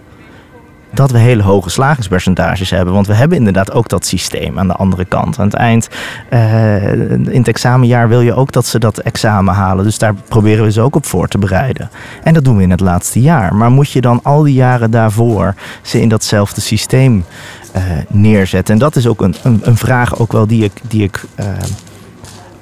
dat 0.95 1.11
we 1.11 1.17
hele 1.17 1.43
hoge 1.43 1.69
slagingspercentages 1.69 2.69
hebben. 2.69 2.93
Want 2.93 3.07
we 3.07 3.13
hebben 3.13 3.37
inderdaad 3.37 3.71
ook 3.71 3.87
dat 3.87 4.05
systeem 4.05 4.59
aan 4.59 4.67
de 4.67 4.73
andere 4.73 5.05
kant. 5.05 5.39
Aan 5.39 5.45
het 5.45 5.55
eind, 5.55 5.87
eh, 6.29 6.91
in 7.11 7.37
het 7.37 7.47
examenjaar 7.47 8.07
wil 8.07 8.21
je 8.21 8.33
ook 8.33 8.51
dat 8.51 8.65
ze 8.65 8.79
dat 8.79 8.97
examen 8.97 9.53
halen. 9.53 9.83
Dus 9.83 9.97
daar 9.97 10.13
proberen 10.13 10.63
we 10.63 10.71
ze 10.71 10.81
ook 10.81 10.95
op 10.95 11.05
voor 11.05 11.27
te 11.27 11.37
bereiden. 11.37 11.89
En 12.23 12.33
dat 12.33 12.43
doen 12.43 12.57
we 12.57 12.63
in 12.63 12.71
het 12.71 12.79
laatste 12.79 13.21
jaar. 13.21 13.55
Maar 13.55 13.71
moet 13.71 13.91
je 13.91 14.01
dan 14.01 14.19
al 14.23 14.43
die 14.43 14.53
jaren 14.53 14.91
daarvoor 14.91 15.55
ze 15.81 16.01
in 16.01 16.09
datzelfde 16.09 16.61
systeem 16.61 17.25
eh, 17.71 17.83
neerzetten? 18.07 18.73
En 18.73 18.79
dat 18.79 18.95
is 18.95 19.07
ook 19.07 19.21
een, 19.21 19.35
een, 19.43 19.59
een 19.63 19.77
vraag 19.77 20.19
ook 20.19 20.31
wel 20.31 20.47
die 20.47 20.63
ik, 20.63 20.81
die 20.87 21.03
ik 21.03 21.23
eh, 21.35 21.47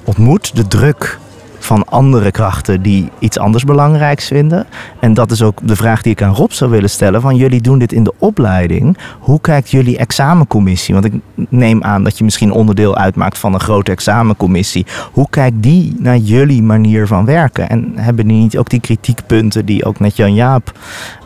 ontmoet. 0.04 0.56
De 0.56 0.66
druk 0.66 1.18
van 1.64 1.84
andere 1.84 2.30
krachten 2.30 2.82
die 2.82 3.10
iets 3.18 3.38
anders 3.38 3.64
belangrijks 3.64 4.26
vinden. 4.26 4.66
En 5.00 5.14
dat 5.14 5.30
is 5.30 5.42
ook 5.42 5.58
de 5.62 5.76
vraag 5.76 6.02
die 6.02 6.12
ik 6.12 6.22
aan 6.22 6.34
Rob 6.34 6.50
zou 6.50 6.70
willen 6.70 6.90
stellen. 6.90 7.20
Van 7.20 7.36
jullie 7.36 7.60
doen 7.60 7.78
dit 7.78 7.92
in 7.92 8.04
de 8.04 8.14
opleiding. 8.18 8.98
Hoe 9.18 9.40
kijkt 9.40 9.70
jullie 9.70 9.98
examencommissie? 9.98 10.94
Want 10.94 11.06
ik 11.06 11.12
neem 11.48 11.82
aan 11.82 12.04
dat 12.04 12.18
je 12.18 12.24
misschien 12.24 12.52
onderdeel 12.52 12.96
uitmaakt 12.96 13.38
van 13.38 13.54
een 13.54 13.60
grote 13.60 13.90
examencommissie. 13.90 14.86
Hoe 15.12 15.26
kijkt 15.30 15.62
die 15.62 15.94
naar 15.98 16.16
jullie 16.16 16.62
manier 16.62 17.06
van 17.06 17.24
werken? 17.24 17.68
En 17.68 17.92
hebben 17.94 18.26
die 18.26 18.36
niet 18.36 18.58
ook 18.58 18.68
die 18.68 18.80
kritiekpunten 18.80 19.66
die 19.66 19.84
ook 19.84 20.00
net 20.00 20.16
Jan 20.16 20.34
Jaap 20.34 20.78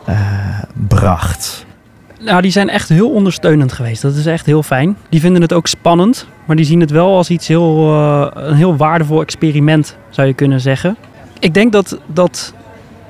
eh, 0.04 0.16
bracht? 0.88 1.66
Nou, 2.28 2.42
die 2.42 2.50
zijn 2.50 2.68
echt 2.68 2.88
heel 2.88 3.10
ondersteunend 3.10 3.72
geweest. 3.72 4.02
Dat 4.02 4.14
is 4.14 4.26
echt 4.26 4.46
heel 4.46 4.62
fijn. 4.62 4.96
Die 5.08 5.20
vinden 5.20 5.42
het 5.42 5.52
ook 5.52 5.66
spannend, 5.66 6.26
maar 6.44 6.56
die 6.56 6.64
zien 6.64 6.80
het 6.80 6.90
wel 6.90 7.16
als 7.16 7.30
iets 7.30 7.48
heel, 7.48 7.92
eh, 7.92 8.26
een 8.34 8.56
heel 8.56 8.76
waardevol 8.76 9.20
experiment, 9.20 9.96
zou 10.10 10.26
je 10.26 10.34
kunnen 10.34 10.60
zeggen. 10.60 10.96
Ik 11.38 11.54
denk 11.54 11.72
dat, 11.72 11.98
dat 12.06 12.54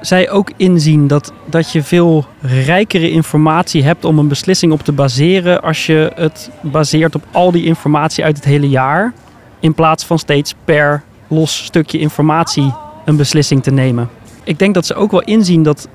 zij 0.00 0.30
ook 0.30 0.50
inzien 0.56 1.06
dat, 1.06 1.32
dat 1.44 1.72
je 1.72 1.82
veel 1.82 2.26
rijkere 2.40 3.10
informatie 3.10 3.84
hebt 3.84 4.04
om 4.04 4.18
een 4.18 4.28
beslissing 4.28 4.72
op 4.72 4.82
te 4.82 4.92
baseren 4.92 5.62
als 5.62 5.86
je 5.86 6.12
het 6.14 6.50
baseert 6.60 7.14
op 7.14 7.22
al 7.32 7.50
die 7.50 7.64
informatie 7.64 8.24
uit 8.24 8.36
het 8.36 8.44
hele 8.44 8.68
jaar, 8.68 9.12
in 9.60 9.74
plaats 9.74 10.04
van 10.04 10.18
steeds 10.18 10.54
per 10.64 11.02
los 11.28 11.64
stukje 11.64 11.98
informatie 11.98 12.74
een 13.04 13.16
beslissing 13.16 13.62
te 13.62 13.70
nemen. 13.70 14.08
Ik 14.44 14.58
denk 14.58 14.74
dat 14.74 14.86
ze 14.86 14.94
ook 14.94 15.10
wel 15.10 15.22
inzien 15.22 15.62
dat 15.62 15.88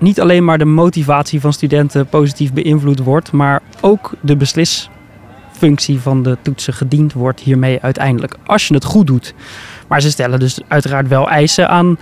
niet 0.00 0.20
alleen 0.20 0.44
maar 0.44 0.58
de 0.58 0.64
motivatie 0.64 1.40
van 1.40 1.52
studenten 1.52 2.06
positief 2.06 2.52
beïnvloed 2.52 2.98
wordt, 2.98 3.32
maar 3.32 3.62
ook 3.80 4.12
de 4.20 4.36
beslisfunctie 4.36 6.00
van 6.00 6.22
de 6.22 6.36
toetsen 6.42 6.72
gediend 6.72 7.12
wordt 7.12 7.40
hiermee 7.40 7.78
uiteindelijk, 7.82 8.36
als 8.46 8.68
je 8.68 8.74
het 8.74 8.84
goed 8.84 9.06
doet. 9.06 9.34
Maar 9.88 10.00
ze 10.00 10.10
stellen 10.10 10.38
dus 10.38 10.60
uiteraard 10.68 11.08
wel 11.08 11.28
eisen 11.28 11.68
aan, 11.68 11.98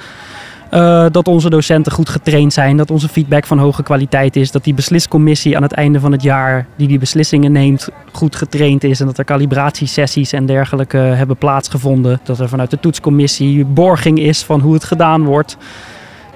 Eh, 0.68 1.06
dat 1.10 1.28
onze 1.28 1.50
docenten 1.50 1.92
goed 1.92 2.08
getraind 2.08 2.52
zijn, 2.52 2.76
dat 2.76 2.90
onze 2.90 3.08
feedback 3.08 3.46
van 3.46 3.58
hoge 3.58 3.82
kwaliteit 3.82 4.36
is, 4.36 4.50
dat 4.50 4.64
die 4.64 4.74
besliscommissie 4.74 5.56
aan 5.56 5.62
het 5.62 5.72
einde 5.72 6.00
van 6.00 6.12
het 6.12 6.22
jaar 6.22 6.66
die 6.76 6.88
die 6.88 6.98
beslissingen 6.98 7.52
neemt 7.52 7.88
goed 8.12 8.36
getraind 8.36 8.84
is 8.84 9.00
en 9.00 9.06
dat 9.06 9.18
er 9.18 9.24
calibratiesessies 9.24 10.32
en 10.32 10.46
dergelijke 10.46 10.96
hebben 10.96 11.36
plaatsgevonden, 11.36 12.20
dat 12.22 12.38
er 12.38 12.48
vanuit 12.48 12.70
de 12.70 12.80
toetscommissie 12.80 13.64
borging 13.64 14.18
is 14.18 14.42
van 14.42 14.60
hoe 14.60 14.74
het 14.74 14.84
gedaan 14.84 15.24
wordt. 15.24 15.56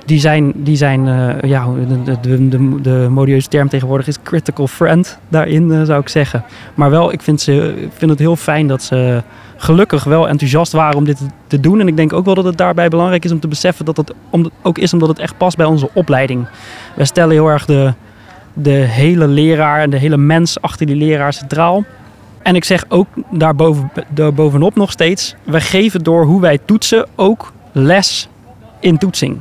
Die 0.07 0.21
zijn, 0.21 0.53
die 0.57 0.77
zijn 0.77 1.07
uh, 1.07 1.51
ja, 1.51 1.67
de, 2.05 2.21
de, 2.21 2.81
de, 2.81 3.07
modieuze 3.11 3.49
term 3.49 3.69
tegenwoordig 3.69 4.07
is 4.07 4.23
critical 4.23 4.67
friend 4.67 5.19
daarin, 5.29 5.69
uh, 5.69 5.83
zou 5.83 6.01
ik 6.01 6.09
zeggen. 6.09 6.45
Maar 6.75 6.91
wel, 6.91 7.13
ik 7.13 7.23
vind, 7.23 7.41
ze, 7.41 7.75
vind 7.97 8.11
het 8.11 8.21
heel 8.21 8.37
fijn 8.37 8.67
dat 8.67 8.83
ze 8.83 9.23
gelukkig 9.57 10.05
wel 10.05 10.29
enthousiast 10.29 10.73
waren 10.73 10.97
om 10.97 11.05
dit 11.05 11.21
te 11.47 11.61
doen. 11.61 11.81
En 11.81 11.89
ik 11.89 11.97
denk 11.97 12.13
ook 12.13 12.25
wel 12.25 12.35
dat 12.35 12.45
het 12.45 12.59
daarbij 12.59 12.89
belangrijk 12.89 13.25
is 13.25 13.33
om 13.33 13.41
te 13.41 13.49
beseffen 13.49 13.85
dat 13.85 13.97
het 13.97 14.15
ook 14.63 14.79
is 14.79 14.93
omdat 14.93 15.09
het 15.09 15.19
echt 15.19 15.37
past 15.37 15.57
bij 15.57 15.67
onze 15.67 15.89
opleiding. 15.93 16.47
Wij 16.97 17.05
stellen 17.05 17.33
heel 17.33 17.49
erg 17.49 17.65
de, 17.65 17.93
de 18.53 18.71
hele 18.71 19.29
leraar 19.29 19.81
en 19.81 19.91
de 19.91 19.97
hele 19.97 20.17
mens 20.17 20.61
achter 20.61 20.87
die 20.87 20.97
leraar 20.97 21.33
centraal. 21.33 21.85
En 22.43 22.55
ik 22.55 22.65
zeg 22.65 22.85
ook 22.89 23.07
daarboven, 23.31 23.91
daarbovenop 24.09 24.75
nog 24.75 24.91
steeds, 24.91 25.35
wij 25.43 25.61
geven 25.61 26.03
door 26.03 26.25
hoe 26.25 26.41
wij 26.41 26.59
toetsen 26.65 27.07
ook 27.15 27.53
les 27.73 28.29
in 28.81 28.99
toetsing. 28.99 29.41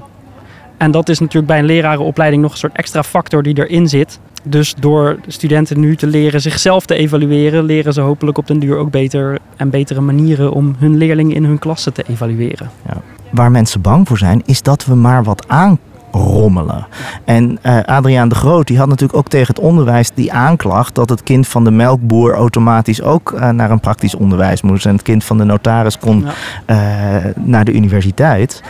En 0.82 0.92
dat 0.92 1.10
is 1.10 1.20
natuurlijk 1.20 1.48
bij 1.48 1.60
een 1.60 1.66
lerarenopleiding 1.66 2.42
nog 2.42 2.52
een 2.52 2.58
soort 2.58 2.76
extra 2.76 3.04
factor 3.04 3.44
die 3.44 3.58
erin 3.58 3.90
zit. 3.90 4.20
Dus 4.44 4.76
door 4.80 5.20
studenten 5.28 5.80
nu 5.80 5.96
te 5.96 6.08
leren 6.08 6.42
zichzelf 6.42 6.86
te 6.86 6.96
evalueren, 6.96 7.64
leren 7.64 7.94
ze 7.94 8.02
hopelijk 8.02 8.38
op 8.38 8.48
den 8.48 8.60
duur 8.60 8.78
ook 8.78 8.92
beter 8.92 9.40
en 9.58 9.70
betere 9.70 10.02
manieren 10.02 10.52
om 10.52 10.76
hun 10.78 10.98
leerlingen 10.98 11.36
in 11.36 11.44
hun 11.44 11.60
klasse 11.60 11.92
te 11.92 12.04
evalueren. 12.08 12.70
Ja. 12.88 13.02
Waar 13.32 13.52
mensen 13.52 13.82
bang 13.82 14.08
voor 14.08 14.18
zijn, 14.18 14.42
is 14.46 14.62
dat 14.62 14.86
we 14.86 14.96
maar 14.96 15.24
wat 15.24 15.48
aanrommelen. 15.48 16.88
En 17.26 17.60
uh, 17.66 17.80
Adriaan 17.80 18.30
de 18.30 18.36
Groot 18.36 18.68
die 18.68 18.78
had 18.78 18.88
natuurlijk 18.88 19.20
ook 19.20 19.28
tegen 19.28 19.48
het 19.48 19.64
onderwijs 19.64 20.12
die 20.14 20.34
aanklacht 20.34 20.96
dat 20.96 21.10
het 21.10 21.24
kind 21.24 21.48
van 21.48 21.64
de 21.64 21.72
melkboer 21.72 22.34
automatisch 22.34 23.02
ook 23.02 23.32
uh, 23.32 23.50
naar 23.50 23.72
een 23.72 23.80
praktisch 23.80 24.16
onderwijs 24.16 24.62
moest. 24.62 24.86
En 24.86 24.94
het 24.94 25.02
kind 25.02 25.24
van 25.24 25.38
de 25.38 25.44
notaris 25.44 25.98
kon 25.98 26.26
ja. 26.68 27.16
uh, 27.26 27.32
naar 27.36 27.66
de 27.66 27.74
universiteit. 27.74 28.62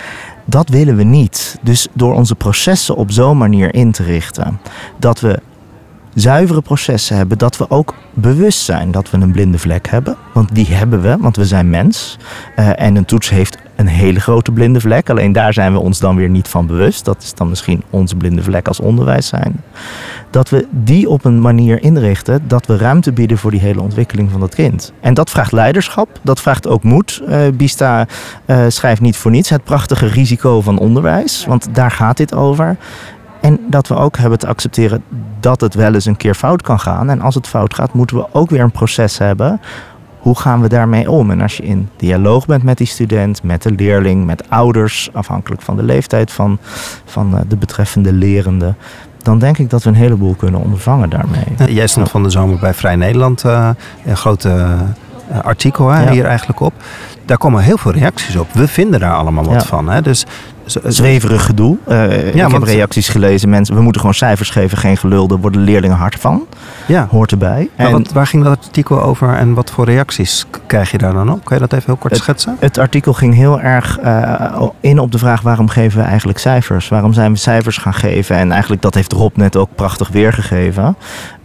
Dat 0.45 0.69
willen 0.69 0.95
we 0.95 1.03
niet. 1.03 1.57
Dus 1.61 1.87
door 1.93 2.13
onze 2.13 2.35
processen 2.35 2.95
op 2.95 3.11
zo'n 3.11 3.37
manier 3.37 3.73
in 3.73 3.91
te 3.91 4.03
richten 4.03 4.59
dat 4.97 5.19
we 5.19 5.39
zuivere 6.13 6.61
processen 6.61 7.15
hebben, 7.15 7.37
dat 7.37 7.57
we 7.57 7.69
ook 7.69 7.93
bewust 8.13 8.59
zijn 8.59 8.91
dat 8.91 9.09
we 9.09 9.17
een 9.17 9.31
blinde 9.31 9.57
vlek 9.57 9.87
hebben. 9.89 10.15
Want 10.33 10.55
die 10.55 10.67
hebben 10.67 11.01
we, 11.01 11.17
want 11.19 11.35
we 11.35 11.45
zijn 11.45 11.69
mens. 11.69 12.17
Uh, 12.55 12.81
en 12.81 12.95
een 12.95 13.05
toets 13.05 13.29
heeft 13.29 13.57
een 13.75 13.87
hele 13.87 14.19
grote 14.19 14.51
blinde 14.51 14.79
vlek. 14.79 15.09
Alleen 15.09 15.31
daar 15.31 15.53
zijn 15.53 15.73
we 15.73 15.79
ons 15.79 15.99
dan 15.99 16.15
weer 16.15 16.29
niet 16.29 16.47
van 16.47 16.67
bewust. 16.67 17.05
Dat 17.05 17.21
is 17.21 17.33
dan 17.33 17.49
misschien 17.49 17.83
onze 17.89 18.15
blinde 18.15 18.43
vlek 18.43 18.67
als 18.67 18.79
onderwijs 18.79 19.27
zijn. 19.27 19.63
Dat 20.29 20.49
we 20.49 20.67
die 20.69 21.09
op 21.09 21.25
een 21.25 21.41
manier 21.41 21.81
inrichten 21.83 22.47
dat 22.47 22.65
we 22.65 22.77
ruimte 22.77 23.11
bieden 23.11 23.37
voor 23.37 23.51
die 23.51 23.59
hele 23.59 23.81
ontwikkeling 23.81 24.31
van 24.31 24.39
dat 24.39 24.55
kind. 24.55 24.93
En 24.99 25.13
dat 25.13 25.29
vraagt 25.29 25.51
leiderschap, 25.51 26.19
dat 26.21 26.41
vraagt 26.41 26.67
ook 26.67 26.83
moed. 26.83 27.21
Uh, 27.27 27.37
Bista 27.53 28.07
uh, 28.45 28.65
schrijft 28.67 29.01
niet 29.01 29.17
voor 29.17 29.31
niets 29.31 29.49
het 29.49 29.63
prachtige 29.63 30.07
risico 30.07 30.61
van 30.61 30.79
onderwijs, 30.79 31.45
want 31.45 31.67
daar 31.75 31.91
gaat 31.91 32.17
dit 32.17 32.33
over. 32.33 32.77
En 33.41 33.59
dat 33.67 33.87
we 33.87 33.95
ook 33.95 34.17
hebben 34.17 34.39
te 34.39 34.47
accepteren 34.47 35.03
dat 35.39 35.61
het 35.61 35.73
wel 35.73 35.93
eens 35.93 36.05
een 36.05 36.17
keer 36.17 36.35
fout 36.35 36.61
kan 36.61 36.79
gaan. 36.79 37.09
En 37.09 37.21
als 37.21 37.35
het 37.35 37.47
fout 37.47 37.73
gaat, 37.73 37.93
moeten 37.93 38.17
we 38.17 38.25
ook 38.31 38.49
weer 38.49 38.61
een 38.61 38.71
proces 38.71 39.17
hebben. 39.17 39.61
Hoe 40.19 40.39
gaan 40.39 40.61
we 40.61 40.69
daarmee 40.69 41.11
om? 41.11 41.31
En 41.31 41.41
als 41.41 41.57
je 41.57 41.63
in 41.63 41.89
dialoog 41.95 42.45
bent 42.45 42.63
met 42.63 42.77
die 42.77 42.87
student, 42.87 43.43
met 43.43 43.63
de 43.63 43.71
leerling, 43.71 44.25
met 44.25 44.49
ouders, 44.49 45.09
afhankelijk 45.13 45.61
van 45.61 45.75
de 45.75 45.83
leeftijd 45.83 46.31
van, 46.31 46.57
van 47.05 47.43
de 47.47 47.55
betreffende 47.55 48.13
lerende, 48.13 48.73
dan 49.17 49.39
denk 49.39 49.57
ik 49.57 49.69
dat 49.69 49.83
we 49.83 49.89
een 49.89 49.95
heleboel 49.95 50.33
kunnen 50.33 50.61
ondervangen 50.61 51.09
daarmee. 51.09 51.73
Jij 51.73 51.87
stond 51.87 52.09
van 52.09 52.23
de 52.23 52.29
zomer 52.29 52.59
bij 52.59 52.73
Vrij 52.73 52.95
Nederland, 52.95 53.43
uh, 53.43 53.69
een 54.05 54.17
grote 54.17 54.49
uh, 55.31 55.39
artikel 55.39 55.89
hè, 55.89 56.03
ja. 56.03 56.11
hier 56.11 56.25
eigenlijk 56.25 56.59
op. 56.59 56.73
Daar 57.25 57.37
komen 57.37 57.63
heel 57.63 57.77
veel 57.77 57.91
reacties 57.91 58.35
op. 58.35 58.47
We 58.53 58.67
vinden 58.67 58.99
daar 58.99 59.13
allemaal 59.13 59.43
wat 59.43 59.53
ja. 59.53 59.67
van. 59.67 59.89
Hè? 59.89 60.01
Dus 60.01 60.25
zweverig 60.83 61.45
gedoe. 61.45 61.77
Uh, 61.87 62.33
ja, 62.33 62.45
ik 62.45 62.51
heb 62.51 62.63
reacties 62.63 63.09
gelezen. 63.09 63.49
Mensen, 63.49 63.75
we 63.75 63.81
moeten 63.81 64.01
gewoon 64.01 64.15
cijfers 64.15 64.49
geven, 64.49 64.77
geen 64.77 64.97
gelul. 64.97 65.27
Daar 65.27 65.37
worden 65.37 65.61
leerlingen 65.61 65.97
hard 65.97 66.15
van. 66.19 66.45
Ja. 66.87 67.07
Hoort 67.09 67.31
erbij. 67.31 67.69
En 67.75 67.91
wat, 67.91 68.11
waar 68.11 68.27
ging 68.27 68.43
dat 68.43 68.57
artikel 68.57 69.01
over 69.01 69.33
en 69.33 69.53
wat 69.53 69.71
voor 69.71 69.85
reacties 69.85 70.45
krijg 70.65 70.91
je 70.91 70.97
daar 70.97 71.13
dan 71.13 71.31
op? 71.31 71.45
Kan 71.45 71.57
je 71.57 71.63
dat 71.67 71.73
even 71.73 71.85
heel 71.85 71.95
kort 71.95 72.13
het, 72.13 72.21
schetsen? 72.21 72.57
Het 72.59 72.77
artikel 72.77 73.13
ging 73.13 73.33
heel 73.33 73.61
erg 73.61 73.99
uh, 74.03 74.63
in 74.79 74.99
op 74.99 75.11
de 75.11 75.17
vraag 75.17 75.41
waarom 75.41 75.69
geven 75.69 75.99
we 75.99 76.05
eigenlijk 76.05 76.39
cijfers? 76.39 76.89
Waarom 76.89 77.13
zijn 77.13 77.31
we 77.31 77.37
cijfers 77.37 77.77
gaan 77.77 77.93
geven? 77.93 78.35
En 78.35 78.51
eigenlijk 78.51 78.81
dat 78.81 78.93
heeft 78.93 79.11
Rob 79.11 79.35
net 79.35 79.55
ook 79.55 79.69
prachtig 79.75 80.09
weergegeven. 80.09 80.95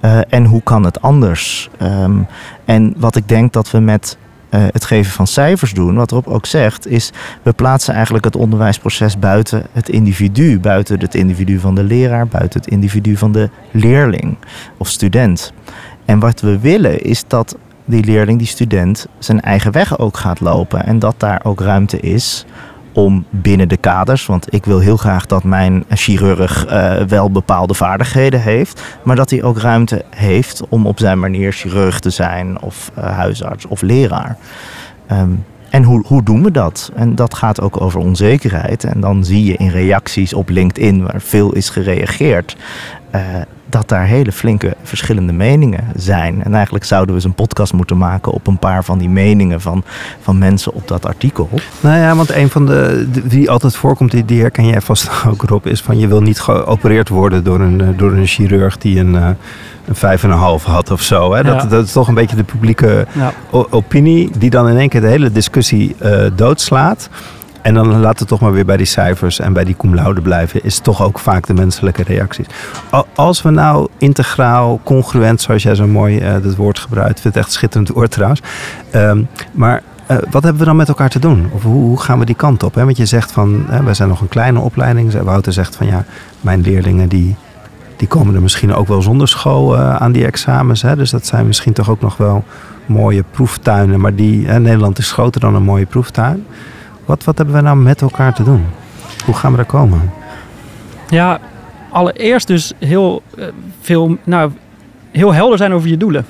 Uh, 0.04 0.18
en 0.28 0.44
hoe 0.44 0.62
kan 0.62 0.84
het 0.84 1.02
anders? 1.02 1.70
Um, 1.82 2.26
en 2.64 2.94
wat 2.96 3.16
ik 3.16 3.28
denk 3.28 3.52
dat 3.52 3.70
we 3.70 3.78
met 3.78 4.16
uh, 4.50 4.60
het 4.70 4.84
geven 4.84 5.12
van 5.12 5.26
cijfers 5.26 5.72
doen, 5.72 5.94
wat 5.94 6.10
Rob 6.10 6.28
ook 6.28 6.46
zegt, 6.46 6.86
is 6.86 7.10
we 7.42 7.52
plaatsen 7.52 7.94
eigenlijk 7.94 8.24
het 8.24 8.36
onderwijsproces 8.36 9.18
buiten 9.18 9.66
het 9.72 9.88
individu, 9.88 10.60
buiten 10.60 11.00
het 11.00 11.14
individu 11.14 11.58
van 11.58 11.74
de 11.74 11.82
leraar, 11.82 12.26
buiten 12.26 12.60
het 12.60 12.70
individu 12.70 13.16
van 13.16 13.32
de 13.32 13.50
leerling 13.70 14.36
of 14.76 14.88
student. 14.88 15.52
En 16.04 16.18
wat 16.18 16.40
we 16.40 16.58
willen 16.58 17.02
is 17.02 17.24
dat 17.26 17.56
die 17.84 18.04
leerling, 18.04 18.38
die 18.38 18.46
student, 18.46 19.06
zijn 19.18 19.40
eigen 19.40 19.72
weg 19.72 19.98
ook 19.98 20.16
gaat 20.16 20.40
lopen 20.40 20.84
en 20.84 20.98
dat 20.98 21.14
daar 21.16 21.40
ook 21.44 21.60
ruimte 21.60 22.00
is 22.00 22.44
om 22.96 23.24
binnen 23.30 23.68
de 23.68 23.76
kaders, 23.76 24.26
want 24.26 24.54
ik 24.54 24.64
wil 24.64 24.78
heel 24.78 24.96
graag 24.96 25.26
dat 25.26 25.44
mijn 25.44 25.84
chirurg 25.88 26.66
uh, 26.66 26.94
wel 26.94 27.30
bepaalde 27.30 27.74
vaardigheden 27.74 28.40
heeft, 28.40 28.82
maar 29.02 29.16
dat 29.16 29.30
hij 29.30 29.42
ook 29.42 29.58
ruimte 29.58 30.04
heeft 30.10 30.62
om 30.68 30.86
op 30.86 30.98
zijn 30.98 31.18
manier 31.18 31.52
chirurg 31.52 31.98
te 31.98 32.10
zijn 32.10 32.60
of 32.62 32.90
uh, 32.98 33.04
huisarts 33.04 33.66
of 33.66 33.82
leraar. 33.82 34.36
Um, 35.12 35.44
en 35.70 35.82
hoe, 35.82 36.04
hoe 36.06 36.22
doen 36.22 36.42
we 36.42 36.50
dat? 36.50 36.90
En 36.94 37.14
dat 37.14 37.34
gaat 37.34 37.60
ook 37.60 37.80
over 37.80 38.00
onzekerheid. 38.00 38.84
En 38.84 39.00
dan 39.00 39.24
zie 39.24 39.44
je 39.44 39.56
in 39.56 39.68
reacties 39.68 40.34
op 40.34 40.48
LinkedIn, 40.48 41.02
waar 41.02 41.20
veel 41.20 41.52
is 41.52 41.68
gereageerd, 41.68 42.56
uh, 43.14 43.20
dat 43.68 43.88
daar 43.88 44.06
hele 44.06 44.32
flinke 44.32 44.76
verschillende 44.82 45.32
meningen 45.32 45.84
zijn. 45.96 46.44
En 46.44 46.54
eigenlijk 46.54 46.84
zouden 46.84 47.08
we 47.08 47.14
eens 47.14 47.24
een 47.24 47.44
podcast 47.44 47.72
moeten 47.72 47.98
maken 47.98 48.32
op 48.32 48.46
een 48.46 48.58
paar 48.58 48.84
van 48.84 48.98
die 48.98 49.08
meningen 49.08 49.60
van, 49.60 49.84
van 50.20 50.38
mensen 50.38 50.72
op 50.72 50.88
dat 50.88 51.06
artikel. 51.06 51.48
Nou 51.80 51.98
ja, 51.98 52.16
want 52.16 52.30
een 52.30 52.50
van 52.50 52.66
de 52.66 53.06
die 53.24 53.50
altijd 53.50 53.76
voorkomt, 53.76 54.10
die, 54.10 54.24
die 54.24 54.40
herken 54.40 54.66
jij 54.66 54.80
vast 54.80 55.10
ook 55.30 55.42
erop, 55.42 55.66
is 55.66 55.80
van 55.80 55.98
je 55.98 56.06
wil 56.06 56.22
niet 56.22 56.40
geopereerd 56.40 57.08
worden 57.08 57.44
door 57.44 57.60
een, 57.60 57.94
door 57.96 58.12
een 58.12 58.26
chirurg 58.26 58.78
die 58.78 58.98
een, 58.98 59.14
een 59.14 59.94
vijf 59.94 60.22
en 60.22 60.30
een 60.30 60.38
half 60.38 60.64
had 60.64 60.90
of 60.90 61.02
zo. 61.02 61.34
Hè? 61.34 61.42
Dat, 61.42 61.62
ja. 61.62 61.68
dat 61.68 61.84
is 61.84 61.92
toch 61.92 62.08
een 62.08 62.14
beetje 62.14 62.36
de 62.36 62.44
publieke 62.44 63.06
ja. 63.12 63.32
opinie 63.50 64.30
die 64.38 64.50
dan 64.50 64.68
in 64.68 64.76
één 64.76 64.88
keer 64.88 65.00
de 65.00 65.06
hele 65.06 65.32
discussie 65.32 65.96
uh, 66.02 66.24
doodslaat. 66.34 67.08
En 67.66 67.74
dan 67.74 68.00
laten 68.00 68.22
we 68.22 68.28
toch 68.28 68.40
maar 68.40 68.52
weer 68.52 68.64
bij 68.64 68.76
die 68.76 68.86
cijfers 68.86 69.40
en 69.40 69.52
bij 69.52 69.64
die 69.64 69.76
cum 69.76 69.94
laude 69.94 70.20
blijven, 70.20 70.64
is 70.64 70.78
toch 70.78 71.02
ook 71.02 71.18
vaak 71.18 71.46
de 71.46 71.54
menselijke 71.54 72.02
reacties. 72.02 72.46
Als 73.14 73.42
we 73.42 73.50
nou 73.50 73.88
integraal, 73.98 74.80
congruent, 74.84 75.40
zoals 75.40 75.62
jij 75.62 75.74
zo 75.74 75.86
mooi 75.86 76.20
uh, 76.20 76.42
dat 76.42 76.56
woord 76.56 76.78
gebruikt, 76.78 77.16
ik 77.16 77.22
vind 77.22 77.34
het 77.34 77.44
echt 77.44 77.52
schitterend 77.52 77.88
woord 77.88 78.10
trouwens. 78.10 78.42
Um, 78.94 79.28
maar 79.52 79.82
uh, 80.10 80.16
wat 80.30 80.42
hebben 80.42 80.60
we 80.60 80.64
dan 80.64 80.76
met 80.76 80.88
elkaar 80.88 81.08
te 81.08 81.18
doen? 81.18 81.50
Of 81.52 81.62
hoe, 81.62 81.82
hoe 81.82 82.00
gaan 82.00 82.18
we 82.18 82.24
die 82.24 82.34
kant 82.34 82.62
op? 82.62 82.74
Hè? 82.74 82.84
Want 82.84 82.96
je 82.96 83.06
zegt 83.06 83.32
van, 83.32 83.64
hè, 83.68 83.82
wij 83.82 83.94
zijn 83.94 84.08
nog 84.08 84.20
een 84.20 84.28
kleine 84.28 84.60
opleiding. 84.60 85.12
Wouter 85.12 85.52
zegt 85.52 85.76
van 85.76 85.86
ja, 85.86 86.04
mijn 86.40 86.60
leerlingen 86.60 87.08
die, 87.08 87.36
die 87.96 88.08
komen 88.08 88.34
er 88.34 88.42
misschien 88.42 88.74
ook 88.74 88.88
wel 88.88 89.02
zonder 89.02 89.28
school 89.28 89.74
uh, 89.74 89.96
aan 89.96 90.12
die 90.12 90.26
examens. 90.26 90.82
Hè? 90.82 90.96
Dus 90.96 91.10
dat 91.10 91.26
zijn 91.26 91.46
misschien 91.46 91.72
toch 91.72 91.90
ook 91.90 92.00
nog 92.00 92.16
wel 92.16 92.44
mooie 92.86 93.24
proeftuinen. 93.30 94.00
Maar 94.00 94.14
die, 94.14 94.46
hè, 94.46 94.60
Nederland 94.60 94.98
is 94.98 95.12
groter 95.12 95.40
dan 95.40 95.54
een 95.54 95.62
mooie 95.62 95.86
proeftuin. 95.86 96.46
Wat, 97.06 97.24
hebben 97.24 97.54
we 97.54 97.60
nou 97.60 97.76
met 97.76 98.02
elkaar 98.02 98.34
te 98.34 98.42
doen? 98.42 98.64
Hoe 99.24 99.34
gaan 99.34 99.50
we 99.50 99.56
daar 99.56 99.66
komen? 99.66 100.12
Ja, 101.08 101.40
allereerst 101.90 102.46
dus 102.46 102.72
heel, 102.78 103.22
uh, 103.38 103.44
veel, 103.80 104.16
nou, 104.24 104.50
heel 105.10 105.34
helder 105.34 105.58
zijn 105.58 105.72
over 105.72 105.88
je 105.88 105.96
doelen 105.96 106.26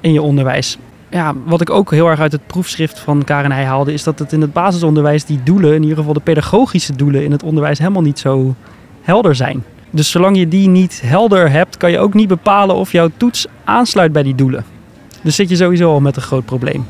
in 0.00 0.12
je 0.12 0.22
onderwijs. 0.22 0.78
Ja, 1.10 1.34
wat 1.44 1.60
ik 1.60 1.70
ook 1.70 1.90
heel 1.90 2.08
erg 2.08 2.20
uit 2.20 2.32
het 2.32 2.46
proefschrift 2.46 2.98
van 2.98 3.24
Karen 3.24 3.52
Heij 3.52 3.64
haalde, 3.64 3.92
is 3.92 4.02
dat 4.02 4.18
het 4.18 4.32
in 4.32 4.40
het 4.40 4.52
basisonderwijs 4.52 5.24
die 5.24 5.42
doelen, 5.42 5.74
in 5.74 5.82
ieder 5.82 5.96
geval 5.96 6.12
de 6.12 6.20
pedagogische 6.20 6.96
doelen 6.96 7.24
in 7.24 7.32
het 7.32 7.42
onderwijs, 7.42 7.78
helemaal 7.78 8.02
niet 8.02 8.18
zo 8.18 8.54
helder 9.02 9.34
zijn. 9.34 9.64
Dus 9.90 10.10
zolang 10.10 10.36
je 10.36 10.48
die 10.48 10.68
niet 10.68 11.00
helder 11.04 11.50
hebt, 11.50 11.76
kan 11.76 11.90
je 11.90 11.98
ook 11.98 12.14
niet 12.14 12.28
bepalen 12.28 12.76
of 12.76 12.92
jouw 12.92 13.10
toets 13.16 13.46
aansluit 13.64 14.12
bij 14.12 14.22
die 14.22 14.34
doelen. 14.34 14.64
Dus 15.22 15.34
zit 15.34 15.48
je 15.48 15.56
sowieso 15.56 15.90
al 15.90 16.00
met 16.00 16.16
een 16.16 16.22
groot 16.22 16.44
probleem. 16.44 16.86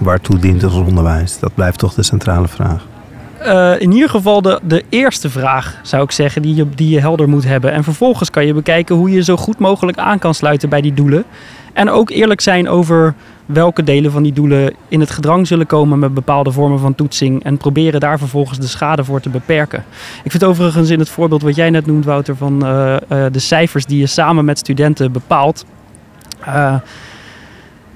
Waartoe 0.00 0.38
dient 0.38 0.64
ons 0.64 0.74
onderwijs? 0.74 1.38
Dat 1.38 1.54
blijft 1.54 1.78
toch 1.78 1.94
de 1.94 2.02
centrale 2.02 2.48
vraag. 2.48 2.86
eh, 3.38 3.80
in 3.80 3.92
ieder 3.92 4.08
geval 4.10 4.42
de, 4.42 4.60
de 4.62 4.84
eerste 4.88 5.30
vraag, 5.30 5.80
zou 5.82 6.02
ik 6.02 6.10
zeggen, 6.10 6.42
die 6.42 6.54
je, 6.54 6.68
die 6.74 6.88
je 6.90 7.00
helder 7.00 7.28
moet 7.28 7.44
hebben. 7.44 7.72
En 7.72 7.84
vervolgens 7.84 8.30
kan 8.30 8.46
je 8.46 8.54
bekijken 8.54 8.96
hoe 8.96 9.10
je 9.10 9.22
zo 9.22 9.36
goed 9.36 9.58
mogelijk 9.58 9.98
aan 9.98 10.18
kan 10.18 10.34
sluiten 10.34 10.68
bij 10.68 10.80
die 10.80 10.94
doelen. 10.94 11.24
En 11.72 11.90
ook 11.90 12.10
eerlijk 12.10 12.40
zijn 12.40 12.68
over 12.68 13.14
welke 13.46 13.82
delen 13.82 14.10
van 14.10 14.22
die 14.22 14.32
doelen 14.32 14.74
in 14.88 15.00
het 15.00 15.10
gedrang 15.10 15.46
zullen 15.46 15.66
komen 15.66 15.98
met 15.98 16.14
bepaalde 16.14 16.52
vormen 16.52 16.78
van 16.78 16.94
toetsing. 16.94 17.44
En 17.44 17.56
proberen 17.56 18.00
daar 18.00 18.18
vervolgens 18.18 18.58
de 18.58 18.66
schade 18.66 19.04
voor 19.04 19.20
te 19.20 19.28
beperken. 19.28 19.84
Ik 20.24 20.30
vind 20.30 20.44
overigens 20.44 20.90
in 20.90 20.98
het 20.98 21.08
voorbeeld 21.08 21.42
wat 21.42 21.56
jij 21.56 21.70
net 21.70 21.86
noemt, 21.86 22.04
Wouter, 22.04 22.36
van 22.36 22.66
eh, 22.66 22.94
eh, 22.96 23.32
de 23.32 23.38
cijfers 23.38 23.86
die 23.86 23.98
je 23.98 24.06
samen 24.06 24.44
met 24.44 24.58
studenten 24.58 25.12
bepaalt. 25.12 25.64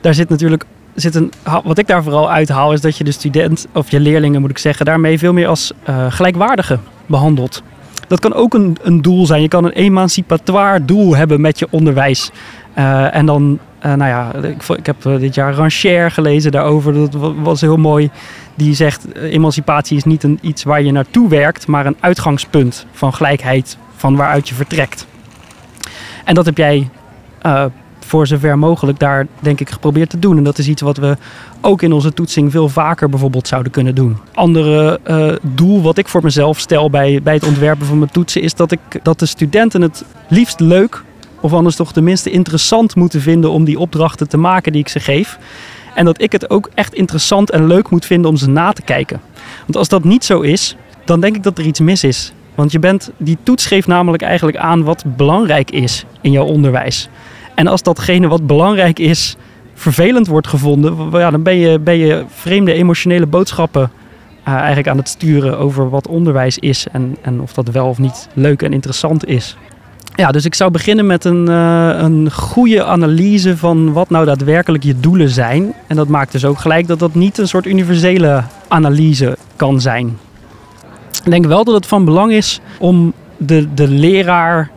daar 0.00 0.14
zit 0.14 0.28
natuurlijk 0.28 0.64
zit 0.94 1.14
een, 1.14 1.32
wat 1.64 1.78
ik 1.78 1.86
daar 1.86 2.02
vooral 2.02 2.30
uithaal 2.30 2.72
is 2.72 2.80
dat 2.80 2.96
je 2.96 3.04
de 3.04 3.12
student, 3.12 3.66
of 3.72 3.90
je 3.90 4.00
leerlingen 4.00 4.40
moet 4.40 4.50
ik 4.50 4.58
zeggen, 4.58 4.86
daarmee 4.86 5.18
veel 5.18 5.32
meer 5.32 5.46
als 5.46 5.72
eh, 5.84 6.06
gelijkwaardige 6.08 6.78
behandelt. 7.06 7.62
Dat 8.08 8.20
kan 8.20 8.34
ook 8.34 8.54
een, 8.54 8.76
een 8.82 9.02
doel 9.02 9.26
zijn. 9.26 9.42
Je 9.42 9.48
kan 9.48 9.64
een 9.64 9.72
emancipatoire 9.72 10.84
doel 10.84 11.16
hebben 11.16 11.40
met 11.40 11.58
je 11.58 11.66
onderwijs. 11.70 12.30
Eh, 12.74 13.14
en 13.14 13.26
dan, 13.26 13.58
eh, 13.78 13.94
nou 13.94 14.10
ja, 14.10 14.48
ik, 14.48 14.62
ik 14.68 14.86
heb 14.86 14.96
dit 15.02 15.34
jaar 15.34 15.54
Rancher 15.54 16.10
gelezen 16.10 16.50
daarover. 16.52 16.92
Dat 16.94 17.14
wa- 17.14 17.34
was 17.34 17.60
heel 17.60 17.76
mooi. 17.76 18.10
Die 18.54 18.74
zegt, 18.74 19.14
emancipatie 19.14 19.96
is 19.96 20.04
niet 20.04 20.22
een, 20.22 20.38
iets 20.42 20.62
waar 20.62 20.82
je 20.82 20.92
naartoe 20.92 21.28
werkt, 21.28 21.66
maar 21.66 21.86
een 21.86 21.96
uitgangspunt 22.00 22.86
van 22.92 23.14
gelijkheid 23.14 23.76
van 23.96 24.16
waaruit 24.16 24.48
je 24.48 24.54
vertrekt. 24.54 25.06
En 26.24 26.34
dat 26.34 26.46
heb 26.46 26.56
jij 26.56 26.88
voor 28.12 28.26
zover 28.26 28.58
mogelijk 28.58 28.98
daar 28.98 29.26
denk 29.40 29.60
ik 29.60 29.70
geprobeerd 29.70 30.10
te 30.10 30.18
doen. 30.18 30.36
En 30.36 30.44
dat 30.44 30.58
is 30.58 30.68
iets 30.68 30.82
wat 30.82 30.96
we 30.96 31.16
ook 31.60 31.82
in 31.82 31.92
onze 31.92 32.12
toetsing 32.12 32.50
veel 32.50 32.68
vaker 32.68 33.08
bijvoorbeeld 33.08 33.48
zouden 33.48 33.72
kunnen 33.72 33.94
doen. 33.94 34.16
Andere 34.34 35.00
eh, 35.02 35.32
doel 35.42 35.82
wat 35.82 35.98
ik 35.98 36.08
voor 36.08 36.22
mezelf 36.22 36.58
stel 36.58 36.90
bij, 36.90 37.20
bij 37.22 37.34
het 37.34 37.46
ontwerpen 37.46 37.86
van 37.86 37.98
mijn 37.98 38.10
toetsen 38.10 38.42
is 38.42 38.54
dat 38.54 38.72
ik 38.72 38.80
dat 39.02 39.18
de 39.18 39.26
studenten 39.26 39.82
het 39.82 40.04
liefst 40.28 40.60
leuk 40.60 41.02
of 41.40 41.52
anders 41.52 41.76
toch 41.76 41.92
tenminste 41.92 42.30
interessant 42.30 42.94
moeten 42.94 43.20
vinden 43.20 43.50
om 43.50 43.64
die 43.64 43.78
opdrachten 43.78 44.28
te 44.28 44.36
maken 44.36 44.72
die 44.72 44.80
ik 44.80 44.88
ze 44.88 45.00
geef. 45.00 45.38
En 45.94 46.04
dat 46.04 46.22
ik 46.22 46.32
het 46.32 46.50
ook 46.50 46.70
echt 46.74 46.94
interessant 46.94 47.50
en 47.50 47.66
leuk 47.66 47.90
moet 47.90 48.06
vinden 48.06 48.30
om 48.30 48.36
ze 48.36 48.48
na 48.48 48.72
te 48.72 48.82
kijken. 48.82 49.20
Want 49.60 49.76
als 49.76 49.88
dat 49.88 50.04
niet 50.04 50.24
zo 50.24 50.40
is, 50.40 50.76
dan 51.04 51.20
denk 51.20 51.36
ik 51.36 51.42
dat 51.42 51.58
er 51.58 51.64
iets 51.64 51.80
mis 51.80 52.04
is. 52.04 52.32
Want 52.54 52.72
je 52.72 52.78
bent, 52.78 53.10
die 53.16 53.38
toets 53.42 53.66
geeft 53.66 53.86
namelijk 53.86 54.22
eigenlijk 54.22 54.56
aan 54.56 54.84
wat 54.84 55.04
belangrijk 55.16 55.70
is 55.70 56.04
in 56.20 56.30
jouw 56.30 56.44
onderwijs. 56.44 57.08
En 57.62 57.68
als 57.68 57.82
datgene 57.82 58.28
wat 58.28 58.46
belangrijk 58.46 58.98
is 58.98 59.36
vervelend 59.74 60.26
wordt 60.26 60.46
gevonden, 60.46 61.10
ja, 61.12 61.30
dan 61.30 61.42
ben 61.42 61.56
je, 61.56 61.78
ben 61.78 61.96
je 61.96 62.24
vreemde 62.28 62.72
emotionele 62.72 63.26
boodschappen 63.26 63.90
eh, 64.44 64.54
eigenlijk 64.54 64.88
aan 64.88 64.96
het 64.96 65.08
sturen 65.08 65.58
over 65.58 65.90
wat 65.90 66.08
onderwijs 66.08 66.58
is 66.58 66.86
en, 66.92 67.16
en 67.20 67.40
of 67.40 67.52
dat 67.52 67.68
wel 67.68 67.86
of 67.86 67.98
niet 67.98 68.28
leuk 68.34 68.62
en 68.62 68.72
interessant 68.72 69.26
is. 69.26 69.56
Ja, 70.14 70.30
dus 70.30 70.44
ik 70.44 70.54
zou 70.54 70.70
beginnen 70.70 71.06
met 71.06 71.24
een, 71.24 71.48
eh, 71.48 71.90
een 71.98 72.30
goede 72.32 72.84
analyse 72.84 73.56
van 73.56 73.92
wat 73.92 74.10
nou 74.10 74.24
daadwerkelijk 74.24 74.84
je 74.84 75.00
doelen 75.00 75.28
zijn. 75.28 75.74
En 75.86 75.96
dat 75.96 76.08
maakt 76.08 76.32
dus 76.32 76.44
ook 76.44 76.58
gelijk 76.58 76.86
dat 76.86 76.98
dat 76.98 77.14
niet 77.14 77.38
een 77.38 77.48
soort 77.48 77.66
universele 77.66 78.42
analyse 78.68 79.36
kan 79.56 79.80
zijn. 79.80 80.18
Ik 81.24 81.30
denk 81.30 81.46
wel 81.46 81.64
dat 81.64 81.74
het 81.74 81.86
van 81.86 82.04
belang 82.04 82.32
is 82.32 82.60
om 82.78 83.12
de, 83.36 83.74
de 83.74 83.88
leraar 83.88 84.70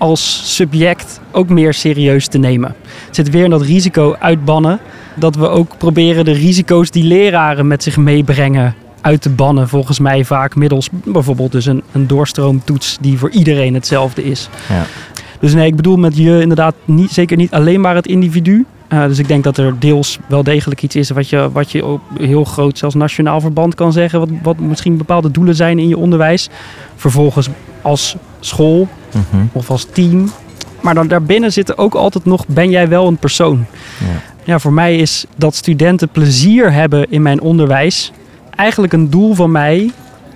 als 0.00 0.54
subject 0.56 1.20
ook 1.30 1.48
meer 1.48 1.74
serieus 1.74 2.26
te 2.26 2.38
nemen. 2.38 2.74
Het 3.06 3.16
zit 3.16 3.30
weer 3.30 3.44
in 3.44 3.50
dat 3.50 3.62
risico 3.62 4.16
uitbannen. 4.18 4.78
Dat 5.14 5.36
we 5.36 5.48
ook 5.48 5.78
proberen 5.78 6.24
de 6.24 6.32
risico's 6.32 6.90
die 6.90 7.04
leraren 7.04 7.66
met 7.66 7.82
zich 7.82 7.96
meebrengen 7.96 8.74
uit 9.00 9.22
te 9.22 9.30
bannen. 9.30 9.68
Volgens 9.68 9.98
mij 9.98 10.24
vaak 10.24 10.56
middels 10.56 10.88
bijvoorbeeld 11.04 11.52
dus 11.52 11.66
een, 11.66 11.82
een 11.92 12.06
doorstroomtoets 12.06 12.98
die 13.00 13.18
voor 13.18 13.30
iedereen 13.30 13.74
hetzelfde 13.74 14.24
is. 14.24 14.48
Ja. 14.68 14.84
Dus 15.40 15.54
nee, 15.54 15.66
ik 15.66 15.76
bedoel 15.76 15.96
met 15.96 16.16
je 16.16 16.40
inderdaad 16.40 16.74
niet, 16.84 17.10
zeker 17.10 17.36
niet 17.36 17.52
alleen 17.52 17.80
maar 17.80 17.94
het 17.94 18.06
individu. 18.06 18.66
Eh, 18.88 19.04
dus 19.04 19.18
ik 19.18 19.28
denk 19.28 19.44
dat 19.44 19.56
er 19.56 19.78
deels 19.78 20.18
wel 20.26 20.42
degelijk 20.42 20.82
iets 20.82 20.96
is 20.96 21.10
wat 21.10 21.28
je, 21.28 21.50
wat 21.52 21.72
je 21.72 21.84
op 21.84 22.00
heel 22.18 22.44
groot, 22.44 22.78
zelfs 22.78 22.94
nationaal 22.94 23.40
verband 23.40 23.74
kan 23.74 23.92
zeggen. 23.92 24.18
Wat, 24.18 24.28
wat 24.42 24.58
misschien 24.58 24.96
bepaalde 24.96 25.30
doelen 25.30 25.54
zijn 25.54 25.78
in 25.78 25.88
je 25.88 25.96
onderwijs. 25.96 26.48
Vervolgens 26.96 27.48
als 27.82 28.16
school 28.40 28.88
Mhm. 29.14 29.44
of 29.52 29.70
als 29.70 29.86
team. 29.92 30.30
Maar 30.80 30.94
dan 30.94 31.08
daarbinnen 31.08 31.52
zit 31.52 31.68
er 31.68 31.78
ook 31.78 31.94
altijd 31.94 32.24
nog, 32.24 32.46
ben 32.46 32.70
jij 32.70 32.88
wel 32.88 33.06
een 33.06 33.16
persoon? 33.16 33.66
Ja. 33.98 34.20
Ja, 34.44 34.58
voor 34.58 34.72
mij 34.72 34.96
is 34.96 35.24
dat 35.36 35.54
studenten 35.54 36.08
plezier 36.08 36.72
hebben 36.72 37.10
in 37.10 37.22
mijn 37.22 37.40
onderwijs 37.40 38.12
eigenlijk 38.54 38.92
een 38.92 39.10
doel 39.10 39.34
van 39.34 39.50
mij 39.50 39.90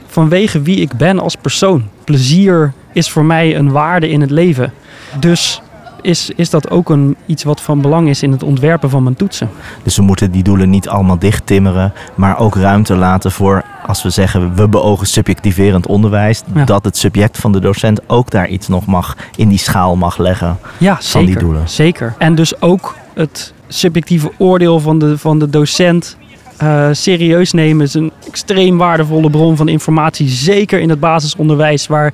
vanwege 0.06 0.62
wie 0.62 0.76
ik 0.76 0.92
ben 0.92 1.18
als 1.18 1.36
persoon. 1.36 1.88
Plezier 2.04 2.72
is 2.92 3.10
voor 3.10 3.24
mij 3.24 3.56
een 3.56 3.70
waarde 3.70 4.08
in 4.08 4.20
het 4.20 4.30
leven. 4.30 4.72
Dus 5.20 5.62
is, 6.04 6.30
is 6.36 6.50
dat 6.50 6.70
ook 6.70 6.90
een, 6.90 7.16
iets 7.26 7.42
wat 7.42 7.60
van 7.60 7.80
belang 7.80 8.08
is 8.08 8.22
in 8.22 8.32
het 8.32 8.42
ontwerpen 8.42 8.90
van 8.90 9.02
mijn 9.02 9.14
toetsen. 9.16 9.50
Dus 9.82 9.96
we 9.96 10.02
moeten 10.02 10.30
die 10.30 10.42
doelen 10.42 10.70
niet 10.70 10.88
allemaal 10.88 11.18
dichttimmeren, 11.18 11.92
maar 12.14 12.38
ook 12.38 12.54
ruimte 12.54 12.94
laten 12.96 13.32
voor, 13.32 13.62
als 13.86 14.02
we 14.02 14.10
zeggen 14.10 14.54
we 14.54 14.68
beogen 14.68 15.06
subjectiverend 15.06 15.86
onderwijs, 15.86 16.42
Ja. 16.54 16.64
dat 16.64 16.84
het 16.84 16.96
subject 16.96 17.38
van 17.38 17.52
de 17.52 17.60
docent 17.60 18.00
ook 18.08 18.30
daar 18.30 18.48
iets 18.48 18.68
nog 18.68 18.86
mag, 18.86 19.16
in 19.36 19.48
die 19.48 19.58
schaal 19.58 19.96
mag 19.96 20.18
leggen. 20.18 20.58
Ja, 20.78 20.98
Van 21.00 21.20
die 21.20 21.28
zeker. 21.28 21.42
doelen. 21.44 21.68
Zeker. 21.68 22.14
En 22.18 22.34
dus 22.34 22.60
ook 22.60 22.94
het 23.14 23.52
subjectieve 23.68 24.32
oordeel 24.38 24.80
van 24.80 24.98
de, 24.98 25.18
van 25.18 25.38
de 25.38 25.50
docent 25.50 26.16
eh, 26.56 26.88
serieus 26.92 27.52
nemen 27.52 27.84
is 27.86 27.94
een 27.94 28.12
extreem 28.26 28.76
waardevolle 28.78 29.30
bron 29.30 29.56
van 29.56 29.68
informatie. 29.68 30.28
Zeker 30.28 30.80
in 30.80 30.88
het 30.88 31.00
basisonderwijs, 31.00 31.86
waar 31.86 32.12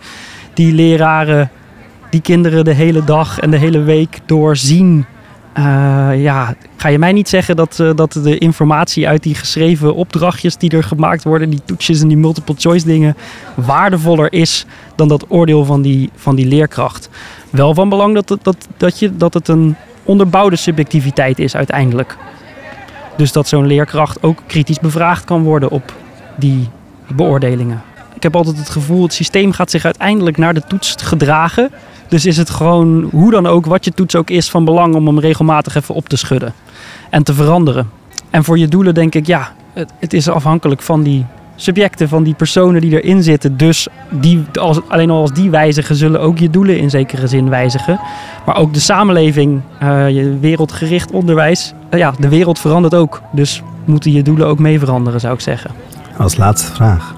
die 0.55 0.73
leraren 0.75 1.51
die 2.11 2.21
kinderen 2.21 2.65
de 2.65 2.75
hele 2.75 3.05
dag 3.05 3.39
en 3.39 3.51
de 3.51 3.57
hele 3.57 3.83
week 3.83 4.19
door 4.27 4.57
zien. 4.57 5.05
Eh, 5.53 6.23
ja, 6.23 6.55
ga 6.77 6.89
je 6.89 6.99
mij 6.99 7.13
niet 7.13 7.29
zeggen 7.29 7.57
dat, 7.57 7.81
eh, 7.81 7.91
dat 7.95 8.13
de 8.13 8.39
informatie 8.39 9.09
uit 9.09 9.23
die 9.23 9.35
geschreven 9.35 9.95
opdrachtjes 9.95 10.57
die 10.57 10.71
er 10.71 10.83
gemaakt 10.83 11.25
worden, 11.25 11.51
die 11.51 11.61
toetsjes 11.65 12.01
en 12.01 12.09
die 12.09 12.17
multiple 12.17 12.55
choice 12.59 12.87
dingen, 12.87 13.17
waardevoller 13.55 14.33
is 14.33 14.67
dan 14.97 15.09
dat 15.09 15.25
oordeel 15.29 15.65
van 15.65 15.83
die, 15.83 16.11
van 16.15 16.35
die 16.35 16.47
leerkracht. 16.47 17.09
Wel 17.51 17.75
van 17.75 17.89
belang 17.89 18.15
dat 18.15 18.29
het, 18.29 18.45
dat, 18.45 18.69
dat 18.77 18.99
je, 18.99 19.17
dat 19.17 19.35
het 19.35 19.49
een 19.49 19.77
onderbouwde 20.03 20.57
subjectiviteit 20.57 21.39
is 21.39 21.57
uiteindelijk. 21.57 22.17
Dus 23.17 23.33
dat 23.33 23.49
zo'n 23.49 23.67
leerkracht 23.67 24.23
ook 24.23 24.43
kritisch 24.47 24.81
bevraagd 24.81 25.25
kan 25.25 25.43
worden 25.43 25.71
op 25.71 25.95
die 26.37 26.69
beoordelingen. 27.09 27.83
Ik 28.15 28.23
heb 28.23 28.37
altijd 28.37 28.59
het 28.59 28.71
gevoel, 28.71 29.03
het 29.03 29.13
systeem 29.13 29.53
gaat 29.53 29.71
zich 29.71 29.85
uiteindelijk 29.85 30.37
naar 30.37 30.55
de 30.55 30.63
toets 30.69 30.95
gedragen. 30.99 31.71
Dus 32.11 32.27
is 32.27 32.37
het 32.37 32.51
gewoon, 32.51 33.09
hoe 33.13 33.31
dan 33.31 33.47
ook, 33.47 33.67
wat 33.67 33.85
je 33.85 33.93
toets 33.93 34.17
ook 34.17 34.31
is, 34.31 34.51
van 34.51 34.65
belang 34.65 34.95
om 34.95 35.07
hem 35.07 35.19
regelmatig 35.19 35.75
even 35.75 35.95
op 35.95 36.09
te 36.09 36.17
schudden. 36.17 36.53
En 37.11 37.23
te 37.23 37.35
veranderen. 37.35 37.91
En 38.31 38.45
voor 38.45 38.59
je 38.59 38.69
doelen 38.69 38.95
denk 38.95 39.15
ik, 39.15 39.27
ja, 39.27 39.53
het, 39.73 39.93
het 39.99 40.13
is 40.13 40.29
afhankelijk 40.29 40.83
van 40.83 41.03
die 41.03 41.27
subjecten, 41.57 42.09
van 42.09 42.23
die 42.23 42.35
personen 42.35 42.81
die 42.81 43.03
erin 43.03 43.23
zitten. 43.23 43.57
Dus 43.57 43.89
die, 44.09 44.45
als, 44.61 44.81
alleen 44.89 45.11
al 45.11 45.21
als 45.21 45.33
die 45.33 45.51
wijzigen, 45.51 45.97
zullen 45.97 46.21
ook 46.21 46.39
je 46.39 46.51
doelen 46.51 46.79
in 46.79 46.91
zekere 46.91 47.27
zin 47.27 47.49
wijzigen. 47.49 48.01
Maar 48.47 48.57
ook 48.57 48.75
de 48.75 48.81
samenleving, 48.81 49.61
eh, 49.79 50.09
je 50.09 50.39
wereldgericht 50.39 51.11
onderwijs. 51.11 51.73
eh, 51.89 51.99
ja, 51.99 52.13
de 52.19 52.29
wereld 52.29 52.59
verandert 52.59 52.95
ook. 52.95 53.23
Dus 53.33 53.63
moeten 53.85 54.13
je 54.13 54.23
doelen 54.23 54.47
ook 54.47 54.59
mee 54.59 54.79
veranderen, 54.79 55.21
zou 55.21 55.35
ik 55.35 55.41
zeggen. 55.41 55.71
Als 56.19 56.37
laatste 56.37 56.73
vraag. 56.73 57.15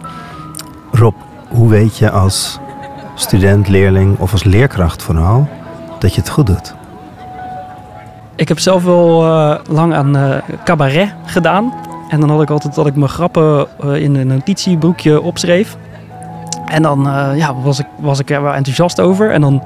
Rob, 0.91 1.15
hoe 1.49 1.69
weet 1.69 1.99
je 1.99 2.11
als 2.11 2.59
student, 3.15 3.69
leerling 3.69 4.19
of 4.19 4.33
als 4.33 4.45
leerkracht 4.45 5.03
vooral 5.03 5.49
dat 5.99 6.15
je 6.15 6.21
het 6.21 6.31
goed 6.31 6.47
doet? 6.47 6.75
Ik 8.37 8.49
heb 8.49 8.59
zelf 8.59 8.85
wel 8.85 9.25
eh, 9.25 9.59
lang 9.71 9.95
aan 9.95 10.17
eh, 10.17 10.37
cabaret 10.65 11.15
gedaan. 11.25 11.75
En 12.09 12.21
dan 12.21 12.31
had 12.31 12.43
ik 12.43 12.51
altijd 12.51 12.75
dat 12.75 12.87
ik 12.87 12.97
mijn 12.97 13.11
grappen 13.11 13.67
eh, 13.81 14.03
in 14.03 14.15
een 14.15 14.27
notitieboekje 14.27 15.21
opschreef. 15.21 15.77
En 16.67 16.83
dan 16.83 17.09
ja, 17.35 17.55
was, 17.55 17.79
ik, 17.79 17.87
was 17.99 18.19
ik 18.19 18.31
er 18.31 18.43
wel 18.43 18.55
enthousiast 18.55 19.01
over. 19.01 19.31
En 19.31 19.41
dan 19.41 19.63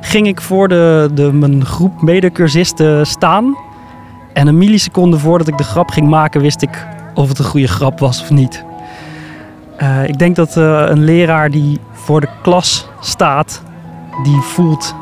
ging 0.00 0.26
ik 0.26 0.40
voor 0.40 0.68
de, 0.68 1.10
de, 1.14 1.32
mijn 1.32 1.66
groep 1.66 2.02
medecursisten 2.02 3.06
staan. 3.06 3.56
En 4.32 4.46
een 4.46 4.58
milliseconde 4.58 5.18
voordat 5.18 5.48
ik 5.48 5.58
de 5.58 5.64
grap 5.64 5.90
ging 5.90 6.08
maken, 6.08 6.40
wist 6.40 6.62
ik 6.62 6.86
of 7.14 7.28
het 7.28 7.38
een 7.38 7.44
goede 7.44 7.68
grap 7.68 7.98
was 7.98 8.22
of 8.22 8.30
niet. 8.30 8.64
Eh, 9.80 10.08
ik 10.08 10.18
denk 10.18 10.36
dat 10.36 10.56
eh, 10.56 10.82
een 10.86 11.04
leraar 11.04 11.50
die 11.50 11.80
voor 11.92 12.20
de 12.20 12.28
klas 12.42 12.88
staat, 13.00 13.62
die 14.22 14.40
voelt, 14.40 14.94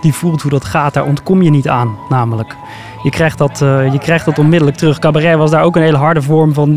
die 0.00 0.12
voelt 0.12 0.42
hoe 0.42 0.50
dat 0.50 0.64
gaat. 0.64 0.94
Daar 0.94 1.04
ontkom 1.04 1.42
je 1.42 1.50
niet 1.50 1.68
aan, 1.68 1.96
namelijk. 2.08 2.56
Je 3.02 3.10
krijgt, 3.10 3.38
dat, 3.38 3.62
eh, 3.62 3.92
je 3.92 3.98
krijgt 3.98 4.24
dat 4.24 4.38
onmiddellijk 4.38 4.76
terug. 4.76 4.98
Cabaret 4.98 5.36
was 5.36 5.50
daar 5.50 5.62
ook 5.62 5.76
een 5.76 5.82
hele 5.82 5.96
harde 5.96 6.22
vorm 6.22 6.54
van 6.54 6.74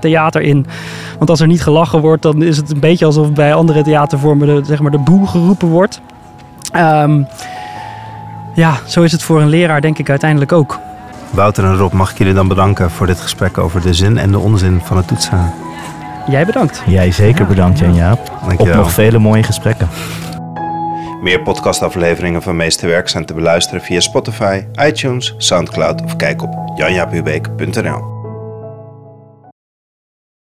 theater 0.00 0.42
in. 0.42 0.66
Want 1.18 1.30
als 1.30 1.40
er 1.40 1.46
niet 1.46 1.62
gelachen 1.62 2.00
wordt, 2.00 2.22
dan 2.22 2.42
is 2.42 2.56
het 2.56 2.70
een 2.70 2.80
beetje 2.80 3.06
alsof 3.06 3.32
bij 3.32 3.54
andere 3.54 3.82
theatervormen 3.82 4.46
de, 4.46 4.60
zeg 4.64 4.80
maar, 4.80 4.90
de 4.90 4.98
boel 4.98 5.26
geroepen 5.26 5.68
wordt. 5.68 6.00
Ehm, 6.72 7.22
ja, 8.54 8.74
zo 8.86 9.02
is 9.02 9.12
het 9.12 9.22
voor 9.22 9.40
een 9.40 9.48
leraar 9.48 9.80
denk 9.80 9.98
ik 9.98 10.10
uiteindelijk 10.10 10.52
ook. 10.52 10.78
Wouter 11.30 11.64
en 11.64 11.76
Rob, 11.76 11.92
mag 11.92 12.10
ik 12.10 12.18
jullie 12.18 12.34
dan 12.34 12.48
bedanken 12.48 12.90
voor 12.90 13.06
dit 13.06 13.20
gesprek 13.20 13.58
over 13.58 13.80
de 13.80 13.94
zin 13.94 14.18
en 14.18 14.30
de 14.30 14.38
onzin 14.38 14.80
van 14.84 14.96
het 14.96 15.08
toetsen? 15.08 15.52
Jij 16.28 16.46
bedankt. 16.46 16.82
Jij 16.86 17.10
zeker 17.10 17.40
Ja, 17.42 17.46
bedankt, 17.48 17.78
ja. 17.78 17.84
Jan-Jaap. 17.84 18.30
Op 18.58 18.68
nog 18.68 18.90
vele 18.90 19.18
mooie 19.18 19.42
gesprekken. 19.42 19.88
Meer 21.22 21.42
podcastafleveringen 21.42 22.42
van 22.42 22.56
Meesterwerk 22.56 23.08
zijn 23.08 23.24
te 23.24 23.34
beluisteren 23.34 23.82
via 23.82 24.00
Spotify, 24.00 24.62
iTunes, 24.86 25.34
Soundcloud 25.36 26.02
of 26.04 26.16
kijk 26.16 26.42
op 26.42 26.72
janjaaphubeek.nl. 26.76 28.21